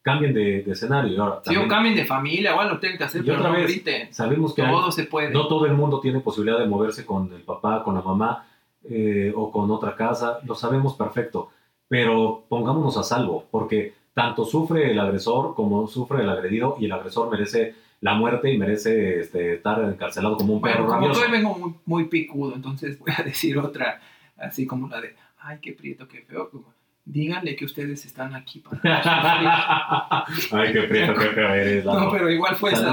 cambien 0.03 0.35
de, 0.35 0.63
de 0.63 0.73
escenario. 0.73 1.23
Ahora, 1.23 1.41
Si 1.43 1.57
o 1.57 1.67
cambien 1.67 1.95
de 1.97 2.05
familia, 2.05 2.55
bueno, 2.55 2.73
lo 2.75 2.79
tienen 2.81 2.99
que 2.99 3.05
hacer, 3.05 3.23
Y 3.23 3.25
pero 3.25 3.39
otra 3.39 3.49
no 3.51 3.57
vez, 3.57 3.67
griten. 3.67 4.13
sabemos 4.13 4.53
que 4.55 4.61
hay- 4.63 4.71
Todo 4.71 4.93
se 4.93 5.05
puede. 5.05 5.31
no 5.31 5.49
todo 5.49 5.65
el 5.65 5.73
mundo 5.73 6.01
tiene 6.01 6.21
posibilidad 6.21 6.59
de 6.59 6.67
moverse 6.67 7.07
con 7.07 7.33
el 7.33 7.41
papá, 7.43 7.83
con 7.83 7.95
la 7.95 8.03
mamá 8.03 8.47
eh, 8.87 9.33
o 9.35 9.51
con 9.51 9.71
otra 9.71 9.97
casa, 9.97 10.41
lo 10.45 10.55
sabemos 10.55 10.93
perfecto, 10.95 11.49
pero 11.89 12.45
pongámonos 12.51 12.99
a 12.99 13.03
salvo, 13.03 13.47
porque 13.51 13.95
tanto 14.13 14.45
sufre 14.45 14.91
el 14.91 15.01
agresor 15.01 15.55
como 15.55 15.87
sufre 15.89 16.23
el 16.23 16.29
agredido 16.29 16.77
y 16.79 16.85
el 16.85 16.93
agresor 16.93 17.31
merece 17.31 17.75
la 18.05 18.13
muerte 18.13 18.53
y 18.53 18.59
merece 18.59 19.21
este, 19.21 19.55
estar 19.55 19.83
encarcelado 19.83 20.37
como 20.37 20.53
un 20.53 20.61
Bueno, 20.61 20.77
perro 20.77 20.89
como 20.89 21.01
rabioso. 21.01 21.23
hoy 21.23 21.31
vengo 21.31 21.59
muy, 21.59 21.75
muy 21.87 22.05
picudo, 22.05 22.55
entonces 22.55 22.99
voy 22.99 23.11
a 23.17 23.23
decir 23.23 23.57
otra, 23.57 23.99
así 24.37 24.67
como 24.67 24.89
la 24.89 25.01
de, 25.01 25.17
ay, 25.39 25.59
qué 25.63 25.73
prieto, 25.73 26.07
qué 26.07 26.21
feo. 26.21 26.51
Como, 26.51 26.75
díganle 27.07 27.55
que 27.57 27.65
ustedes 27.65 28.05
están 28.07 28.35
aquí 28.35 28.61
para. 28.61 28.81
Ay, 30.53 30.73
qué 30.73 30.83
prieto, 30.83 31.21
eres. 31.21 31.85
No, 31.85 32.11
pero 32.11 32.31
igual 32.31 32.57
fue 32.57 32.73
esa 32.73 32.87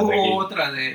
hubo 0.00 0.36
otra 0.36 0.70
de, 0.70 0.92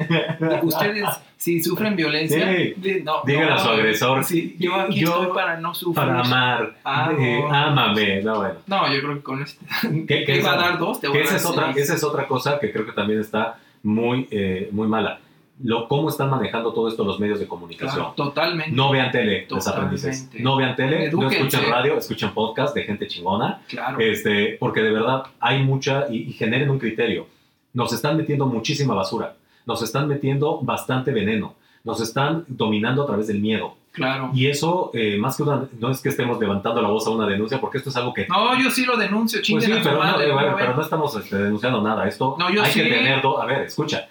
ustedes, 0.63 1.03
si 1.37 1.61
sufren 1.61 1.95
violencia, 1.95 2.49
Sí. 2.55 3.01
no, 3.03 3.21
Digan 3.25 3.49
no, 3.49 3.55
a 3.55 3.59
su 3.59 3.69
agresor, 3.69 4.23
sí, 4.23 4.55
yo 4.59 4.75
aquí 4.75 4.99
yo 4.99 5.09
estoy 5.21 5.33
para 5.35 5.59
no 5.59 5.73
sufrir. 5.73 5.95
Para 6.07 6.19
amar, 6.21 6.75
Ah, 6.85 7.11
eh, 7.17 7.39
no. 7.41 7.53
ámame. 7.53 8.21
No, 8.23 8.37
bueno. 8.37 8.55
No, 8.67 8.93
yo 8.93 9.01
creo 9.01 9.15
que 9.15 9.23
con 9.23 9.41
este, 9.43 9.65
¿Qué- 10.07 10.23
qué 10.25 10.37
iba 10.37 10.53
a 10.53 10.57
dar 10.57 10.77
dos, 10.79 10.99
te 11.01 11.07
voy 11.07 11.17
a 11.19 11.21
esa 11.21 11.31
dar 11.31 11.39
es, 11.39 11.45
otra, 11.45 11.71
esa 11.71 11.93
es 11.95 12.03
otra 12.03 12.27
cosa 12.27 12.59
que 12.59 12.71
creo 12.71 12.85
que 12.85 12.93
también 12.93 13.19
está 13.19 13.57
muy, 13.83 14.27
eh, 14.31 14.69
muy 14.71 14.87
mala. 14.87 15.19
Lo, 15.63 15.87
¿Cómo 15.87 16.09
están 16.09 16.29
manejando 16.29 16.73
todo 16.73 16.89
esto 16.89 17.03
los 17.05 17.17
medios 17.19 17.39
de 17.39 17.47
comunicación? 17.47 17.95
Claro, 17.95 18.13
totalmente. 18.15 18.71
No 18.75 18.91
vean 18.91 19.09
tele, 19.11 19.47
los 19.49 19.63
Totalmente. 19.63 19.97
aprendices. 19.97 20.29
No 20.41 20.57
vean 20.57 20.75
tele, 20.75 21.09
no 21.11 21.29
escuchen 21.29 21.61
radio, 21.69 21.97
escuchen 21.97 22.31
podcast 22.33 22.75
de 22.75 22.83
gente 22.83 23.07
chingona. 23.07 23.61
Claro. 23.69 23.97
Este, 23.99 24.57
porque 24.59 24.81
de 24.81 24.91
verdad 24.91 25.23
hay 25.39 25.63
mucha 25.63 26.07
y, 26.09 26.23
y 26.29 26.33
generen 26.33 26.69
un 26.69 26.77
criterio. 26.79 27.27
Nos 27.73 27.93
están 27.93 28.17
metiendo 28.17 28.45
muchísima 28.45 28.93
basura. 28.93 29.35
Nos 29.65 29.81
están 29.81 30.07
metiendo 30.09 30.59
bastante 30.61 31.11
veneno. 31.11 31.55
Nos 31.85 32.01
están 32.01 32.43
dominando 32.47 33.03
a 33.03 33.05
través 33.05 33.27
del 33.27 33.39
miedo. 33.39 33.75
claro. 33.91 34.31
Y 34.33 34.47
eso, 34.47 34.91
eh, 34.93 35.17
más 35.17 35.37
que 35.37 35.43
una, 35.43 35.67
no 35.79 35.89
es 35.89 36.01
que 36.01 36.09
estemos 36.09 36.37
levantando 36.39 36.81
la 36.81 36.89
voz 36.89 37.07
a 37.07 37.11
una 37.11 37.25
denuncia, 37.27 37.61
porque 37.61 37.77
esto 37.77 37.91
es 37.91 37.95
algo 37.95 38.13
que 38.13 38.27
No, 38.27 38.61
yo 38.61 38.69
sí 38.71 38.83
lo 38.85 38.97
denuncio, 38.97 39.39
pues 39.39 39.47
chinguen 39.47 39.65
sí, 39.67 39.71
a 39.71 39.77
su 39.77 39.83
pero, 39.89 40.03
no, 40.03 40.19
eh, 40.19 40.31
bueno, 40.33 40.47
¿cómo 40.47 40.57
pero 40.57 40.75
no 40.75 40.81
estamos 40.81 41.15
este, 41.15 41.37
denunciando 41.37 41.81
nada. 41.81 42.05
Esto 42.07 42.35
No, 42.37 42.51
yo 42.51 42.61
hay 42.61 42.71
sí. 42.71 42.83
que 42.83 42.89
tener 42.89 43.21
dos. 43.21 43.41
A 43.41 43.45
ver, 43.45 43.61
escucha. 43.61 44.09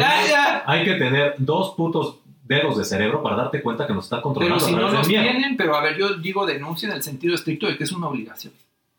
¡Ah, 0.00 0.62
hay 0.66 0.84
que 0.84 0.94
tener 0.94 1.34
dos 1.38 1.74
putos 1.76 2.18
dedos 2.44 2.76
de 2.76 2.84
cerebro 2.84 3.22
para 3.22 3.36
darte 3.36 3.62
cuenta 3.62 3.86
que 3.86 3.94
nos 3.94 4.08
Pero 4.08 4.22
controlando 4.22 4.60
si 4.60 4.74
a 4.74 4.76
no 4.76 4.90
los 4.90 5.08
tienen, 5.08 5.56
pero 5.56 5.74
a 5.74 5.82
ver, 5.82 5.96
yo 5.96 6.14
digo 6.16 6.44
denuncia 6.46 6.88
en 6.88 6.96
el 6.96 7.02
sentido 7.02 7.34
estricto 7.34 7.66
de 7.66 7.76
que 7.76 7.84
es 7.84 7.92
una 7.92 8.08
obligación. 8.08 8.52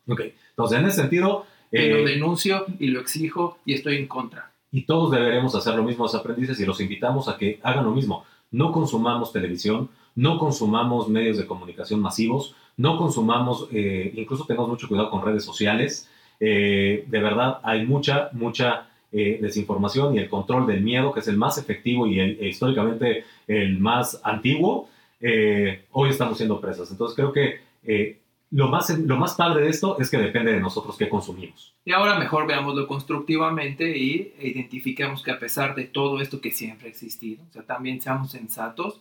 Ok, 0.08 0.22
entonces 0.50 0.80
en 0.80 0.86
ese 0.86 0.98
sentido, 1.02 1.46
Y 1.72 1.78
eh, 1.78 1.89
lo 1.89 2.06
denuncio 2.06 2.65
y 2.80 2.88
lo 2.88 3.00
exijo 3.00 3.58
y 3.65 3.74
estoy 3.74 3.98
en 3.98 4.08
contra. 4.08 4.52
y 4.72 4.82
todos 4.84 5.12
deberemos 5.12 5.54
hacer 5.56 5.76
lo 5.76 5.84
mismo 5.84 6.04
los 6.06 6.15
aprendices 6.15 6.60
y 6.60 6.65
los 6.65 6.82
invitamos 6.82 7.28
a 7.28 7.38
que 7.38 7.60
hagan 7.63 7.86
lo 7.86 7.91
mismo. 7.91 8.26
No 8.52 8.72
consumamos 8.72 9.32
televisión, 9.32 9.89
no 10.15 10.38
consumamos 10.39 11.08
medios 11.10 11.38
de 11.38 11.46
comunicación 11.46 12.00
masivos, 12.00 12.56
no 12.78 12.98
consumamos, 12.98 13.67
eh, 13.72 14.12
incluso 14.15 14.46
tengamos 14.46 14.69
mucho 14.69 14.88
cuidado 14.88 15.10
con 15.12 15.24
redes 15.24 15.43
sociales. 15.46 16.10
Eh, 16.39 17.06
de 17.08 17.19
verdad, 17.19 17.60
hay 17.63 17.86
mucha, 17.86 18.30
mucha 18.34 18.88
eh, 19.13 19.38
desinformación 19.41 20.15
y 20.15 20.17
el 20.19 20.28
control 20.30 20.65
del 20.67 20.82
miedo, 20.82 21.13
que 21.13 21.19
es 21.21 21.28
el 21.28 21.38
más 21.38 21.58
efectivo 21.58 22.08
y 22.08 22.19
el- 22.19 22.38
e 22.41 22.47
históricamente 22.49 23.23
el 23.47 23.80
más 23.80 24.19
antiguo, 24.23 24.89
eh, 25.21 25.86
hoy 25.91 26.10
estamos 26.10 26.38
siendo 26.38 26.60
presas. 26.60 26.91
Entonces 26.91 27.15
creo 27.15 27.32
que 27.32 27.60
eh, 27.86 28.17
lo, 28.52 28.67
más, 28.69 28.89
lo 28.97 29.17
más 29.17 29.36
padre 29.36 29.63
de 29.65 29.69
esto 29.69 29.97
es 29.99 30.10
que 30.10 30.17
depende 30.17 30.52
de 30.52 30.60
nosotros 30.60 30.97
qué 30.97 31.08
consumimos. 31.08 31.73
Y 31.86 31.91
ahora 31.91 32.17
mejor 32.19 32.47
veámoslo 32.47 32.88
constructivamente 32.88 33.97
y 33.97 34.34
identifiquemos 34.41 35.21
que 35.23 35.32
a 35.32 35.39
pesar 35.39 35.76
de 35.76 35.86
todo 35.86 36.19
esto 36.21 36.41
que 36.41 36.52
siempre 36.52 36.88
ha 36.88 36.91
existido, 36.91 37.43
o 37.56 37.62
también 37.62 38.02
seamos 38.02 38.32
sensatos, 38.32 38.99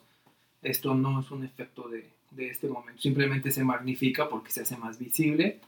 esto 0.62 0.94
no 0.94 1.20
es 1.20 1.31
un 1.31 1.42
efecto 1.44 1.88
de, 1.88 2.09
de 2.31 2.48
este 2.51 2.68
momento, 2.68 3.01
simplemente 3.01 3.51
se 3.51 3.64
magnifica 3.64 4.29
porque 4.29 4.51
se 4.51 4.62
hace 4.62 4.77
más 4.77 4.98
visible, 4.98 5.59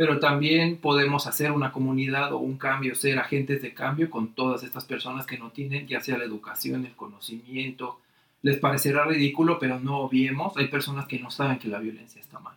pero 0.00 0.18
también 0.18 0.78
podemos 0.78 1.26
hacer 1.26 1.52
una 1.52 1.72
comunidad 1.72 2.32
o 2.32 2.38
un 2.38 2.56
cambio, 2.56 2.94
ser 2.94 3.18
agentes 3.18 3.60
de 3.60 3.74
cambio 3.74 4.08
con 4.08 4.32
todas 4.32 4.62
estas 4.62 4.86
personas 4.86 5.26
que 5.26 5.36
no 5.36 5.50
tienen 5.50 5.86
ya 5.86 6.00
sea 6.00 6.16
la 6.16 6.24
educación, 6.24 6.86
el 6.86 6.96
conocimiento, 6.96 8.00
les 8.40 8.56
parecerá 8.56 9.04
ridículo, 9.04 9.58
pero 9.58 9.78
no 9.78 9.98
obviemos, 9.98 10.56
hay 10.56 10.68
personas 10.68 11.06
que 11.06 11.18
no 11.18 11.30
saben 11.30 11.58
que 11.58 11.68
la 11.68 11.80
violencia 11.80 12.18
está 12.18 12.38
mal. 12.38 12.56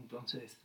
Entonces, 0.00 0.56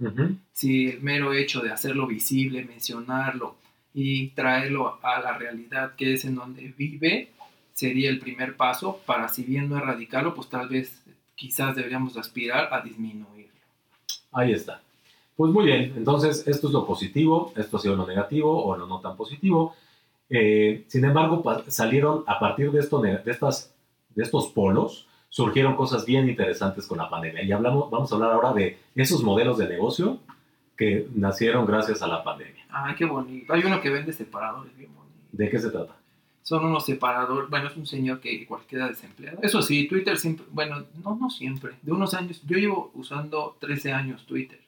si 0.54 0.90
el 0.90 1.02
mero 1.02 1.34
hecho 1.34 1.62
de 1.62 1.72
hacerlo 1.72 2.06
visible, 2.06 2.64
mencionarlo 2.64 3.56
y 3.96 4.28
traerlo 4.28 5.00
a 5.02 5.22
la 5.22 5.36
realidad 5.36 5.96
que 5.96 6.14
es 6.14 6.26
en 6.26 6.36
donde 6.36 6.76
vive, 6.78 7.32
sería 7.74 8.12
el 8.12 8.20
primer 8.20 8.56
paso 8.56 9.02
para, 9.08 9.30
si 9.30 9.42
bien 9.42 9.68
no 9.68 9.78
erradicarlo, 9.78 10.36
pues 10.36 10.48
tal 10.48 10.70
vez 10.70 11.02
quizás 11.34 11.76
deberíamos 11.76 12.16
aspirar 12.18 12.72
a 12.72 12.82
disminuirlo. 12.82 13.50
Ahí 14.32 14.52
está. 14.52 14.84
Pues 15.40 15.54
muy 15.54 15.68
bien, 15.68 15.94
entonces 15.96 16.46
esto 16.50 16.68
es 16.68 16.74
lo 16.74 16.86
positivo, 16.86 17.54
esto 17.56 17.78
ha 17.78 17.80
sido 17.80 17.96
lo 17.96 18.06
negativo 18.06 18.62
o 18.62 18.76
lo 18.76 18.86
no 18.88 19.00
tan 19.00 19.16
positivo. 19.16 19.74
Eh, 20.30 20.84
sin 20.88 21.06
embargo, 21.06 21.42
salieron 21.68 22.26
a 22.28 22.38
partir 22.40 22.70
de, 22.74 22.82
esto, 22.82 23.00
de, 23.00 23.22
estas, 23.26 23.74
de 24.14 24.24
estos 24.24 24.48
polos, 24.48 25.08
surgieron 25.30 25.78
cosas 25.78 26.06
bien 26.06 26.28
interesantes 26.28 26.86
con 26.86 26.98
la 26.98 27.10
pandemia. 27.10 27.42
Y 27.44 27.54
hablamos, 27.54 27.90
vamos 27.90 28.12
a 28.12 28.16
hablar 28.16 28.34
ahora 28.34 28.52
de 28.52 28.80
esos 28.96 29.24
modelos 29.24 29.58
de 29.58 29.70
negocio 29.70 30.20
que 30.76 31.08
nacieron 31.16 31.66
gracias 31.66 32.02
a 32.02 32.08
la 32.08 32.22
pandemia. 32.22 32.66
Ay, 32.70 32.96
qué 32.96 33.06
bonito. 33.06 33.54
Hay 33.54 33.64
uno 33.64 33.80
que 33.80 33.92
vende 33.92 34.12
separadores 34.12 34.76
bien 34.76 34.94
bonito. 34.94 35.16
¿De 35.32 35.50
qué 35.50 35.58
se 35.58 35.70
trata? 35.70 35.96
son 36.42 36.66
unos 36.66 36.86
separadores, 36.86 37.50
bueno, 37.50 37.70
es 37.70 37.78
un 37.78 37.86
señor 37.86 38.20
que 38.20 38.34
igual 38.34 38.64
queda 38.68 38.90
desempleado. 38.90 39.38
Eso 39.42 39.62
sí, 39.62 39.88
Twitter 39.88 40.18
siempre, 40.18 40.46
bueno, 40.52 40.84
no, 41.02 41.16
no 41.16 41.30
siempre, 41.30 41.76
de 41.82 41.92
unos 41.94 42.14
años, 42.16 42.42
yo 42.46 42.58
llevo 42.58 42.92
usando 42.96 43.56
13 43.62 43.94
años 43.94 44.26
Twitter 44.26 44.60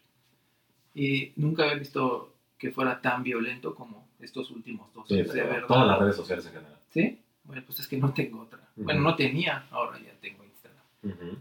y 0.93 1.31
nunca 1.35 1.63
había 1.63 1.75
visto 1.75 2.33
que 2.57 2.71
fuera 2.71 3.01
tan 3.01 3.23
violento 3.23 3.73
como 3.75 4.07
estos 4.19 4.51
últimos 4.51 4.93
dos. 4.93 5.07
Sí, 5.07 5.15
de 5.17 5.23
pero 5.23 5.47
verdad. 5.47 5.67
todas 5.67 5.87
las 5.87 5.99
redes 5.99 6.15
sociales 6.15 6.45
en 6.45 6.53
general. 6.53 6.77
¿Sí? 6.89 7.19
Bueno, 7.43 7.63
pues 7.65 7.79
es 7.79 7.87
que 7.87 7.97
no 7.97 8.13
tengo 8.13 8.41
otra. 8.41 8.59
Bueno, 8.75 8.99
Ujú. 9.01 9.09
no 9.09 9.15
tenía, 9.15 9.65
ahora 9.71 9.97
ya 9.99 10.13
tengo 10.21 10.43
Instagram. 10.43 10.83
Ujú. 11.03 11.37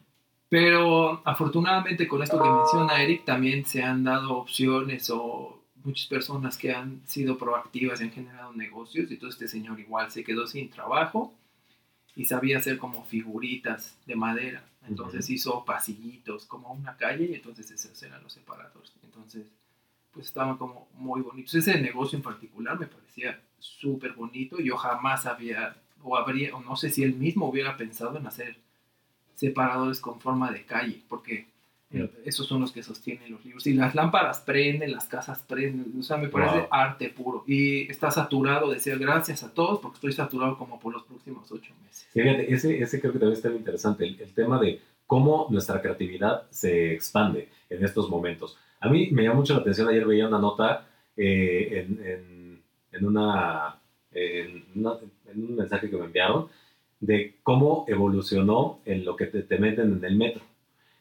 Pero 0.48 1.22
afortunadamente 1.24 2.08
con 2.08 2.22
esto 2.22 2.42
que 2.42 2.48
menciona 2.48 3.02
Eric 3.02 3.24
también 3.24 3.64
se 3.66 3.82
han 3.82 4.02
dado 4.02 4.36
opciones 4.36 5.08
o 5.10 5.62
muchas 5.84 6.06
personas 6.06 6.58
que 6.58 6.72
han 6.72 7.02
sido 7.06 7.38
proactivas 7.38 8.00
y 8.00 8.04
han 8.04 8.10
generado 8.10 8.52
negocios. 8.54 9.10
Y 9.10 9.14
entonces 9.14 9.40
este 9.40 9.56
señor 9.56 9.78
igual 9.78 10.10
se 10.10 10.24
quedó 10.24 10.46
sin 10.46 10.68
trabajo 10.70 11.32
y 12.16 12.24
sabía 12.24 12.58
hacer 12.58 12.78
como 12.78 13.04
figuritas 13.04 13.96
de 14.06 14.16
madera. 14.16 14.64
Entonces 14.88 15.28
hizo 15.30 15.64
pasillitos 15.64 16.46
como 16.46 16.72
una 16.72 16.96
calle 16.96 17.26
y 17.26 17.34
entonces 17.34 17.70
esos 17.70 18.02
eran 18.02 18.22
los 18.22 18.32
separadores. 18.32 18.92
Entonces 19.02 19.46
pues 20.12 20.26
estaban 20.26 20.56
como 20.56 20.88
muy 20.94 21.20
bonitos. 21.20 21.54
Ese 21.54 21.80
negocio 21.80 22.16
en 22.16 22.22
particular 22.22 22.78
me 22.78 22.86
parecía 22.86 23.40
súper 23.58 24.12
bonito. 24.12 24.58
Yo 24.58 24.76
jamás 24.76 25.26
había 25.26 25.76
o 26.02 26.16
habría, 26.16 26.54
o 26.56 26.60
no 26.60 26.76
sé 26.76 26.90
si 26.90 27.02
él 27.02 27.14
mismo 27.14 27.48
hubiera 27.48 27.76
pensado 27.76 28.16
en 28.16 28.26
hacer 28.26 28.58
separadores 29.34 30.00
con 30.00 30.20
forma 30.20 30.50
de 30.50 30.64
calle, 30.64 31.02
porque 31.08 31.49
eh, 31.92 32.10
esos 32.24 32.46
son 32.46 32.60
los 32.60 32.72
que 32.72 32.82
sostienen 32.82 33.32
los 33.32 33.44
libros. 33.44 33.66
Y 33.66 33.74
las 33.74 33.94
lámparas 33.94 34.40
prenden, 34.40 34.92
las 34.92 35.06
casas 35.06 35.40
prenden, 35.48 35.92
o 35.98 36.02
sea, 36.02 36.16
me 36.16 36.28
parece 36.28 36.58
Wow. 36.58 36.66
arte 36.70 37.08
puro. 37.08 37.44
Y 37.46 37.90
está 37.90 38.10
saturado, 38.10 38.70
decía 38.70 38.96
gracias 38.96 39.42
a 39.42 39.52
todos, 39.52 39.80
porque 39.80 39.96
estoy 39.96 40.12
saturado 40.12 40.56
como 40.56 40.78
por 40.78 40.92
los 40.92 41.02
próximos 41.04 41.50
ocho 41.50 41.72
meses. 41.84 42.06
Fíjate, 42.12 42.52
ese, 42.52 42.80
ese 42.80 43.00
creo 43.00 43.12
que 43.12 43.18
también 43.18 43.36
está 43.36 43.50
interesante, 43.50 44.04
el, 44.06 44.20
el 44.20 44.32
tema 44.32 44.60
de 44.60 44.80
cómo 45.06 45.48
nuestra 45.50 45.80
creatividad 45.82 46.48
se 46.50 46.92
expande 46.94 47.48
en 47.68 47.84
estos 47.84 48.08
momentos. 48.08 48.56
A 48.80 48.88
mí 48.88 49.08
me 49.10 49.22
llamó 49.24 49.40
mucho 49.40 49.54
la 49.54 49.60
atención, 49.60 49.88
ayer 49.88 50.06
veía 50.06 50.28
una 50.28 50.38
nota 50.38 50.86
eh, 51.16 51.84
en, 51.88 52.06
en- 52.06 52.62
en 52.92 53.04
una, 53.06 53.76
en, 54.12 54.64
una- 54.74 54.94
en 55.32 55.44
un 55.44 55.56
mensaje 55.56 55.88
que 55.90 55.96
me 55.96 56.06
enviaron 56.06 56.48
de 56.98 57.36
cómo 57.42 57.84
evolucionó 57.88 58.80
en 58.84 59.04
lo 59.04 59.16
que 59.16 59.26
te, 59.26 59.42
te 59.42 59.58
meten 59.58 59.92
en 59.92 60.04
el 60.04 60.16
metro, 60.16 60.42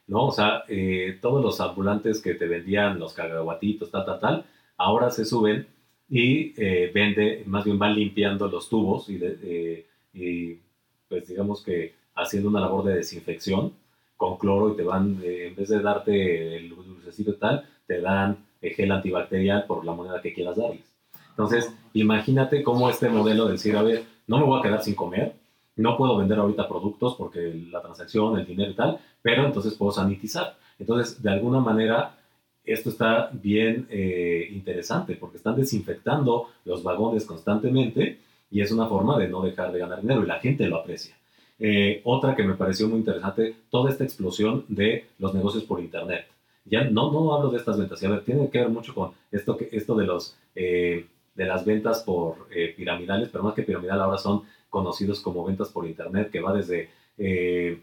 ¿no? 0.09 0.27
O 0.27 0.31
sea, 0.31 0.63
eh, 0.67 1.17
todos 1.21 1.41
los 1.43 1.61
ambulantes 1.61 2.21
que 2.21 2.33
te 2.35 2.47
vendían 2.47 2.99
los 2.99 3.13
cacahuatitos, 3.13 3.91
tal, 3.91 4.05
tal, 4.05 4.19
tal, 4.19 4.45
ahora 4.77 5.09
se 5.11 5.25
suben 5.25 5.67
y 6.09 6.53
eh, 6.61 6.91
vende, 6.93 7.43
más 7.45 7.63
bien 7.65 7.79
van 7.79 7.95
limpiando 7.95 8.47
los 8.47 8.67
tubos 8.69 9.09
y, 9.09 9.17
de- 9.17 9.37
eh, 9.43 9.85
y 10.13 10.59
pues 11.07 11.27
digamos 11.27 11.63
que 11.63 11.93
haciendo 12.15 12.49
una 12.49 12.59
labor 12.61 12.83
de 12.85 12.95
desinfección 12.95 13.73
con 14.17 14.37
cloro 14.37 14.73
y 14.73 14.75
te 14.77 14.83
van, 14.83 15.19
eh, 15.23 15.47
en 15.47 15.55
vez 15.55 15.69
de 15.69 15.79
darte 15.81 16.57
el 16.57 16.69
dulcecito 16.69 17.31
y 17.31 17.37
tal, 17.37 17.65
te 17.87 18.01
dan 18.01 18.37
eh, 18.61 18.71
gel 18.71 18.91
antibacterial 18.91 19.65
por 19.65 19.85
la 19.85 19.93
moneda 19.93 20.21
que 20.21 20.33
quieras 20.33 20.57
darles. 20.57 20.93
Entonces, 21.29 21.73
imagínate 21.93 22.63
cómo 22.63 22.89
este 22.89 23.07
modelo 23.09 23.45
de 23.45 23.53
decir, 23.53 23.77
a 23.77 23.81
ver, 23.83 24.03
no 24.27 24.39
me 24.39 24.43
voy 24.45 24.59
a 24.59 24.63
quedar 24.63 24.83
sin 24.83 24.95
comer, 24.95 25.33
no 25.79 25.97
puedo 25.97 26.17
vender 26.17 26.37
ahorita 26.37 26.67
productos 26.67 27.15
porque 27.15 27.53
la 27.71 27.81
transacción, 27.81 28.37
el 28.37 28.45
dinero 28.45 28.71
y 28.71 28.75
tal, 28.75 28.99
pero 29.21 29.45
entonces 29.45 29.75
puedo 29.75 29.91
sanitizar. 29.91 30.57
Entonces, 30.77 31.21
de 31.21 31.29
alguna 31.29 31.59
manera, 31.59 32.17
esto 32.65 32.89
está 32.89 33.29
bien 33.31 33.87
eh, 33.89 34.49
interesante 34.51 35.15
porque 35.15 35.37
están 35.37 35.55
desinfectando 35.55 36.49
los 36.65 36.83
vagones 36.83 37.25
constantemente 37.25 38.19
y 38.51 38.61
es 38.61 38.71
una 38.71 38.87
forma 38.87 39.17
de 39.17 39.29
no 39.29 39.41
dejar 39.41 39.71
de 39.71 39.79
ganar 39.79 40.01
dinero 40.01 40.23
y 40.23 40.27
la 40.27 40.39
gente 40.39 40.67
lo 40.67 40.77
aprecia. 40.77 41.15
Eh, 41.57 42.01
otra 42.03 42.35
que 42.35 42.43
me 42.43 42.55
pareció 42.55 42.87
muy 42.87 42.99
interesante, 42.99 43.55
toda 43.69 43.89
esta 43.89 44.03
explosión 44.03 44.65
de 44.67 45.07
los 45.17 45.33
negocios 45.33 45.63
por 45.63 45.79
Internet. 45.79 46.25
Ya 46.65 46.83
no, 46.83 47.11
no 47.11 47.33
hablo 47.33 47.49
de 47.51 47.57
estas 47.57 47.77
ventas, 47.77 48.01
y 48.03 48.05
a 48.05 48.09
ver, 48.09 48.23
tiene 48.23 48.49
que 48.49 48.59
ver 48.59 48.69
mucho 48.69 48.93
con 48.93 49.11
esto, 49.31 49.57
esto 49.71 49.95
de, 49.95 50.05
los, 50.05 50.37
eh, 50.55 51.05
de 51.35 51.45
las 51.45 51.65
ventas 51.65 52.03
por 52.03 52.47
piramidales, 52.77 53.29
pero 53.31 53.43
más 53.43 53.55
que 53.55 53.63
piramidal 53.63 54.01
ahora 54.01 54.17
son 54.17 54.43
conocidos 54.69 55.19
como 55.21 55.43
ventas 55.45 55.69
por 55.69 55.87
Internet, 55.87 56.29
que 56.31 56.41
va 56.41 56.53
desde 56.53 56.89
eh, 57.17 57.81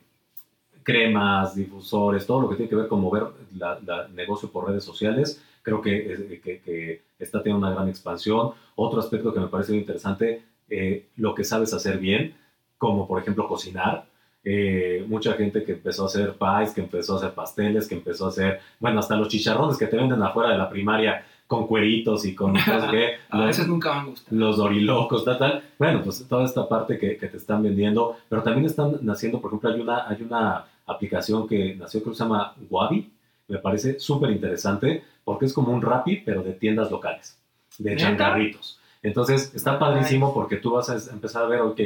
cremas, 0.83 1.55
difusores, 1.55 2.27
todo 2.27 2.41
lo 2.43 2.49
que 2.49 2.57
tiene 2.57 2.69
que 2.69 2.77
ver 2.77 2.89
con 2.89 3.01
mover 3.01 3.25
la, 3.57 3.79
la 3.85 4.09
negocio 4.09 4.51
por 4.51 4.69
redes 4.69 4.85
sociales, 4.85 5.43
creo 5.63 5.81
que, 5.83 6.13
eh, 6.13 6.41
que, 6.43 6.61
que 6.61 7.03
está 7.19 7.43
teniendo 7.43 7.67
una 7.67 7.75
gran 7.75 7.89
expansión. 7.89 8.53
Otro 8.77 9.01
aspecto 9.01 9.35
que 9.35 9.41
me 9.41 9.49
parece 9.49 9.73
muy 9.73 9.81
interesante, 9.81 10.45
eh, 10.69 11.09
lo 11.17 11.35
que 11.35 11.45
sabes 11.45 11.73
hacer 11.73 11.99
bien, 11.99 12.37
como 12.79 13.07
por 13.07 13.21
ejemplo 13.21 13.49
cocinar. 13.49 14.07
Eh, 14.45 15.05
mucha 15.09 15.33
gente 15.33 15.65
que 15.65 15.73
empezó 15.73 16.05
a 16.05 16.07
hacer 16.07 16.37
pies, 16.39 16.73
que 16.73 16.81
empezó 16.81 17.15
a 17.15 17.17
hacer 17.17 17.33
pasteles, 17.33 17.89
que 17.89 17.97
empezó 17.97 18.27
a 18.27 18.29
hacer, 18.29 18.61
bueno, 18.79 19.01
hasta 19.01 19.17
los 19.17 19.27
chicharrones 19.27 19.77
que 19.77 19.89
te 19.89 19.97
venden 19.97 20.23
afuera 20.23 20.51
de 20.51 20.59
la 20.59 20.71
primaria 20.71 21.27
con 21.47 21.67
cueritos 21.67 22.25
y 22.27 22.35
con 22.35 22.55
qué, 22.55 23.15
A 23.31 23.37
los- 23.39 23.47
veces 23.47 23.69
nunca 23.69 23.93
me 23.95 24.01
han 24.01 24.07
gustado. 24.07 24.37
los 24.37 24.57
dorilocos, 24.57 25.25
tal, 25.25 25.39
tal. 25.39 25.63
Bueno, 25.79 26.03
pues 26.03 26.27
toda 26.29 26.45
esta 26.45 26.69
parte 26.69 26.99
que, 26.99 27.17
que 27.17 27.29
te 27.29 27.37
están 27.37 27.63
vendiendo, 27.63 28.17
pero 28.29 28.43
también 28.43 28.67
están 28.67 28.99
naciendo, 29.03 29.41
por 29.41 29.51
ejemplo, 29.51 29.71
hay 29.71 29.81
una, 29.81 30.09
hay 30.09 30.23
una 30.23 30.65
aplicación 30.87 31.47
que 31.47 31.75
nació, 31.77 32.03
que 32.03 32.11
se 32.15 32.23
llama 32.25 32.55
Wabi, 32.71 33.11
me 33.49 33.59
parece 33.59 33.99
súper 34.01 34.31
interesante, 34.31 35.05
porque 35.25 35.47
es 35.47 35.53
como 35.53 35.73
un 35.73 35.83
Rappi, 35.83 36.17
pero 36.25 36.43
de 36.43 36.53
tiendas 36.53 36.91
locales, 36.91 37.39
de 37.79 37.97
changarritos. 37.97 38.81
Entonces, 39.03 39.53
está 39.55 39.79
padrísimo 39.79 40.33
porque 40.35 40.57
tú 40.57 40.73
vas 40.73 40.89
a 40.91 41.13
empezar 41.13 41.45
a 41.45 41.47
ver, 41.47 41.61
ok, 41.61 41.81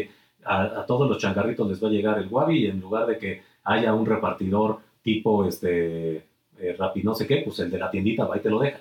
a, 0.45 0.63
a 0.81 0.87
todos 0.87 1.07
los 1.09 1.19
changarritos 1.19 1.69
les 1.69 1.83
va 1.85 1.89
a 1.89 1.91
llegar 1.91 2.19
el 2.19 2.29
Wabi 2.29 2.61
y 2.65 2.67
en 2.67 2.81
lugar 2.81 3.07
de 3.07 3.19
que 3.19 3.43
haya 3.65 3.93
un 3.93 4.07
repartidor 4.07 4.79
tipo 5.03 5.45
este 5.47 6.17
eh, 6.59 6.77
Rappi 6.79 7.03
no 7.03 7.15
sé 7.15 7.27
qué, 7.27 7.43
pues 7.45 7.59
el 7.61 7.71
de 7.71 7.79
la 7.79 7.91
tiendita 7.91 8.25
va 8.25 8.37
y 8.39 8.41
te 8.41 8.49
lo 8.51 8.59
deja. 8.59 8.79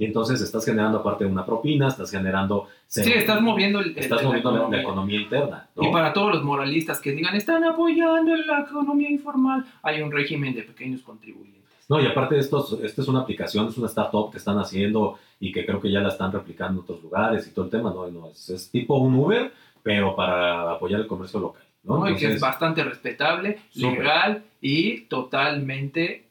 Y 0.00 0.04
entonces 0.04 0.40
estás 0.40 0.64
generando 0.64 0.98
aparte 0.98 1.26
una 1.26 1.44
propina, 1.44 1.88
estás 1.88 2.10
generando... 2.12 2.68
Sí, 2.86 3.02
estás 3.12 3.40
moviendo 3.42 3.80
el, 3.80 3.98
Estás 3.98 4.20
el- 4.20 4.26
moviendo 4.28 4.52
la, 4.52 4.68
la 4.68 4.80
economía. 4.80 5.20
interna. 5.20 5.68
¿no? 5.74 5.82
Y 5.88 5.90
para 5.92 6.12
todos 6.12 6.34
los 6.34 6.44
moralistas 6.44 7.00
que 7.00 7.10
digan, 7.12 7.34
están 7.34 7.64
apoyando 7.64 8.34
la 8.36 8.60
economía 8.60 9.10
informal, 9.10 9.64
hay 9.82 10.00
un 10.00 10.12
régimen 10.12 10.54
de 10.54 10.62
pequeños 10.62 11.02
contribuyentes. 11.02 11.58
No, 11.88 12.00
y 12.00 12.06
aparte 12.06 12.38
esto, 12.38 12.64
es- 12.64 12.84
esto 12.84 13.02
es 13.02 13.08
una 13.08 13.20
aplicación, 13.20 13.66
es 13.66 13.76
una 13.76 13.88
startup 13.88 14.30
que 14.30 14.38
están 14.38 14.58
haciendo 14.58 15.18
y 15.40 15.50
que 15.50 15.66
creo 15.66 15.80
que 15.80 15.90
ya 15.90 15.98
la 16.00 16.10
están 16.10 16.30
replicando 16.30 16.74
en 16.80 16.84
otros 16.84 17.02
lugares 17.02 17.48
y 17.48 17.50
todo 17.52 17.64
el 17.64 17.70
tema, 17.72 17.90
¿no? 17.92 18.06
No, 18.08 18.28
es, 18.28 18.50
es 18.50 18.70
tipo 18.70 18.98
un 18.98 19.14
Uber, 19.14 19.50
pero 19.82 20.14
para 20.14 20.70
apoyar 20.72 21.00
el 21.00 21.06
comercio 21.08 21.40
local, 21.40 21.62
¿no? 21.82 21.98
¿no? 21.98 22.04
Y 22.08 22.10
que 22.12 22.16
es 22.18 22.22
Entonces, 22.22 22.40
bastante 22.42 22.84
respetable, 22.84 23.58
legal 23.74 24.44
y 24.60 25.00
totalmente 25.06 26.27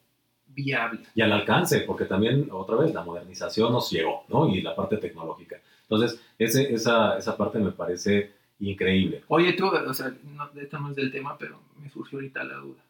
viable. 0.63 1.01
y 1.13 1.21
al 1.21 1.31
alcance, 1.31 1.81
porque 1.81 2.05
también, 2.05 2.49
otra 2.51 2.75
vez, 2.77 2.93
la 2.93 3.03
modernización 3.03 3.71
nos 3.71 3.91
llegó, 3.91 4.25
¿no? 4.27 4.49
Y 4.49 4.61
la 4.61 4.75
parte 4.75 4.97
tecnológica. 4.97 5.57
Entonces, 5.83 6.19
ese, 6.39 6.73
esa, 6.73 7.17
esa 7.17 7.37
parte 7.37 7.59
me 7.59 7.71
parece 7.71 8.33
increíble. 8.59 9.23
Oye, 9.27 9.53
tú, 9.53 9.67
o 9.67 9.93
sea, 9.93 10.11
no, 10.23 10.49
esto 10.59 10.79
no 10.79 10.89
es 10.89 10.95
del 10.95 11.11
tema, 11.11 11.37
pero 11.37 11.61
me 11.81 11.89
surgió 11.89 12.17
ahorita 12.17 12.43
la 12.43 12.55
duda. 12.55 12.81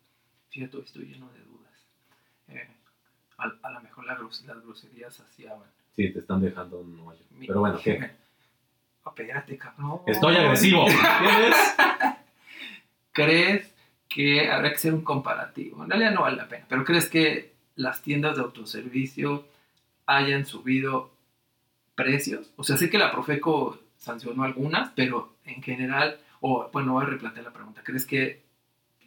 Fíjate, 0.50 0.80
estoy 0.80 1.06
lleno 1.06 1.30
de 1.34 1.40
dudas. 1.42 1.88
Eh, 2.48 2.68
a, 3.38 3.52
a 3.68 3.72
lo 3.72 3.82
mejor 3.82 4.06
la 4.06 4.16
gros- 4.18 4.44
las 4.46 4.62
groserías 4.64 5.14
saciaban. 5.14 5.68
Sí, 5.96 6.10
te 6.12 6.20
están 6.20 6.42
dejando 6.42 6.80
un 6.80 7.00
hoyo. 7.02 7.20
Pero 7.46 7.60
bueno, 7.60 7.78
¿qué? 7.84 8.00
Espérate, 9.06 9.58
cabrón. 9.58 10.00
Estoy 10.08 10.36
agresivo. 10.38 10.86
¿Crees 13.12 13.74
que 14.08 14.50
habrá 14.50 14.70
que 14.70 14.76
hacer 14.76 14.94
un 14.94 15.04
comparativo? 15.04 15.84
En 15.84 15.90
realidad 15.90 16.12
no 16.14 16.22
vale 16.22 16.38
la 16.38 16.48
pena, 16.48 16.66
pero 16.70 16.84
¿crees 16.84 17.10
que 17.10 17.57
las 17.78 18.02
tiendas 18.02 18.36
de 18.36 18.42
autoservicio 18.44 19.46
hayan 20.06 20.46
subido 20.46 21.12
precios? 21.96 22.52
O 22.58 22.64
sea, 22.64 22.76
sé 22.76 22.90
que 22.90 22.98
la 22.98 23.12
Profeco 23.12 23.80
sancionó 23.98 24.44
algunas, 24.44 24.92
pero 24.96 25.36
en 25.46 25.64
general, 25.64 26.20
o 26.42 26.70
bueno, 26.74 26.94
voy 26.94 27.06
a 27.06 27.10
replantear 27.10 27.46
la 27.46 27.54
pregunta. 27.54 27.82
¿Crees 27.84 28.06
que 28.06 28.42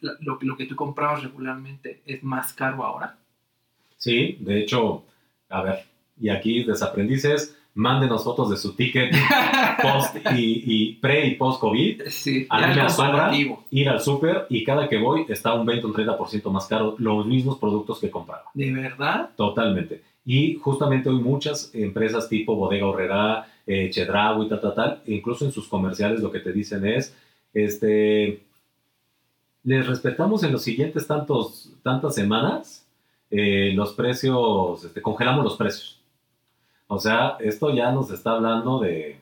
lo, 0.00 0.38
lo 0.40 0.56
que 0.56 0.66
tú 0.66 0.74
comprabas 0.74 1.22
regularmente 1.22 2.00
es 2.06 2.22
más 2.22 2.54
caro 2.54 2.84
ahora? 2.84 3.18
Sí, 3.98 4.38
de 4.40 4.60
hecho, 4.60 5.04
a 5.50 5.62
ver, 5.62 5.84
y 6.18 6.30
aquí 6.30 6.64
desaprendices, 6.64 7.59
mándenos 7.74 8.24
fotos 8.24 8.50
de 8.50 8.56
su 8.56 8.74
ticket 8.74 9.12
post 9.82 10.16
y, 10.34 10.62
y 10.64 10.94
pre 10.94 11.26
y 11.26 11.34
post 11.36 11.60
COVID, 11.60 12.02
Sí, 12.08 12.46
A 12.48 12.66
mí 12.66 12.74
me 12.74 12.80
asombra. 12.82 13.32
ir 13.70 13.88
al 13.88 14.00
súper 14.00 14.46
y 14.50 14.64
cada 14.64 14.88
que 14.88 14.98
voy 14.98 15.24
está 15.28 15.54
un 15.54 15.66
20 15.66 15.86
o 15.86 15.88
un 15.90 15.94
30% 15.94 16.50
más 16.50 16.66
caro 16.66 16.96
los 16.98 17.26
mismos 17.26 17.58
productos 17.58 18.00
que 18.00 18.10
compraba. 18.10 18.44
¿De 18.54 18.72
verdad? 18.72 19.30
Totalmente. 19.36 20.02
Y 20.24 20.56
justamente 20.56 21.08
hoy 21.08 21.20
muchas 21.20 21.70
empresas 21.74 22.28
tipo 22.28 22.54
Bodega 22.54 22.86
Horrera, 22.86 23.46
eh, 23.66 23.88
Chedraui, 23.90 24.48
tal, 24.48 24.60
tal, 24.60 24.74
tal, 24.74 25.02
incluso 25.06 25.44
en 25.44 25.52
sus 25.52 25.66
comerciales 25.68 26.20
lo 26.20 26.30
que 26.30 26.40
te 26.40 26.52
dicen 26.52 26.84
es, 26.86 27.16
este, 27.54 28.42
les 29.64 29.86
respetamos 29.86 30.42
en 30.42 30.52
los 30.52 30.62
siguientes 30.62 31.06
tantos, 31.06 31.72
tantas 31.82 32.14
semanas 32.14 32.86
eh, 33.30 33.72
los 33.74 33.92
precios, 33.94 34.84
este, 34.84 35.00
congelamos 35.00 35.44
los 35.44 35.56
precios. 35.56 35.99
O 36.93 36.99
sea, 36.99 37.36
esto 37.38 37.72
ya 37.72 37.93
nos 37.93 38.11
está 38.11 38.32
hablando 38.32 38.80
de, 38.80 39.16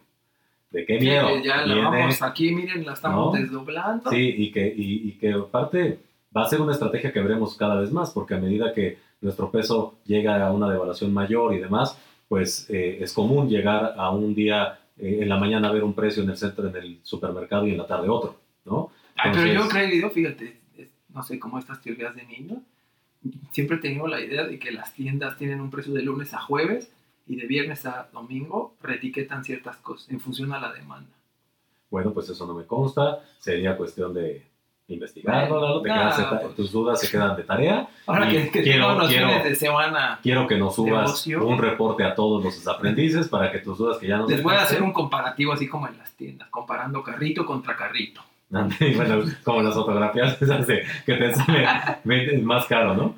¿De 0.70 0.84
qué 0.86 0.98
miedo? 0.98 1.28
Que 1.28 1.42
ya 1.44 1.66
la 1.66 1.74
Viene- 1.74 1.90
vamos 1.90 2.22
aquí, 2.22 2.54
miren, 2.54 2.84
la 2.86 2.94
estamos 2.94 3.34
¿No? 3.34 3.40
desdoblando. 3.40 4.10
Sí, 4.10 4.34
y 4.38 4.50
que, 4.50 4.66
y, 4.74 5.08
y 5.08 5.12
que 5.12 5.32
aparte 5.32 5.98
va 6.34 6.42
a 6.44 6.48
ser 6.48 6.60
una 6.62 6.72
estrategia 6.72 7.12
que 7.12 7.20
veremos 7.20 7.54
cada 7.56 7.78
vez 7.80 7.90
más, 7.92 8.10
porque 8.10 8.34
a 8.34 8.38
medida 8.38 8.72
que 8.72 8.98
nuestro 9.20 9.50
peso 9.50 9.98
llega 10.06 10.46
a 10.46 10.50
una 10.52 10.70
devaluación 10.70 11.12
mayor 11.12 11.52
y 11.54 11.58
demás, 11.58 11.98
pues 12.28 12.68
eh, 12.70 12.98
es 13.02 13.12
común 13.12 13.48
llegar 13.48 13.94
a 13.98 14.10
un 14.10 14.34
día 14.34 14.78
eh, 14.98 15.18
en 15.22 15.28
la 15.28 15.36
mañana 15.36 15.70
ver 15.72 15.84
un 15.84 15.92
precio 15.94 16.22
en 16.22 16.30
el 16.30 16.36
centro, 16.38 16.68
en 16.68 16.76
el 16.76 16.98
supermercado 17.02 17.66
y 17.66 17.72
en 17.72 17.78
la 17.78 17.86
tarde 17.86 18.08
otro, 18.08 18.36
¿no? 18.64 18.90
Ay, 19.16 19.32
pero 19.34 19.52
yo 19.52 19.68
creído, 19.68 20.10
fíjate, 20.10 20.56
no 21.14 21.22
sé, 21.22 21.38
como 21.38 21.58
estas 21.58 21.80
teorías 21.82 22.14
de 22.14 22.24
niño, 22.24 22.62
siempre 23.52 23.76
he 23.76 23.80
tenido 23.80 24.06
la 24.06 24.20
idea 24.20 24.44
de 24.44 24.58
que 24.58 24.70
las 24.70 24.94
tiendas 24.94 25.36
tienen 25.36 25.60
un 25.60 25.70
precio 25.70 25.92
de 25.92 26.02
lunes 26.02 26.32
a 26.34 26.38
jueves 26.40 26.90
y 27.28 27.36
de 27.36 27.46
viernes 27.46 27.84
a 27.86 28.08
domingo 28.12 28.74
reetiquetan 28.82 29.44
ciertas 29.44 29.76
cosas 29.76 30.08
en 30.10 30.20
función 30.20 30.52
a 30.52 30.58
la 30.60 30.72
demanda. 30.72 31.10
Bueno, 31.90 32.12
pues 32.12 32.28
eso 32.28 32.46
no 32.46 32.54
me 32.54 32.64
consta, 32.64 33.20
sería 33.38 33.76
cuestión 33.76 34.12
de 34.14 34.42
investigarlo, 34.88 35.58
Bueno, 35.60 35.82
te 35.82 35.88
nada, 35.90 36.16
quedas 36.16 36.42
pues. 36.42 36.54
tus 36.56 36.72
dudas 36.72 36.98
se 37.00 37.10
quedan 37.10 37.36
de 37.36 37.42
tarea. 37.44 37.88
Ahora 38.06 38.28
que, 38.28 38.50
que 38.50 38.62
quiero- 38.62 38.94
los 38.94 39.08
quiero- 39.08 39.28
de 39.44 39.54
semana 39.54 40.18
Quiero 40.22 40.46
que 40.46 40.56
nos 40.56 40.74
subas 40.74 41.26
un 41.26 41.58
reporte 41.58 42.04
a 42.04 42.14
todos 42.14 42.42
los 42.42 42.66
aprendices 42.66 43.28
para 43.28 43.52
que 43.52 43.58
tus 43.58 43.76
dudas 43.76 43.98
que 43.98 44.06
ya 44.08 44.16
no 44.16 44.26
les 44.26 44.42
voy 44.42 44.54
a 44.54 44.62
hacer 44.62 44.82
un 44.82 44.92
comparativo 44.94 45.52
así 45.52 45.68
como 45.68 45.86
en 45.88 45.98
las 45.98 46.12
tiendas, 46.14 46.48
comparando 46.48 47.02
carrito 47.02 47.44
contra 47.44 47.76
carrito. 47.76 48.22
Bueno, 48.50 49.24
como 49.44 49.60
las 49.60 49.74
fotografías 49.74 50.40
esas 50.40 50.66
que 50.66 51.14
te 51.14 51.34
sale 51.34 51.66
más 52.42 52.64
caro, 52.64 52.94
¿no? 52.94 53.14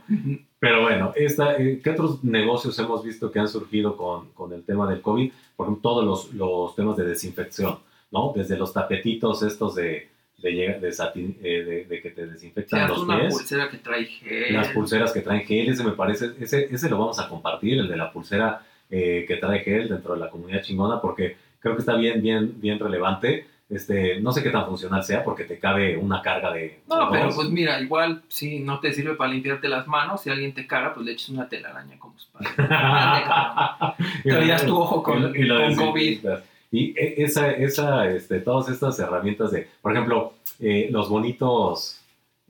Pero 0.60 0.82
bueno, 0.82 1.12
esta, 1.16 1.56
eh, 1.56 1.80
¿qué 1.82 1.90
otros 1.90 2.22
negocios 2.22 2.78
hemos 2.78 3.02
visto 3.02 3.32
que 3.32 3.38
han 3.40 3.48
surgido 3.48 3.96
con, 3.96 4.30
con 4.32 4.52
el 4.52 4.62
tema 4.62 4.88
del 4.88 5.00
COVID? 5.00 5.32
Por 5.56 5.66
ejemplo, 5.66 5.90
todos 5.90 6.04
los, 6.04 6.34
los 6.34 6.76
temas 6.76 6.96
de 6.98 7.04
desinfección, 7.04 7.78
¿no? 8.12 8.32
Desde 8.36 8.58
los 8.58 8.72
tapetitos 8.74 9.42
estos 9.42 9.74
de, 9.74 10.08
de, 10.38 10.78
de, 10.80 10.92
satín, 10.92 11.38
eh, 11.42 11.64
de, 11.64 11.84
de 11.86 12.02
que 12.02 12.10
te 12.10 12.26
desinfectan 12.26 12.88
los 12.88 12.98
una 13.04 13.20
pies. 13.20 13.34
pulsera 13.34 13.70
que 13.70 13.78
trae 13.78 14.04
gel. 14.04 14.52
Las 14.52 14.68
pulseras 14.68 15.12
que 15.12 15.20
traen 15.22 15.46
gel, 15.46 15.70
ese 15.70 15.82
me 15.82 15.92
parece, 15.92 16.32
ese, 16.38 16.68
ese 16.70 16.90
lo 16.90 16.98
vamos 16.98 17.18
a 17.18 17.28
compartir, 17.28 17.78
el 17.78 17.88
de 17.88 17.96
la 17.96 18.12
pulsera 18.12 18.62
eh, 18.90 19.24
que 19.26 19.36
trae 19.36 19.60
gel 19.60 19.88
dentro 19.88 20.12
de 20.14 20.20
la 20.20 20.28
comunidad 20.28 20.62
chingona, 20.62 21.00
porque 21.00 21.36
creo 21.58 21.74
que 21.74 21.80
está 21.80 21.96
bien, 21.96 22.20
bien, 22.20 22.60
bien 22.60 22.78
relevante. 22.78 23.46
Este, 23.70 24.20
no 24.20 24.32
sé 24.32 24.42
qué 24.42 24.50
tan 24.50 24.66
funcional 24.66 25.04
sea, 25.04 25.22
porque 25.22 25.44
te 25.44 25.58
cabe 25.60 25.96
una 25.96 26.20
carga 26.22 26.52
de... 26.52 26.80
No, 26.88 27.08
de 27.10 27.18
pero 27.18 27.32
pues 27.34 27.48
mira, 27.50 27.80
igual 27.80 28.22
si 28.26 28.58
no 28.58 28.80
te 28.80 28.92
sirve 28.92 29.14
para 29.14 29.30
limpiarte 29.32 29.68
las 29.68 29.86
manos, 29.86 30.22
si 30.22 30.30
alguien 30.30 30.52
te 30.52 30.66
caga, 30.66 30.92
pues 30.92 31.06
le 31.06 31.12
eches 31.12 31.28
una 31.28 31.48
telaraña 31.48 31.96
como 31.98 32.16
Spider-Man. 32.16 32.68
Traías 34.24 34.66
tu 34.66 34.76
ojo 34.76 35.02
con- 35.02 35.32
Y 35.36 35.48
con 35.48 35.58
desinfectas. 35.94 36.42
Y 36.72 36.90
e- 36.98 37.22
esa, 37.22 37.50
esa, 37.50 38.08
este, 38.10 38.40
todas 38.40 38.68
estas 38.68 38.98
herramientas 38.98 39.50
de, 39.52 39.68
por 39.82 39.92
ejemplo, 39.92 40.34
eh, 40.60 40.88
los 40.90 41.08
bonitos, 41.08 42.00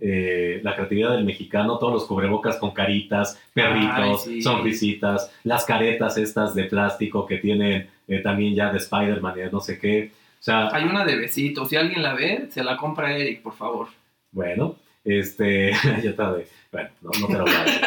eh, 0.00 0.60
la 0.62 0.74
creatividad 0.74 1.12
del 1.12 1.24
mexicano, 1.24 1.78
todos 1.78 1.92
los 1.92 2.04
cubrebocas 2.06 2.56
con 2.56 2.70
caritas, 2.72 3.38
perritos, 3.52 4.26
Ay, 4.26 4.34
sí. 4.36 4.42
sonrisitas, 4.42 5.30
las 5.44 5.64
caretas 5.64 6.16
estas 6.16 6.54
de 6.54 6.64
plástico 6.64 7.26
que 7.26 7.36
tienen 7.38 7.88
eh, 8.08 8.20
también 8.20 8.54
ya 8.54 8.72
de 8.72 8.78
Spider-Man 8.78 9.34
y 9.36 9.40
de 9.40 9.50
no 9.50 9.60
sé 9.60 9.78
qué. 9.78 10.12
O 10.41 10.43
sea, 10.43 10.68
Hay 10.74 10.84
una 10.84 11.05
de 11.05 11.16
besitos, 11.16 11.68
si 11.68 11.76
alguien 11.76 12.03
la 12.03 12.14
ve, 12.14 12.49
se 12.51 12.64
la 12.64 12.76
compra 12.78 13.14
Eric, 13.16 13.43
por 13.43 13.53
favor. 13.55 13.88
Bueno, 14.32 14.76
este, 15.05 15.72
ya 16.03 16.16
tarde. 16.16 16.47
Bueno, 16.72 16.88
no, 17.03 17.11
no 17.20 17.26
te 17.26 17.32
lo 17.34 17.45
voy 17.45 17.53
a 17.55 17.64
decir. 17.64 17.80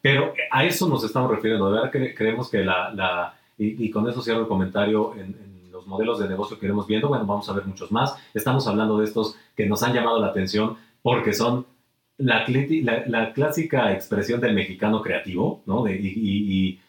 Pero 0.00 0.32
a 0.50 0.64
eso 0.64 0.88
nos 0.88 1.04
estamos 1.04 1.30
refiriendo. 1.30 1.66
De 1.70 1.76
verdad 1.76 1.90
que 1.90 2.14
creemos 2.14 2.48
que 2.50 2.64
la, 2.64 2.90
la 2.94 3.34
y, 3.58 3.84
y 3.84 3.90
con 3.90 4.08
eso 4.08 4.22
cierro 4.22 4.40
el 4.40 4.46
comentario 4.48 5.14
en, 5.14 5.20
en 5.34 5.70
los 5.72 5.86
modelos 5.86 6.18
de 6.18 6.28
negocio 6.28 6.58
que 6.58 6.66
iremos 6.66 6.86
viendo. 6.86 7.08
Bueno, 7.08 7.26
vamos 7.26 7.48
a 7.48 7.52
ver 7.52 7.64
muchos 7.66 7.92
más. 7.92 8.14
Estamos 8.32 8.66
hablando 8.68 8.98
de 8.98 9.04
estos 9.04 9.36
que 9.56 9.66
nos 9.66 9.82
han 9.82 9.92
llamado 9.92 10.18
la 10.20 10.28
atención 10.28 10.76
porque 11.02 11.32
son 11.34 11.66
la, 12.18 12.44
la, 12.48 13.02
la 13.06 13.32
clásica 13.34 13.92
expresión 13.92 14.40
del 14.40 14.54
mexicano 14.54 15.02
creativo, 15.02 15.62
¿no? 15.66 15.82
De- 15.82 15.96
y- 15.96 16.80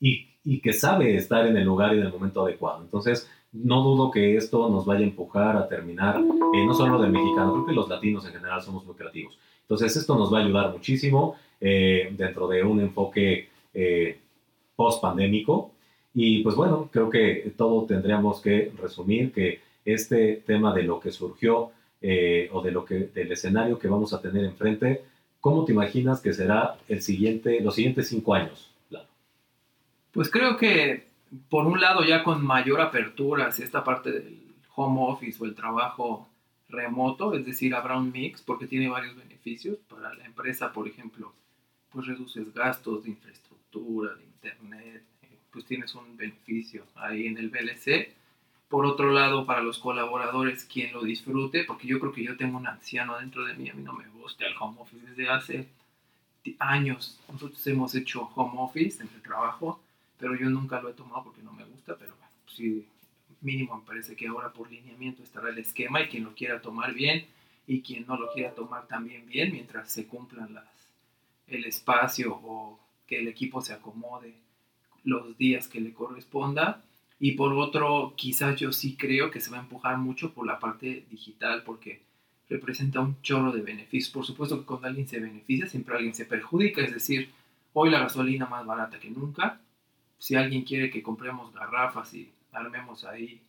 y- 0.00 0.26
y 0.42 0.60
que 0.60 0.72
sabe 0.72 1.16
estar 1.16 1.46
en 1.46 1.56
el 1.58 1.64
lugar 1.64 1.94
y 1.94 1.98
en 1.98 2.06
el 2.06 2.12
momento 2.12 2.42
adecuado. 2.46 2.82
Entonces, 2.82 3.30
no 3.52 3.82
dudo 3.82 4.10
que 4.10 4.36
esto 4.36 4.68
nos 4.68 4.86
vaya 4.86 5.00
a 5.00 5.08
empujar 5.08 5.56
a 5.56 5.68
terminar, 5.68 6.18
eh, 6.18 6.66
no 6.66 6.74
solo 6.74 7.00
del 7.00 7.10
mexicano, 7.10 7.52
creo 7.52 7.66
que 7.66 7.72
los 7.72 7.88
latinos 7.88 8.24
en 8.26 8.32
general 8.32 8.62
somos 8.62 8.84
muy 8.84 8.94
creativos. 8.94 9.38
Entonces, 9.62 9.96
esto 9.96 10.16
nos 10.16 10.32
va 10.32 10.38
a 10.38 10.44
ayudar 10.44 10.72
muchísimo 10.72 11.36
eh, 11.60 12.12
dentro 12.16 12.48
de 12.48 12.62
un 12.62 12.80
enfoque 12.80 13.48
eh, 13.74 14.18
post-pandémico. 14.74 15.72
Y 16.14 16.42
pues 16.42 16.56
bueno, 16.56 16.88
creo 16.90 17.10
que 17.10 17.52
todo 17.56 17.84
tendríamos 17.84 18.40
que 18.40 18.72
resumir 18.80 19.32
que 19.32 19.60
este 19.84 20.42
tema 20.46 20.74
de 20.74 20.82
lo 20.82 20.98
que 20.98 21.12
surgió 21.12 21.70
eh, 22.02 22.48
o 22.52 22.62
de 22.62 22.70
lo 22.70 22.84
que, 22.84 23.10
del 23.14 23.30
escenario 23.30 23.78
que 23.78 23.88
vamos 23.88 24.14
a 24.14 24.22
tener 24.22 24.44
enfrente, 24.44 25.04
¿cómo 25.38 25.64
te 25.64 25.72
imaginas 25.72 26.20
que 26.20 26.32
será 26.32 26.78
el 26.88 27.02
siguiente, 27.02 27.60
los 27.60 27.74
siguientes 27.74 28.08
cinco 28.08 28.34
años? 28.34 28.72
Pues 30.12 30.30
creo 30.30 30.56
que, 30.56 31.09
por 31.48 31.66
un 31.66 31.80
lado, 31.80 32.02
ya 32.02 32.22
con 32.24 32.44
mayor 32.44 32.80
apertura 32.80 33.46
hacia 33.46 33.64
esta 33.64 33.84
parte 33.84 34.10
del 34.10 34.40
home 34.74 35.00
office 35.02 35.42
o 35.42 35.46
el 35.46 35.54
trabajo 35.54 36.28
remoto, 36.68 37.34
es 37.34 37.44
decir, 37.44 37.74
habrá 37.74 37.96
un 37.98 38.12
mix 38.12 38.42
porque 38.42 38.66
tiene 38.66 38.88
varios 38.88 39.16
beneficios. 39.16 39.78
Para 39.88 40.14
la 40.14 40.24
empresa, 40.24 40.72
por 40.72 40.88
ejemplo, 40.88 41.32
pues 41.90 42.06
reduces 42.06 42.52
gastos 42.54 43.04
de 43.04 43.10
infraestructura, 43.10 44.14
de 44.14 44.24
internet, 44.24 45.04
eh, 45.22 45.38
pues 45.52 45.64
tienes 45.64 45.94
un 45.94 46.16
beneficio 46.16 46.84
ahí 46.94 47.26
en 47.26 47.38
el 47.38 47.50
VLC. 47.50 48.14
Por 48.68 48.86
otro 48.86 49.10
lado, 49.10 49.46
para 49.46 49.62
los 49.62 49.78
colaboradores, 49.78 50.64
quien 50.64 50.92
lo 50.92 51.02
disfrute, 51.02 51.64
porque 51.64 51.88
yo 51.88 51.98
creo 51.98 52.12
que 52.12 52.22
yo 52.22 52.36
tengo 52.36 52.56
un 52.56 52.68
anciano 52.68 53.18
dentro 53.18 53.44
de 53.44 53.54
mí, 53.54 53.68
a 53.68 53.74
mí 53.74 53.82
no 53.82 53.92
me 53.92 54.08
gusta 54.08 54.46
el 54.46 54.54
home 54.58 54.80
office 54.80 55.06
desde 55.06 55.28
hace 55.28 55.68
años. 56.58 57.18
Nosotros 57.32 57.66
hemos 57.66 57.94
hecho 57.94 58.30
home 58.34 58.54
office 58.58 59.02
en 59.02 59.08
el 59.14 59.22
trabajo, 59.22 59.80
pero 60.20 60.36
yo 60.36 60.48
nunca 60.50 60.80
lo 60.80 60.90
he 60.90 60.92
tomado 60.92 61.24
porque 61.24 61.42
no 61.42 61.52
me 61.52 61.64
gusta, 61.64 61.96
pero 61.98 62.14
bueno, 62.16 62.32
sí, 62.46 62.86
mínimo 63.40 63.78
me 63.78 63.86
parece 63.86 64.14
que 64.14 64.28
ahora 64.28 64.52
por 64.52 64.70
lineamiento 64.70 65.22
estará 65.22 65.48
el 65.48 65.58
esquema 65.58 66.02
y 66.02 66.08
quien 66.08 66.24
lo 66.24 66.34
quiera 66.34 66.60
tomar 66.60 66.92
bien 66.94 67.26
y 67.66 67.80
quien 67.80 68.06
no 68.06 68.16
lo 68.16 68.30
quiera 68.32 68.54
tomar 68.54 68.86
también 68.86 69.26
bien 69.26 69.52
mientras 69.52 69.90
se 69.90 70.06
cumplan 70.06 70.54
las, 70.54 70.64
el 71.46 71.64
espacio 71.64 72.38
o 72.44 72.78
que 73.06 73.18
el 73.18 73.28
equipo 73.28 73.60
se 73.60 73.72
acomode 73.72 74.34
los 75.04 75.36
días 75.38 75.68
que 75.68 75.80
le 75.80 75.92
corresponda. 75.92 76.82
Y 77.18 77.32
por 77.32 77.52
otro, 77.52 78.14
quizás 78.16 78.58
yo 78.58 78.72
sí 78.72 78.96
creo 78.96 79.30
que 79.30 79.40
se 79.40 79.50
va 79.50 79.58
a 79.58 79.62
empujar 79.62 79.98
mucho 79.98 80.32
por 80.32 80.46
la 80.46 80.58
parte 80.58 81.04
digital 81.10 81.62
porque 81.64 82.00
representa 82.48 83.00
un 83.00 83.20
chorro 83.22 83.52
de 83.52 83.62
beneficios. 83.62 84.12
Por 84.12 84.24
supuesto 84.24 84.58
que 84.58 84.66
cuando 84.66 84.88
alguien 84.88 85.08
se 85.08 85.20
beneficia, 85.20 85.66
siempre 85.66 85.96
alguien 85.96 86.14
se 86.14 86.24
perjudica. 86.24 86.82
Es 86.82 86.92
decir, 86.92 87.30
hoy 87.72 87.90
la 87.90 88.00
gasolina 88.00 88.46
más 88.46 88.64
barata 88.64 88.98
que 88.98 89.10
nunca. 89.10 89.60
Si 90.20 90.36
alguien 90.36 90.64
quiere 90.64 90.90
que 90.90 91.02
compremos 91.02 91.52
garrafas 91.54 92.12
y 92.12 92.30
armemos 92.52 93.04
ahí 93.06 93.40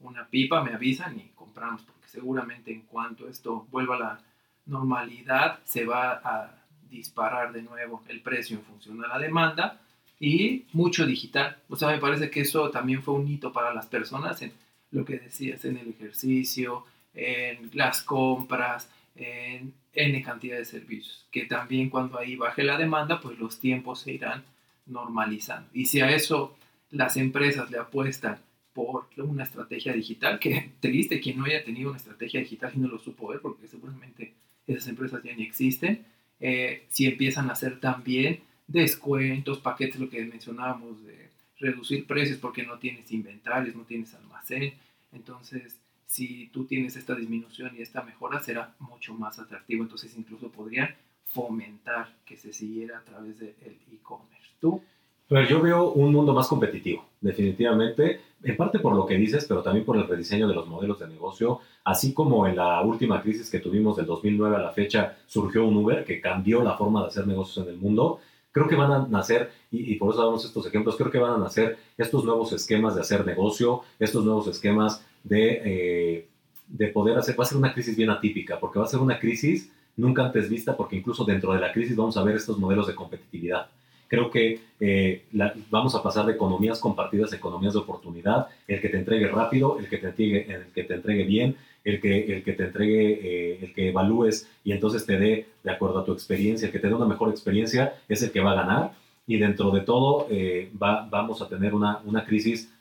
una 0.00 0.26
pipa, 0.26 0.62
me 0.62 0.74
avisan 0.74 1.16
y 1.18 1.30
compramos, 1.36 1.82
porque 1.82 2.08
seguramente 2.08 2.72
en 2.72 2.82
cuanto 2.82 3.28
esto 3.28 3.68
vuelva 3.70 3.94
a 3.94 4.00
la 4.00 4.20
normalidad, 4.66 5.60
se 5.64 5.86
va 5.86 6.20
a 6.24 6.50
disparar 6.90 7.52
de 7.52 7.62
nuevo 7.62 8.02
el 8.08 8.20
precio 8.22 8.56
en 8.56 8.64
función 8.64 8.98
de 9.00 9.06
la 9.06 9.20
demanda 9.20 9.80
y 10.18 10.64
mucho 10.72 11.06
digital. 11.06 11.58
O 11.68 11.76
sea, 11.76 11.88
me 11.88 11.98
parece 11.98 12.28
que 12.28 12.40
eso 12.40 12.70
también 12.70 13.04
fue 13.04 13.14
un 13.14 13.28
hito 13.28 13.52
para 13.52 13.72
las 13.72 13.86
personas 13.86 14.42
en 14.42 14.52
lo 14.90 15.04
que 15.04 15.20
decías, 15.20 15.64
en 15.64 15.76
el 15.76 15.90
ejercicio, 15.90 16.86
en 17.14 17.70
las 17.72 18.02
compras, 18.02 18.90
en 19.14 19.72
N 19.92 20.22
cantidad 20.22 20.58
de 20.58 20.64
servicios, 20.64 21.24
que 21.30 21.44
también 21.44 21.88
cuando 21.88 22.18
ahí 22.18 22.34
baje 22.34 22.64
la 22.64 22.76
demanda, 22.76 23.20
pues 23.20 23.38
los 23.38 23.60
tiempos 23.60 24.00
se 24.00 24.12
irán 24.12 24.44
normalizando. 24.86 25.68
Y 25.72 25.86
si 25.86 26.00
a 26.00 26.10
eso 26.10 26.56
las 26.90 27.16
empresas 27.16 27.70
le 27.70 27.78
apuestan 27.78 28.38
por 28.72 29.08
una 29.16 29.44
estrategia 29.44 29.92
digital, 29.92 30.38
que 30.38 30.72
triste 30.80 31.20
quien 31.20 31.38
no 31.38 31.44
haya 31.44 31.64
tenido 31.64 31.90
una 31.90 31.98
estrategia 31.98 32.40
digital 32.40 32.72
y 32.74 32.78
no 32.78 32.88
lo 32.88 32.98
supo 32.98 33.28
ver, 33.28 33.40
porque 33.40 33.66
seguramente 33.68 34.34
esas 34.66 34.88
empresas 34.88 35.22
ya 35.22 35.34
ni 35.34 35.44
existen, 35.44 36.04
eh, 36.40 36.84
si 36.90 37.06
empiezan 37.06 37.48
a 37.48 37.52
hacer 37.52 37.80
también 37.80 38.40
descuentos, 38.66 39.60
paquetes, 39.60 40.00
lo 40.00 40.10
que 40.10 40.24
mencionábamos 40.24 41.02
de 41.04 41.30
reducir 41.58 42.06
precios 42.06 42.38
porque 42.38 42.64
no 42.64 42.78
tienes 42.78 43.10
inventarios, 43.12 43.74
no 43.74 43.84
tienes 43.84 44.12
almacén, 44.14 44.74
entonces 45.12 45.78
si 46.06 46.48
tú 46.48 46.64
tienes 46.64 46.96
esta 46.96 47.14
disminución 47.14 47.74
y 47.76 47.82
esta 47.82 48.02
mejora 48.02 48.40
será 48.40 48.74
mucho 48.78 49.14
más 49.14 49.38
atractivo, 49.38 49.82
entonces 49.82 50.14
incluso 50.16 50.50
podrían 50.50 50.94
fomentar 51.26 52.14
que 52.24 52.36
se 52.36 52.52
siguiera 52.52 52.98
a 52.98 53.04
través 53.04 53.38
del 53.38 53.54
e-commerce. 53.92 54.45
¿Tú? 54.60 54.80
Yo 55.28 55.60
veo 55.60 55.90
un 55.90 56.12
mundo 56.12 56.32
más 56.32 56.46
competitivo, 56.46 57.04
definitivamente, 57.20 58.20
en 58.44 58.56
parte 58.56 58.78
por 58.78 58.94
lo 58.94 59.06
que 59.06 59.16
dices, 59.16 59.44
pero 59.48 59.60
también 59.60 59.84
por 59.84 59.96
el 59.96 60.06
rediseño 60.06 60.46
de 60.46 60.54
los 60.54 60.68
modelos 60.68 61.00
de 61.00 61.08
negocio, 61.08 61.60
así 61.82 62.14
como 62.14 62.46
en 62.46 62.54
la 62.54 62.80
última 62.82 63.20
crisis 63.20 63.50
que 63.50 63.58
tuvimos 63.58 63.96
del 63.96 64.06
2009 64.06 64.54
a 64.54 64.60
la 64.60 64.70
fecha 64.70 65.16
surgió 65.26 65.64
un 65.66 65.76
Uber 65.78 66.04
que 66.04 66.20
cambió 66.20 66.62
la 66.62 66.76
forma 66.76 67.00
de 67.02 67.08
hacer 67.08 67.26
negocios 67.26 67.66
en 67.66 67.72
el 67.72 67.78
mundo. 67.78 68.20
creo 68.52 68.68
que 68.68 68.76
van 68.76 68.92
a 68.92 69.06
nacer, 69.08 69.50
y, 69.70 69.96
por 69.96 70.14
eso 70.14 70.24
damos 70.24 70.44
estos 70.44 70.64
ejemplos, 70.66 70.96
creo 70.96 71.10
que 71.10 71.18
van 71.18 71.34
a 71.34 71.38
nacer 71.38 71.76
estos 71.98 72.24
nuevos 72.24 72.52
esquemas 72.52 72.94
de 72.94 73.00
hacer 73.00 73.26
negocio, 73.26 73.82
estos 73.98 74.24
nuevos 74.24 74.46
esquemas 74.46 75.04
de, 75.24 75.62
eh, 75.64 76.28
de 76.68 76.88
poder 76.88 77.18
hacer, 77.18 77.38
va 77.38 77.44
a 77.44 77.48
ser 77.48 77.58
una 77.58 77.74
crisis 77.74 77.96
bien 77.96 78.10
atípica, 78.10 78.58
porque 78.60 78.78
va 78.78 78.84
a 78.84 78.88
ser 78.88 79.00
una 79.00 79.18
crisis 79.18 79.70
nunca 79.96 80.24
antes 80.24 80.48
vista, 80.48 80.76
porque 80.76 80.96
incluso 80.96 81.24
dentro 81.24 81.52
de 81.52 81.60
la 81.60 81.72
crisis 81.72 81.96
vamos 81.96 82.16
a 82.16 82.22
ver 82.22 82.36
estos 82.36 82.58
modelos 82.58 82.86
de 82.86 82.94
competitividad. 82.94 83.68
Creo 84.08 84.30
que 84.30 84.60
eh, 84.78 85.24
vamos 85.70 85.94
a 85.94 86.02
pasar 86.02 86.26
de 86.26 86.32
economías 86.32 86.78
compartidas 86.78 87.32
a 87.32 87.36
economías 87.36 87.74
de 87.74 87.80
oportunidad, 87.80 88.46
el 88.68 88.80
que 88.80 88.88
te 88.88 88.98
entregue 88.98 89.26
rápido, 89.28 89.78
el 89.78 89.88
que 89.88 89.98
te 89.98 90.08
entregue, 90.08 90.46
el 90.52 90.66
que 90.72 90.84
te 90.84 90.94
entregue 90.94 91.24
bien, 91.24 91.56
el 91.82 92.00
que, 92.00 92.36
el 92.36 92.44
que 92.44 92.52
te 92.52 92.64
entregue, 92.64 93.20
eh, 93.22 93.58
el 93.62 93.74
que 93.74 93.88
evalúes 93.88 94.48
y 94.64 94.72
entonces 94.72 95.06
te 95.06 95.18
dé, 95.18 95.46
de 95.62 95.70
acuerdo 95.70 96.00
a 96.00 96.04
tu 96.04 96.12
experiencia, 96.12 96.66
el 96.66 96.72
que 96.72 96.78
te 96.78 96.88
dé 96.88 96.94
una 96.94 97.06
mejor 97.06 97.30
experiencia, 97.30 97.94
es 98.08 98.22
el 98.22 98.30
que 98.30 98.40
va 98.40 98.52
a 98.52 98.62
ganar. 98.62 98.92
Y 99.26 99.38
dentro 99.38 99.72
de 99.72 99.80
todo 99.80 100.28
eh, 100.30 100.70
va, 100.80 101.08
vamos 101.10 101.42
a 101.42 101.48
tener 101.48 101.74
una, 101.74 101.98
una 102.04 102.24
crisis 102.24 102.72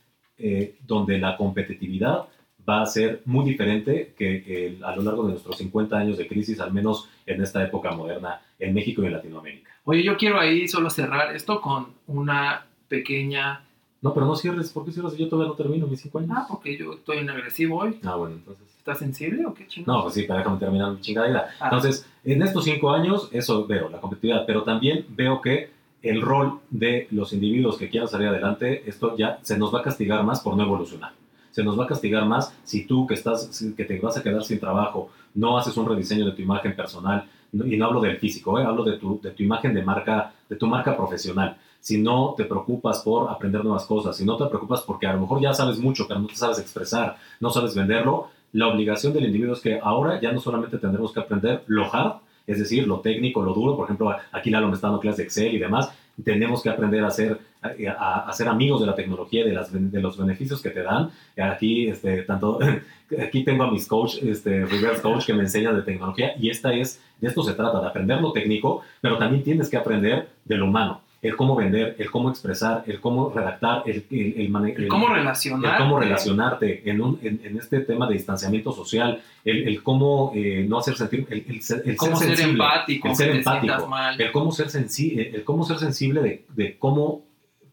donde 0.86 1.18
la 1.18 1.38
competitividad 1.38 2.26
va 2.68 2.82
a 2.82 2.86
ser 2.86 3.22
muy 3.24 3.46
diferente 3.46 4.14
que 4.18 4.78
a 4.84 4.94
lo 4.94 5.02
largo 5.02 5.24
de 5.24 5.32
nuestros 5.32 5.58
50 5.58 5.98
años 5.98 6.18
de 6.18 6.28
crisis, 6.28 6.60
al 6.60 6.74
menos 6.74 7.08
en 7.26 7.42
esta 7.42 7.64
época 7.64 7.92
moderna 7.92 8.42
en 8.60 8.74
México 8.74 9.04
y 9.04 9.08
en 9.08 9.14
Latinoamérica. 9.14 9.72
Oye, 9.84 10.04
yo 10.04 10.18
quiero 10.18 10.40
ahí 10.40 10.68
solo 10.68 10.90
cerrar 10.90 11.36
esto 11.36 11.62
con 11.62 11.88
una 12.08 12.66
pequeña... 12.88 13.62
No, 14.02 14.14
pero 14.14 14.26
no 14.26 14.36
cierres, 14.36 14.72
¿por 14.72 14.86
qué 14.86 14.92
cierres? 14.92 15.18
Yo 15.18 15.28
todavía 15.28 15.50
no 15.50 15.56
termino 15.56 15.88
mis 15.88 16.02
5 16.02 16.20
años. 16.20 16.32
Ah, 16.34 16.46
porque 16.48 16.78
yo 16.78 16.94
estoy 16.94 17.20
en 17.20 17.30
agresivo 17.30 17.80
hoy. 17.80 18.00
Ah, 18.04 18.16
bueno, 18.16 18.36
entonces... 18.36 18.66
¿Estás 18.78 19.00
sensible 19.00 19.44
o 19.48 19.54
qué 19.56 19.66
chingada? 19.66 19.98
No, 19.98 20.04
pues 20.04 20.14
sí, 20.14 20.22
déjame 20.22 20.60
terminar 20.60 20.92
mi 20.92 21.02
chingadera. 21.02 21.50
Ah. 21.60 21.66
Entonces, 21.66 22.08
en 22.24 22.44
estos 22.44 22.66
5 22.66 22.92
años, 22.92 23.30
eso 23.32 23.66
veo, 23.66 23.90
la 23.90 24.00
competitividad, 24.00 24.46
pero 24.46 24.62
también 24.62 25.06
veo 25.10 25.42
que 25.42 25.72
el 26.04 26.22
rol 26.22 26.60
de 26.70 27.08
los 27.10 27.34
individuos 27.34 27.78
que 27.78 27.90
quieran 27.90 28.08
salir 28.08 28.28
adelante, 28.28 28.88
esto 28.88 29.18
ya 29.18 29.40
se 29.42 29.58
nos 29.58 29.74
va 29.74 29.80
a 29.80 29.82
castigar 29.82 30.24
más 30.24 30.42
por 30.42 30.56
no 30.56 30.64
evolucionar 30.64 31.14
se 31.56 31.64
nos 31.64 31.80
va 31.80 31.86
a 31.86 31.88
castigar 31.88 32.26
más 32.26 32.54
si 32.66 32.86
tú 32.86 33.08
que, 33.08 33.14
estás, 33.14 33.64
que 33.78 33.86
te 33.86 33.98
vas 34.02 34.18
a 34.18 34.22
quedar 34.22 34.44
sin 34.44 34.60
trabajo, 34.60 35.10
no 35.34 35.58
haces 35.58 35.78
un 35.78 35.88
rediseño 35.88 36.26
de 36.26 36.34
tu 36.34 36.42
imagen 36.42 36.76
personal, 36.76 37.30
y 37.64 37.78
no 37.78 37.86
hablo 37.86 38.02
del 38.02 38.18
físico, 38.18 38.60
¿eh? 38.60 38.64
hablo 38.64 38.84
de 38.84 38.98
tu, 38.98 39.20
de 39.22 39.32
tu 39.32 39.44
imagen 39.44 39.74
de 39.74 39.84
marca, 39.84 40.34
de 40.50 40.56
tu 40.56 40.68
marca 40.68 40.96
profesional. 40.96 41.58
Si 41.80 41.98
no 41.98 42.34
te 42.36 42.46
preocupas 42.46 43.00
por 43.00 43.30
aprender 43.30 43.64
nuevas 43.64 43.86
cosas, 43.86 44.18
si 44.18 44.26
no 44.26 44.36
te 44.38 44.46
preocupas 44.46 44.82
porque 44.82 45.08
a 45.08 45.14
lo 45.14 45.22
mejor 45.22 45.42
ya 45.42 45.54
sabes 45.54 45.78
mucho, 45.78 46.08
pero 46.08 46.20
no 46.20 46.28
te 46.28 46.36
sabes 46.36 46.60
expresar, 46.60 47.18
no 47.40 47.50
sabes 47.52 47.76
venderlo, 47.76 48.30
la 48.54 48.68
obligación 48.68 49.14
del 49.14 49.26
individuo 49.26 49.54
es 49.54 49.62
que 49.62 49.80
ahora 49.82 50.20
ya 50.20 50.32
no 50.32 50.40
solamente 50.40 50.78
tendremos 50.78 51.12
que 51.12 51.20
aprender 51.20 51.64
lo 51.68 51.94
hard, 51.94 52.22
es 52.48 52.60
decir, 52.60 52.88
lo 52.88 53.00
técnico, 53.00 53.42
lo 53.42 53.54
duro, 53.54 53.76
por 53.76 53.86
ejemplo, 53.86 54.16
aquí 54.32 54.50
Lalo 54.50 54.68
me 54.68 54.76
está 54.76 54.88
dando 54.88 55.00
clases 55.00 55.18
de 55.18 55.24
Excel 55.24 55.56
y 55.56 55.60
demás, 55.60 55.92
tenemos 56.24 56.62
que 56.64 56.70
aprender 56.70 57.04
a 57.04 57.12
ser, 57.12 57.40
a, 57.62 58.32
ser 58.34 58.48
amigos 58.48 58.82
de 58.82 58.88
la 58.88 58.96
tecnología 58.96 59.42
y 59.42 59.50
de, 59.50 59.54
las, 59.54 59.72
de 59.72 60.02
los 60.02 60.18
beneficios 60.18 60.62
que 60.62 60.70
te 60.70 60.82
dan. 60.82 61.10
Aquí, 61.38 61.88
este, 61.88 62.24
tanto, 62.24 62.60
aquí 63.20 63.44
tengo 63.44 63.64
a 63.64 63.72
mis 63.72 63.88
coach, 63.88 64.18
este, 64.24 64.66
reverse 64.66 65.02
coach 65.02 65.26
que 65.26 65.34
me 65.34 65.42
enseñan 65.42 65.76
de 65.76 65.82
tecnología 65.82 66.34
y 66.40 66.50
esta 66.50 66.74
es, 66.74 67.02
de 67.20 67.28
esto 67.28 67.44
se 67.44 67.54
trata, 67.54 67.82
de 67.82 67.88
aprender 67.88 68.22
lo 68.22 68.32
técnico, 68.32 68.82
pero 69.02 69.18
también 69.18 69.44
tienes 69.44 69.70
que 69.70 69.78
aprender 69.78 70.30
de 70.46 70.56
lo 70.58 70.66
humano 70.66 71.02
el 71.26 71.36
cómo 71.36 71.56
vender, 71.56 71.96
el 71.98 72.12
cómo 72.12 72.30
expresar, 72.30 72.84
el 72.86 73.00
cómo 73.02 73.32
redactar, 73.34 73.82
el, 73.88 74.06
el, 74.12 74.88
cómo 74.88 75.08
relacionarte. 75.08 75.84
cómo 75.84 76.00
relacionarte 76.00 76.90
en, 76.90 77.02
un, 77.02 77.20
en, 77.24 77.58
este 77.58 77.80
tema 77.80 78.08
de 78.08 78.14
distanciamiento 78.14 78.72
social, 78.72 79.22
el, 79.44 79.82
cómo 79.82 80.32
eh, 80.36 80.66
no 80.70 80.78
hacer 80.78 80.96
sentir, 80.96 81.26
el, 81.30 81.98
cómo 81.98 82.16
ser, 82.16 82.40
empático, 82.40 83.08
el 83.08 83.16
ser 83.16 83.30
empático, 83.38 83.90
el 84.20 84.32
cómo 84.32 84.52
ser, 84.52 84.70
sensible, 84.70 85.32
el 85.34 85.44
cómo 85.44 85.66
ser 85.66 85.80
sensible 85.80 86.22
de, 86.22 86.46
de 86.50 86.78
cómo 86.78 87.24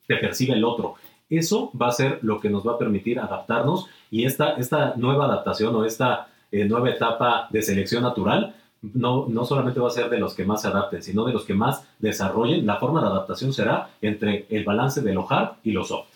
te 0.07 0.17
percibe 0.17 0.55
el 0.55 0.65
otro. 0.65 0.95
Eso 1.29 1.71
va 1.79 1.89
a 1.89 1.93
ser 1.93 2.21
lo 2.23 2.41
que 2.41 2.49
nos 2.49 2.67
va 2.67 2.73
a 2.73 2.79
permitir 2.79 3.19
adaptarnos 3.19 3.87
y 4.11 4.25
esta, 4.25 4.55
esta 4.55 4.95
nueva 4.97 5.27
adaptación 5.27 5.75
o 5.75 5.85
esta 5.85 6.29
eh, 6.51 6.65
nueva 6.65 6.89
etapa 6.89 7.49
de 7.51 7.61
selección 7.61 8.03
natural 8.03 8.55
no, 8.83 9.27
no 9.29 9.45
solamente 9.45 9.79
va 9.79 9.89
a 9.89 9.93
ser 9.93 10.11
de 10.11 10.19
los 10.19 10.35
que 10.35 10.45
más 10.45 10.63
se 10.63 10.69
adapten, 10.69 11.03
sino 11.03 11.25
de 11.25 11.33
los 11.33 11.45
que 11.45 11.55
más 11.55 11.89
desarrollen. 12.01 12.67
La 12.67 12.77
forma 12.77 13.01
de 13.01 13.07
adaptación 13.07 13.53
será 13.53 13.91
entre 14.01 14.47
el 14.51 14.65
balance 14.65 15.01
de 15.01 15.15
lo 15.15 15.31
hard 15.31 15.57
y 15.63 15.71
lo 15.71 15.85
soft. 15.85 16.09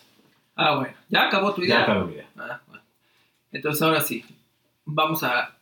Ah, 0.55 0.75
bueno. 0.75 0.93
¿Ya 1.07 1.27
acabó 1.27 1.53
tu 1.53 1.63
idea? 1.63 1.77
Ya 1.77 1.83
acabó 1.83 2.05
mi 2.05 2.13
idea. 2.13 2.27
Ah, 2.37 2.59
Entonces, 3.51 3.81
ahora 3.81 4.01
sí. 4.01 4.23
Vamos 4.85 5.23
a... 5.23 5.55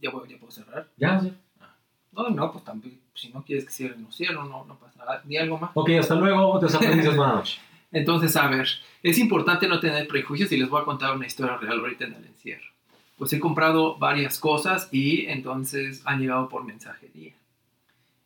¿Ya, 0.00 0.10
puedo, 0.10 0.26
ya 0.26 0.36
puedo 0.36 0.52
cerrar? 0.52 0.86
Ya, 0.96 1.20
sí. 1.20 1.32
Ah. 1.60 1.74
No, 2.12 2.28
no, 2.28 2.52
pues 2.52 2.64
también, 2.64 3.00
si 3.14 3.30
no 3.30 3.42
quieres 3.42 3.64
que 3.64 3.70
cierre, 3.70 3.96
no 3.96 4.12
cierro, 4.12 4.44
no, 4.44 4.64
no 4.66 4.76
pasa 4.76 4.98
nada. 4.98 5.22
Ni 5.24 5.38
algo 5.38 5.56
más. 5.58 5.70
Ok, 5.74 5.90
hasta 5.98 6.14
luego. 6.14 6.58
Desaparecidos 6.58 7.16
buenas 7.16 7.36
noches. 7.36 7.60
Entonces, 7.92 8.36
a 8.36 8.48
ver, 8.48 8.68
es 9.02 9.18
importante 9.18 9.68
no 9.68 9.80
tener 9.80 10.06
prejuicios 10.08 10.50
y 10.52 10.56
les 10.58 10.68
voy 10.68 10.82
a 10.82 10.84
contar 10.84 11.14
una 11.14 11.26
historia 11.26 11.56
real 11.56 11.78
ahorita 11.78 12.04
en 12.04 12.14
el 12.14 12.24
encierro 12.26 12.73
pues 13.16 13.32
he 13.32 13.40
comprado 13.40 13.96
varias 13.96 14.38
cosas 14.38 14.88
y 14.92 15.26
entonces 15.26 16.02
han 16.04 16.20
llegado 16.20 16.48
por 16.48 16.64
mensajería. 16.64 17.32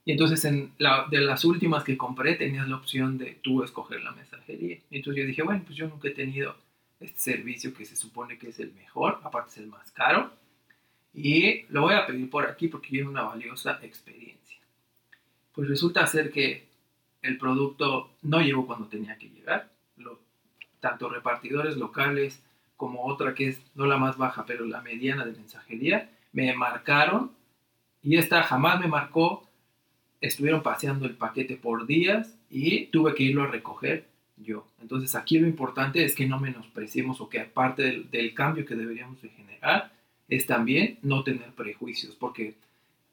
Y 0.05 0.13
entonces 0.13 0.45
en 0.47 0.73
la, 0.79 1.07
de 1.11 1.19
las 1.19 1.45
últimas 1.45 1.85
que 1.85 1.99
compré 1.99 2.35
tenías 2.35 2.67
la 2.67 2.77
opción 2.77 3.19
de 3.19 3.39
tú 3.43 3.63
escoger 3.63 4.03
la 4.03 4.13
mensajería. 4.13 4.79
Y 4.91 4.97
entonces 4.97 5.23
yo 5.23 5.27
dije, 5.27 5.43
bueno, 5.43 5.63
pues 5.67 5.77
yo 5.77 5.87
nunca 5.87 6.09
he 6.09 6.13
tenido 6.13 6.57
este 6.99 7.19
servicio 7.19 7.75
que 7.75 7.85
se 7.85 7.95
supone 7.95 8.39
que 8.39 8.49
es 8.49 8.59
el 8.59 8.73
mejor, 8.73 9.21
aparte 9.23 9.51
es 9.51 9.59
el 9.59 9.67
más 9.67 9.93
caro. 9.93 10.33
Y 11.13 11.65
lo 11.69 11.83
voy 11.83 11.95
a 11.95 12.07
pedir 12.07 12.31
por 12.31 12.47
aquí 12.47 12.69
porque 12.69 12.89
tiene 12.89 13.09
una 13.09 13.23
valiosa 13.23 13.81
experiencia. 13.83 14.59
Pues 15.53 15.69
resulta 15.69 16.07
ser 16.07 16.31
que 16.31 16.69
el 17.21 17.37
producto 17.37 18.13
no 18.23 18.41
llegó 18.41 18.67
cuando 18.67 18.87
tenía 18.87 19.19
que 19.19 19.29
llegar. 19.29 19.71
Lo, 19.97 20.21
tanto 20.81 21.09
repartidores 21.09 21.77
locales 21.77 22.43
como 22.79 23.05
otra 23.05 23.35
que 23.35 23.49
es 23.49 23.61
no 23.75 23.85
la 23.87 23.99
más 23.99 24.17
baja, 24.17 24.47
pero 24.47 24.65
la 24.65 24.81
mediana 24.81 25.27
de 25.27 25.33
mensajería, 25.33 26.11
me 26.33 26.55
marcaron 26.55 27.33
y 28.03 28.17
esta 28.17 28.43
jamás 28.43 28.81
me 28.81 28.87
marcó. 28.87 29.47
Estuvieron 30.21 30.63
paseando 30.63 31.05
el 31.05 31.17
paquete 31.17 31.57
por 31.57 31.87
días 31.87 32.39
y 32.49 32.87
tuve 32.87 33.15
que 33.15 33.25
irlo 33.25 33.43
a 33.43 33.49
recoger 33.49 34.07
yo. 34.37 34.69
Entonces 34.81 35.15
aquí 35.17 35.41
lo 35.41 35.49
importante 35.49 36.05
es 36.05 36.15
que 36.15 36.27
no 36.27 36.39
menospreciemos 36.39 37.21
o 37.21 37.29
que 37.29 37.41
aparte 37.41 38.05
del, 38.11 38.33
cambio 38.33 38.65
que 38.65 38.77
deberíamos 38.77 39.21
de 39.23 39.31
generar 39.31 39.93
es 40.29 40.47
también 40.47 40.99
no 41.03 41.25
tener 41.25 41.51
prejuicios, 41.53 42.15
porque 42.15 42.55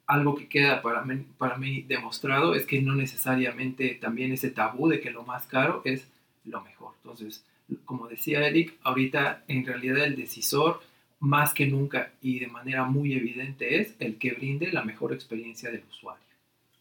algo 0.05 0.35
que 0.35 0.47
queda 0.47 0.83
para 0.83 1.03
mí, 1.03 1.25
para 1.39 1.57
mí 1.57 1.81
demostrado 1.81 2.53
es 2.53 2.67
que 2.67 2.81
no 2.83 2.93
necesariamente 2.93 3.95
también 3.95 4.31
ese 4.31 4.51
tabú 4.51 4.87
de 4.89 4.99
que 4.99 5.09
lo 5.09 5.23
más 5.23 5.47
caro 5.47 5.81
es 5.85 6.07
lo 6.43 6.61
mejor. 6.61 6.93
Entonces, 6.97 7.43
como 7.85 8.07
decía 8.07 8.47
Eric, 8.47 8.77
ahorita 8.83 9.43
en 9.47 9.65
realidad 9.65 10.05
el 10.05 10.15
decisor 10.15 10.81
más 11.19 11.53
que 11.53 11.67
nunca 11.67 12.11
y 12.21 12.39
de 12.39 12.47
manera 12.47 12.83
muy 12.83 13.13
evidente 13.13 13.79
es 13.79 13.95
el 13.99 14.17
que 14.17 14.33
brinde 14.33 14.71
la 14.71 14.83
mejor 14.83 15.13
experiencia 15.13 15.71
del 15.71 15.83
usuario. 15.89 16.23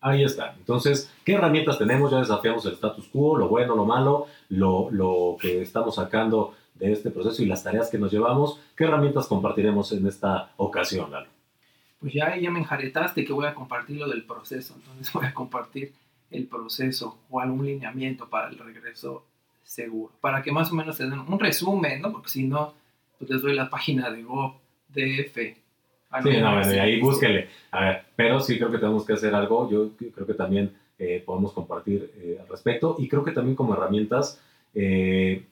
Ahí 0.00 0.22
está. 0.22 0.54
Entonces, 0.58 1.10
¿qué 1.24 1.32
herramientas 1.32 1.78
tenemos? 1.78 2.10
Ya 2.10 2.18
desafiamos 2.18 2.66
el 2.66 2.74
status 2.74 3.08
quo, 3.08 3.38
lo 3.38 3.48
bueno, 3.48 3.74
lo 3.74 3.86
malo, 3.86 4.26
lo, 4.50 4.90
lo 4.90 5.38
que 5.40 5.62
estamos 5.62 5.94
sacando 5.94 6.54
de 6.74 6.92
este 6.92 7.10
proceso 7.10 7.42
y 7.42 7.46
las 7.46 7.64
tareas 7.64 7.88
que 7.88 7.98
nos 7.98 8.12
llevamos. 8.12 8.60
¿Qué 8.76 8.84
herramientas 8.84 9.26
compartiremos 9.26 9.92
en 9.92 10.06
esta 10.06 10.52
ocasión, 10.58 11.10
Lalo? 11.10 11.28
Pues 12.00 12.12
ya, 12.12 12.36
ya 12.36 12.50
me 12.50 12.58
enjaretaste 12.58 13.24
que 13.24 13.32
voy 13.32 13.46
a 13.46 13.54
compartir 13.54 13.96
lo 13.96 14.06
del 14.06 14.24
proceso. 14.24 14.74
Entonces 14.76 15.10
voy 15.14 15.24
a 15.24 15.32
compartir 15.32 15.94
el 16.30 16.46
proceso 16.46 17.18
o 17.30 17.40
algún 17.40 17.64
lineamiento 17.64 18.28
para 18.28 18.48
el 18.48 18.58
regreso 18.58 19.24
seguro, 19.64 20.12
para 20.20 20.42
que 20.42 20.52
más 20.52 20.70
o 20.70 20.74
menos 20.74 20.96
se 20.96 21.04
den 21.04 21.18
un 21.18 21.40
resumen, 21.40 22.00
¿no? 22.00 22.12
Porque 22.12 22.28
si 22.28 22.44
no, 22.44 22.74
pues 23.18 23.30
les 23.30 23.42
doy 23.42 23.54
la 23.54 23.70
página 23.70 24.10
de 24.10 24.22
GovDF. 24.22 25.36
Sí, 26.22 26.36
no, 26.40 26.48
ahí 26.48 27.00
búsquele. 27.00 27.48
A 27.72 27.80
ver, 27.80 28.02
pero 28.14 28.38
sí 28.38 28.56
creo 28.56 28.70
que 28.70 28.78
tenemos 28.78 29.04
que 29.04 29.14
hacer 29.14 29.34
algo. 29.34 29.68
Yo 29.68 29.90
creo 29.96 30.26
que 30.26 30.34
también 30.34 30.72
eh, 30.98 31.22
podemos 31.24 31.52
compartir 31.52 32.12
eh, 32.16 32.38
al 32.40 32.46
respecto. 32.48 32.96
Y 32.98 33.08
creo 33.08 33.24
que 33.24 33.32
también 33.32 33.56
como 33.56 33.74
herramientas, 33.74 34.40
eh, 34.74 35.42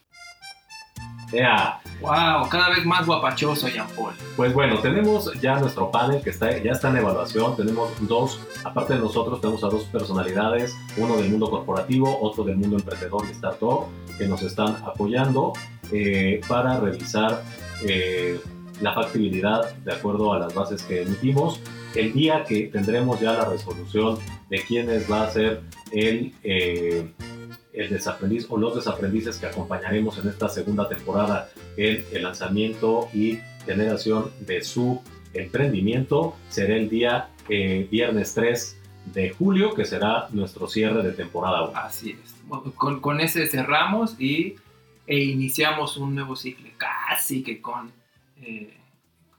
Ya. 1.33 1.79
Wow, 2.01 2.49
cada 2.49 2.69
vez 2.69 2.85
más 2.85 3.05
guapachoso, 3.05 3.67
Jean 3.69 3.87
Paul. 3.95 4.13
Pues 4.35 4.53
bueno, 4.53 4.79
tenemos 4.79 5.31
ya 5.41 5.59
nuestro 5.59 5.91
panel 5.91 6.21
que 6.21 6.29
está, 6.29 6.57
ya 6.57 6.71
está 6.71 6.89
en 6.89 6.97
evaluación. 6.97 7.55
Tenemos 7.55 7.89
dos, 8.07 8.39
aparte 8.63 8.93
de 8.93 8.99
nosotros, 8.99 9.39
tenemos 9.39 9.63
a 9.63 9.67
dos 9.67 9.83
personalidades, 9.85 10.75
uno 10.97 11.17
del 11.17 11.29
mundo 11.29 11.49
corporativo, 11.49 12.17
otro 12.21 12.43
del 12.43 12.57
mundo 12.57 12.77
emprendedor 12.77 13.25
y 13.27 13.31
startup, 13.31 13.85
que 14.17 14.27
nos 14.27 14.41
están 14.41 14.75
apoyando 14.85 15.53
eh, 15.91 16.41
para 16.47 16.79
revisar 16.79 17.43
eh, 17.85 18.39
la 18.81 18.93
factibilidad 18.93 19.73
de 19.75 19.93
acuerdo 19.93 20.33
a 20.33 20.39
las 20.39 20.53
bases 20.53 20.83
que 20.83 21.03
emitimos. 21.03 21.59
El 21.95 22.13
día 22.13 22.45
que 22.45 22.67
tendremos 22.67 23.19
ya 23.19 23.33
la 23.33 23.45
resolución 23.45 24.17
de 24.49 24.61
quiénes 24.61 25.11
va 25.11 25.23
a 25.23 25.29
ser 25.29 25.61
el, 25.91 26.33
eh, 26.43 27.11
el 27.73 27.89
desaprendiz 27.89 28.47
o 28.49 28.57
los 28.57 28.75
desaprendices 28.75 29.37
que 29.37 29.45
acompañaremos 29.45 30.17
en 30.17 30.29
esta 30.29 30.49
segunda 30.49 30.87
temporada 30.87 31.49
en 31.77 32.03
el 32.11 32.23
lanzamiento 32.23 33.09
y 33.13 33.39
generación 33.65 34.31
de 34.39 34.63
su 34.63 35.01
emprendimiento 35.33 36.35
será 36.49 36.75
el 36.75 36.89
día 36.89 37.29
eh, 37.49 37.87
viernes 37.89 38.33
3 38.33 38.77
de 39.13 39.29
julio, 39.31 39.73
que 39.73 39.85
será 39.85 40.27
nuestro 40.31 40.67
cierre 40.67 41.03
de 41.03 41.11
temporada 41.11 41.69
1. 41.69 41.77
Así 41.77 42.17
es. 42.21 42.35
Con, 42.75 42.99
con 42.99 43.21
ese 43.21 43.47
cerramos 43.47 44.19
y, 44.19 44.55
e 45.07 45.19
iniciamos 45.19 45.97
un 45.97 46.15
nuevo 46.15 46.35
ciclo, 46.35 46.69
casi 46.77 47.43
que 47.43 47.61
con 47.61 47.91
eh, 48.37 48.77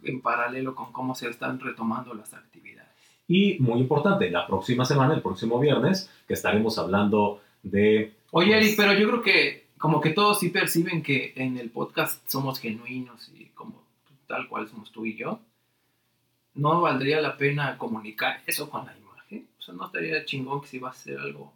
en 0.03 0.21
paralelo 0.21 0.75
con 0.75 0.93
cómo 0.93 1.15
se 1.15 1.29
están 1.29 1.61
retomando 1.61 2.15
las 2.15 2.35
actividades. 2.35 2.91
Y 3.29 3.59
muy 3.61 3.81
importante, 3.81 4.31
la 4.31 4.47
próxima 4.47 4.85
semana, 4.85 5.15
el 5.15 5.23
próximo 5.23 5.59
viernes, 5.61 6.11
que 6.27 6.35
estaremos 6.35 6.79
hablando 6.79 7.41
de... 7.63 8.13
Oye, 8.33 8.53
Pues- 8.53 8.65
Eric, 8.65 8.77
pero 8.77 8.93
yo 8.95 9.09
creo 9.09 9.23
que 9.23 9.63
como 9.79 10.01
que 10.01 10.11
todos 10.11 10.39
sí 10.41 10.49
perciben 10.51 11.03
que 11.03 11.33
en 11.37 11.57
el 11.59 11.71
podcast 11.71 12.29
somos 12.29 12.61
genuinos 12.61 13.31
y 13.37 13.47
como 13.47 13.83
tal 14.29 14.49
cual 14.49 14.69
somos 14.69 14.93
tú 14.93 15.05
y 15.07 15.17
yo. 15.17 15.41
¿No 16.55 16.81
valdría 16.81 17.21
la 17.21 17.37
pena 17.37 17.79
comunicar 17.79 18.43
eso 18.47 18.69
con 18.71 18.87
la 18.87 18.95
imagen? 18.97 19.49
O 19.59 19.63
sea, 19.63 19.75
¿no 19.75 19.87
estaría 19.87 20.25
chingón 20.25 20.61
que 20.61 20.69
si 20.69 20.79
va 20.79 20.91
a 20.91 20.95
ser 20.95 21.19
algo 21.19 21.53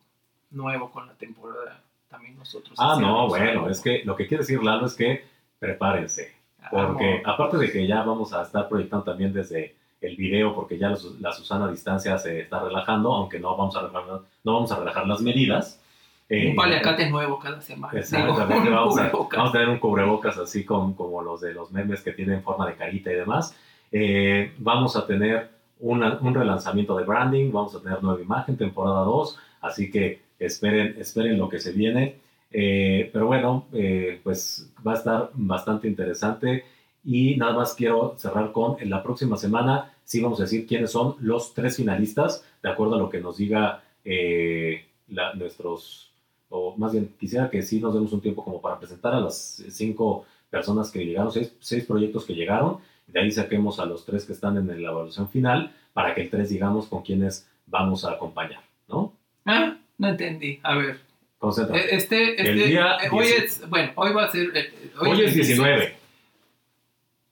nuevo 0.51 0.91
con 0.91 1.07
la 1.07 1.13
temporada 1.15 1.83
también 2.09 2.37
nosotros? 2.39 2.77
Ah, 2.79 2.97
no, 3.01 3.29
bueno, 3.29 3.69
es 3.69 3.81
que 3.81 4.03
lo 4.05 4.17
que 4.17 4.27
quiere 4.27 4.43
decir 4.43 4.63
Lalo 4.63 4.87
es 4.87 4.95
que 4.95 5.25
prepárense, 5.59 6.33
porque 6.71 7.21
Amo. 7.25 7.33
aparte 7.33 7.57
de 7.59 7.71
que 7.73 7.87
ya 7.87 8.03
vamos 8.03 8.33
a 8.33 8.43
estar 8.43 8.69
proyectando 8.69 9.05
también 9.05 9.33
desde 9.33 9.75
el 10.01 10.17
video, 10.17 10.55
porque 10.55 10.79
ya 10.79 10.91
los- 10.91 11.19
la 11.21 11.33
Susana 11.33 11.65
a 11.67 11.71
distancia 11.71 12.17
se 12.19 12.41
está 12.41 12.61
relajando, 12.63 13.15
aunque 13.15 13.39
no 13.41 13.57
vamos 13.57 13.77
a 13.77 13.81
relajar, 13.83 14.21
no 14.45 14.55
vamos 14.55 14.71
a 14.73 14.79
relajar 14.79 15.07
las 15.07 15.21
medidas. 15.21 15.81
Eh, 16.29 16.51
un 16.51 16.57
paliacate 16.57 17.09
nuevo 17.09 17.39
cada 17.39 17.61
semana. 17.61 17.99
Exactamente, 17.99 18.55
Digo, 18.55 18.67
un 18.67 18.75
vamos, 18.75 18.99
a, 18.99 19.11
cubrebocas. 19.11 19.37
vamos 19.39 19.51
a 19.51 19.53
tener 19.53 19.69
un 19.69 19.79
cubrebocas 19.79 20.39
así 20.39 20.65
con, 20.65 20.95
como 20.95 21.23
los 21.23 21.41
de 21.41 21.55
los 21.55 21.71
memes 21.73 22.03
que 22.03 22.13
tienen 22.13 22.43
forma 22.43 22.67
de 22.67 22.75
carita 22.75 23.11
y 23.11 23.15
demás. 23.15 23.57
Eh, 23.93 24.53
vamos 24.59 24.97
a 24.97 25.07
tener 25.07 25.51
una- 25.79 26.19
un 26.21 26.35
relanzamiento 26.35 26.97
de 26.97 27.05
branding, 27.05 27.53
vamos 27.53 27.75
a 27.77 27.81
tener 27.81 28.03
nueva 28.03 28.21
imagen, 28.21 28.57
temporada 28.57 29.01
2, 29.05 29.39
así 29.61 29.91
que 29.91 30.26
esperen, 30.39 30.97
esperen 30.99 31.39
lo 31.39 31.49
que 31.49 31.59
se 31.59 31.73
viene. 31.73 32.17
Eh, 32.51 33.11
pero 33.13 33.27
bueno, 33.27 33.67
eh, 33.73 34.21
pues 34.23 34.71
va 34.87 34.93
a 34.93 34.97
estar 34.97 35.31
bastante 35.35 35.89
interesante 35.89 36.65
y 37.05 37.37
nada 37.37 37.53
más 37.55 37.75
quiero 37.75 38.15
cerrar 38.17 38.53
con 38.53 38.77
en 38.81 38.89
la 38.91 39.03
próxima 39.03 39.37
semana, 39.37 39.93
sí 40.05 40.21
vamos 40.21 40.39
a 40.41 40.45
decir 40.45 40.67
quiénes 40.67 40.91
son 40.93 41.17
los 41.21 41.55
tres 41.55 41.77
finalistas, 41.77 42.45
de 42.63 42.71
acuerdo 42.71 42.95
a 42.95 42.99
lo 42.99 43.11
que 43.11 43.21
nos 43.21 43.37
diga 43.37 43.83
eh, 44.05 44.85
la- 45.09 45.35
nuestros 45.35 46.13
o 46.49 46.77
más 46.77 46.93
bien 46.93 47.13
quisiera 47.19 47.51
que 47.51 47.63
sí 47.63 47.81
nos 47.81 47.93
demos 47.95 48.13
un 48.13 48.21
tiempo 48.21 48.45
como 48.45 48.61
para 48.61 48.79
presentar 48.79 49.13
a 49.15 49.21
las 49.21 49.63
cinco 49.69 50.25
personas 50.49 50.91
que 50.93 51.05
llegaron, 51.05 51.33
seis, 51.33 51.53
seis 51.61 51.85
proyectos 51.85 52.25
que 52.25 52.35
llegaron, 52.35 52.79
de 53.09 53.21
ahí 53.21 53.33
saquemos 53.33 53.81
a 53.81 53.85
los 53.87 54.05
tres 54.05 54.25
que 54.25 54.33
están 54.33 54.57
en 54.57 54.69
la 54.69 54.75
evaluación 54.91 55.29
final 55.29 55.73
para 55.93 56.15
que 56.15 56.23
el 56.23 56.31
tres 56.31 56.49
digamos 56.51 56.87
con 56.87 57.03
quienes 57.03 57.49
vamos 57.67 58.05
a 58.05 58.13
acompañar, 58.13 58.63
¿no? 58.89 59.13
Ah, 59.45 59.77
no 59.99 60.09
entendí. 60.09 60.61
A 60.63 60.75
ver. 60.77 61.01
Concéntrate. 61.39 61.81
eh, 61.81 61.89
Este, 61.97 62.31
este, 62.31 62.51
El 62.51 62.69
día 62.69 62.97
eh, 63.03 63.09
hoy 63.11 63.27
10. 63.27 63.43
es, 63.43 63.69
bueno, 63.69 63.93
hoy 63.97 64.13
va 64.13 64.25
a 64.25 64.31
ser. 64.31 64.47
eh, 64.55 64.73
eh, 64.73 64.91
Hoy 65.01 65.23
es 65.23 65.35
19. 65.35 65.95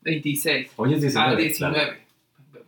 26. 0.03 0.71
Hoy 0.77 0.95
es 0.95 1.01
19. 1.01 1.33
ah, 1.33 1.37
19. 1.37 1.75
claro. 1.75 2.05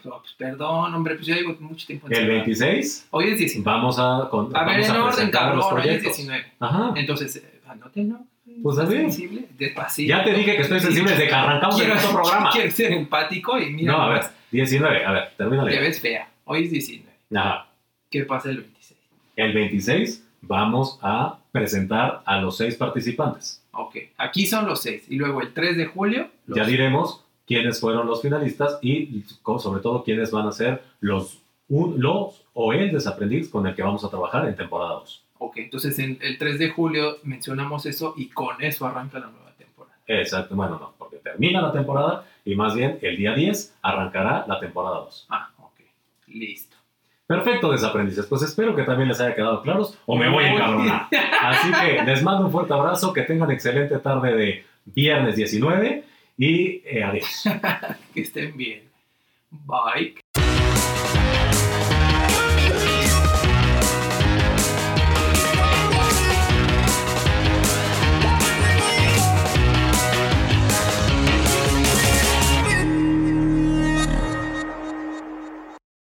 No, 0.05 0.21
pues, 0.21 0.35
perdón, 0.35 0.95
hombre, 0.95 1.17
pues 1.17 1.27
ya 1.27 1.35
llevo 1.35 1.57
mucho 1.59 1.85
tiempo. 1.87 2.07
El 2.07 2.13
encerrado. 2.13 2.35
26 2.45 3.09
Hoy 3.11 3.29
es 3.31 3.39
19. 3.39 3.65
vamos 3.65 3.97
a, 3.99 4.29
con, 4.31 4.57
A 4.57 4.65
ver, 4.65 4.81
en 4.81 4.91
orden, 4.93 5.31
cabrón, 5.31 5.59
hoy 5.61 5.67
es 5.67 5.73
proyectos. 5.83 6.17
19. 6.19 6.53
Ajá. 6.61 6.93
Entonces, 6.95 7.37
eh, 7.37 7.61
anótenlo. 7.67 8.21
Pues, 8.63 8.79
a 8.79 8.83
¿Estás 8.83 8.95
ver. 8.95 9.01
sensible? 9.11 9.47
Despacito. 9.59 10.09
Ya 10.09 10.23
te 10.25 10.33
dije 10.33 10.55
que 10.57 10.63
estoy 10.63 10.79
sensible 10.81 11.11
desde 11.11 11.27
que 11.29 11.35
arrancamos 11.35 11.81
el 11.81 11.87
quiero, 11.87 11.99
otro 12.01 12.13
programa. 12.23 12.51
Quiero 12.53 12.71
ser 12.71 12.93
empático 12.93 13.59
y 13.59 13.71
mira, 13.71 13.93
No, 13.93 14.03
a 14.03 14.09
ver, 14.11 14.17
nomás, 14.19 14.35
19, 14.53 15.05
a 15.05 15.13
ver, 15.13 15.29
te 15.31 15.35
termínale. 15.37 15.81
ves 15.81 16.01
fea. 16.01 16.29
Hoy 16.45 16.65
es 16.65 16.71
19. 16.71 17.13
Ajá. 17.35 17.69
¿Qué 18.09 18.23
pasa 18.25 18.49
el 18.51 18.59
26? 18.59 18.76
El 19.37 19.53
26 19.53 20.27
vamos 20.43 20.99
a 21.03 21.39
presentar 21.53 22.23
a 22.25 22.41
los 22.41 22.57
seis 22.57 22.75
participantes. 22.77 23.63
Ok, 23.73 23.97
aquí 24.17 24.47
son 24.47 24.67
los 24.67 24.83
seis. 24.83 25.05
Y 25.09 25.17
luego 25.17 25.41
el 25.43 25.53
3 25.53 25.77
de 25.77 25.87
julio, 25.87 26.29
los 26.47 26.57
Ya 26.59 26.65
diremos 26.65 27.23
quiénes 27.47 27.79
fueron 27.81 28.07
los 28.07 28.23
finalistas 28.23 28.79
y 28.83 29.23
sobre 29.45 29.81
todo 29.83 30.03
quiénes 30.03 30.31
van 30.31 30.47
a 30.49 30.53
ser 30.53 30.83
los, 31.01 31.39
un- 31.69 32.01
los 32.01 32.43
o 32.55 32.73
el 32.73 32.91
desaprendiz 32.93 33.49
con 33.51 33.67
el 33.67 33.75
que 33.75 33.83
vamos 33.83 34.03
a 34.05 34.09
trabajar 34.11 34.47
en 34.49 34.57
temporada 34.57 34.95
2. 34.95 35.23
Ok, 35.39 35.59
entonces 35.59 35.99
en 35.99 36.19
el 36.23 36.39
3 36.39 36.59
de 36.59 36.71
julio 36.71 37.19
mencionamos 37.23 37.85
eso 37.85 38.15
y 38.17 38.29
con 38.29 38.63
eso 38.63 38.87
arranca 38.87 39.19
la 39.19 39.27
nueva 39.27 39.53
temporada. 39.59 39.95
Exacto, 40.07 40.55
bueno, 40.57 40.79
no, 40.79 40.95
porque 40.97 41.19
termina 41.19 41.61
la 41.61 41.73
temporada 41.73 42.25
y 42.45 42.55
más 42.57 42.75
bien 42.75 42.99
el 43.03 43.17
día 43.19 43.35
10 43.35 43.75
arrancará 43.83 44.47
la 44.49 44.59
temporada 44.59 44.97
2. 45.01 45.27
Ah, 45.29 45.51
ok, 45.59 45.81
listo. 46.29 46.76
Perfecto, 47.27 47.73
desaprendices. 47.73 48.27
Pues 48.27 48.43
espero 48.43 48.77
que 48.77 48.85
también 48.85 49.09
les 49.09 49.21
haya 49.21 49.35
quedado 49.35 49.61
claros 49.63 49.99
o 50.07 50.17
me 50.17 50.29
voy 50.29 50.45
a 50.45 50.53
encabronar. 50.53 51.09
Así 51.43 51.73
que 51.73 52.03
les 52.05 52.23
mando 52.23 52.47
un 52.47 52.53
fuerte 52.53 52.73
abrazo, 52.73 53.13
que 53.13 53.23
tengan 53.23 53.51
excelente 53.51 53.99
tarde 53.99 54.37
de 54.37 54.65
viernes 54.85 55.37
19 55.37 56.05
y 56.39 56.83
eh, 56.85 57.03
adiós. 57.03 57.45
Que 58.15 58.21
estén 58.21 58.57
bien. 58.57 58.83
Bye. 59.51 60.26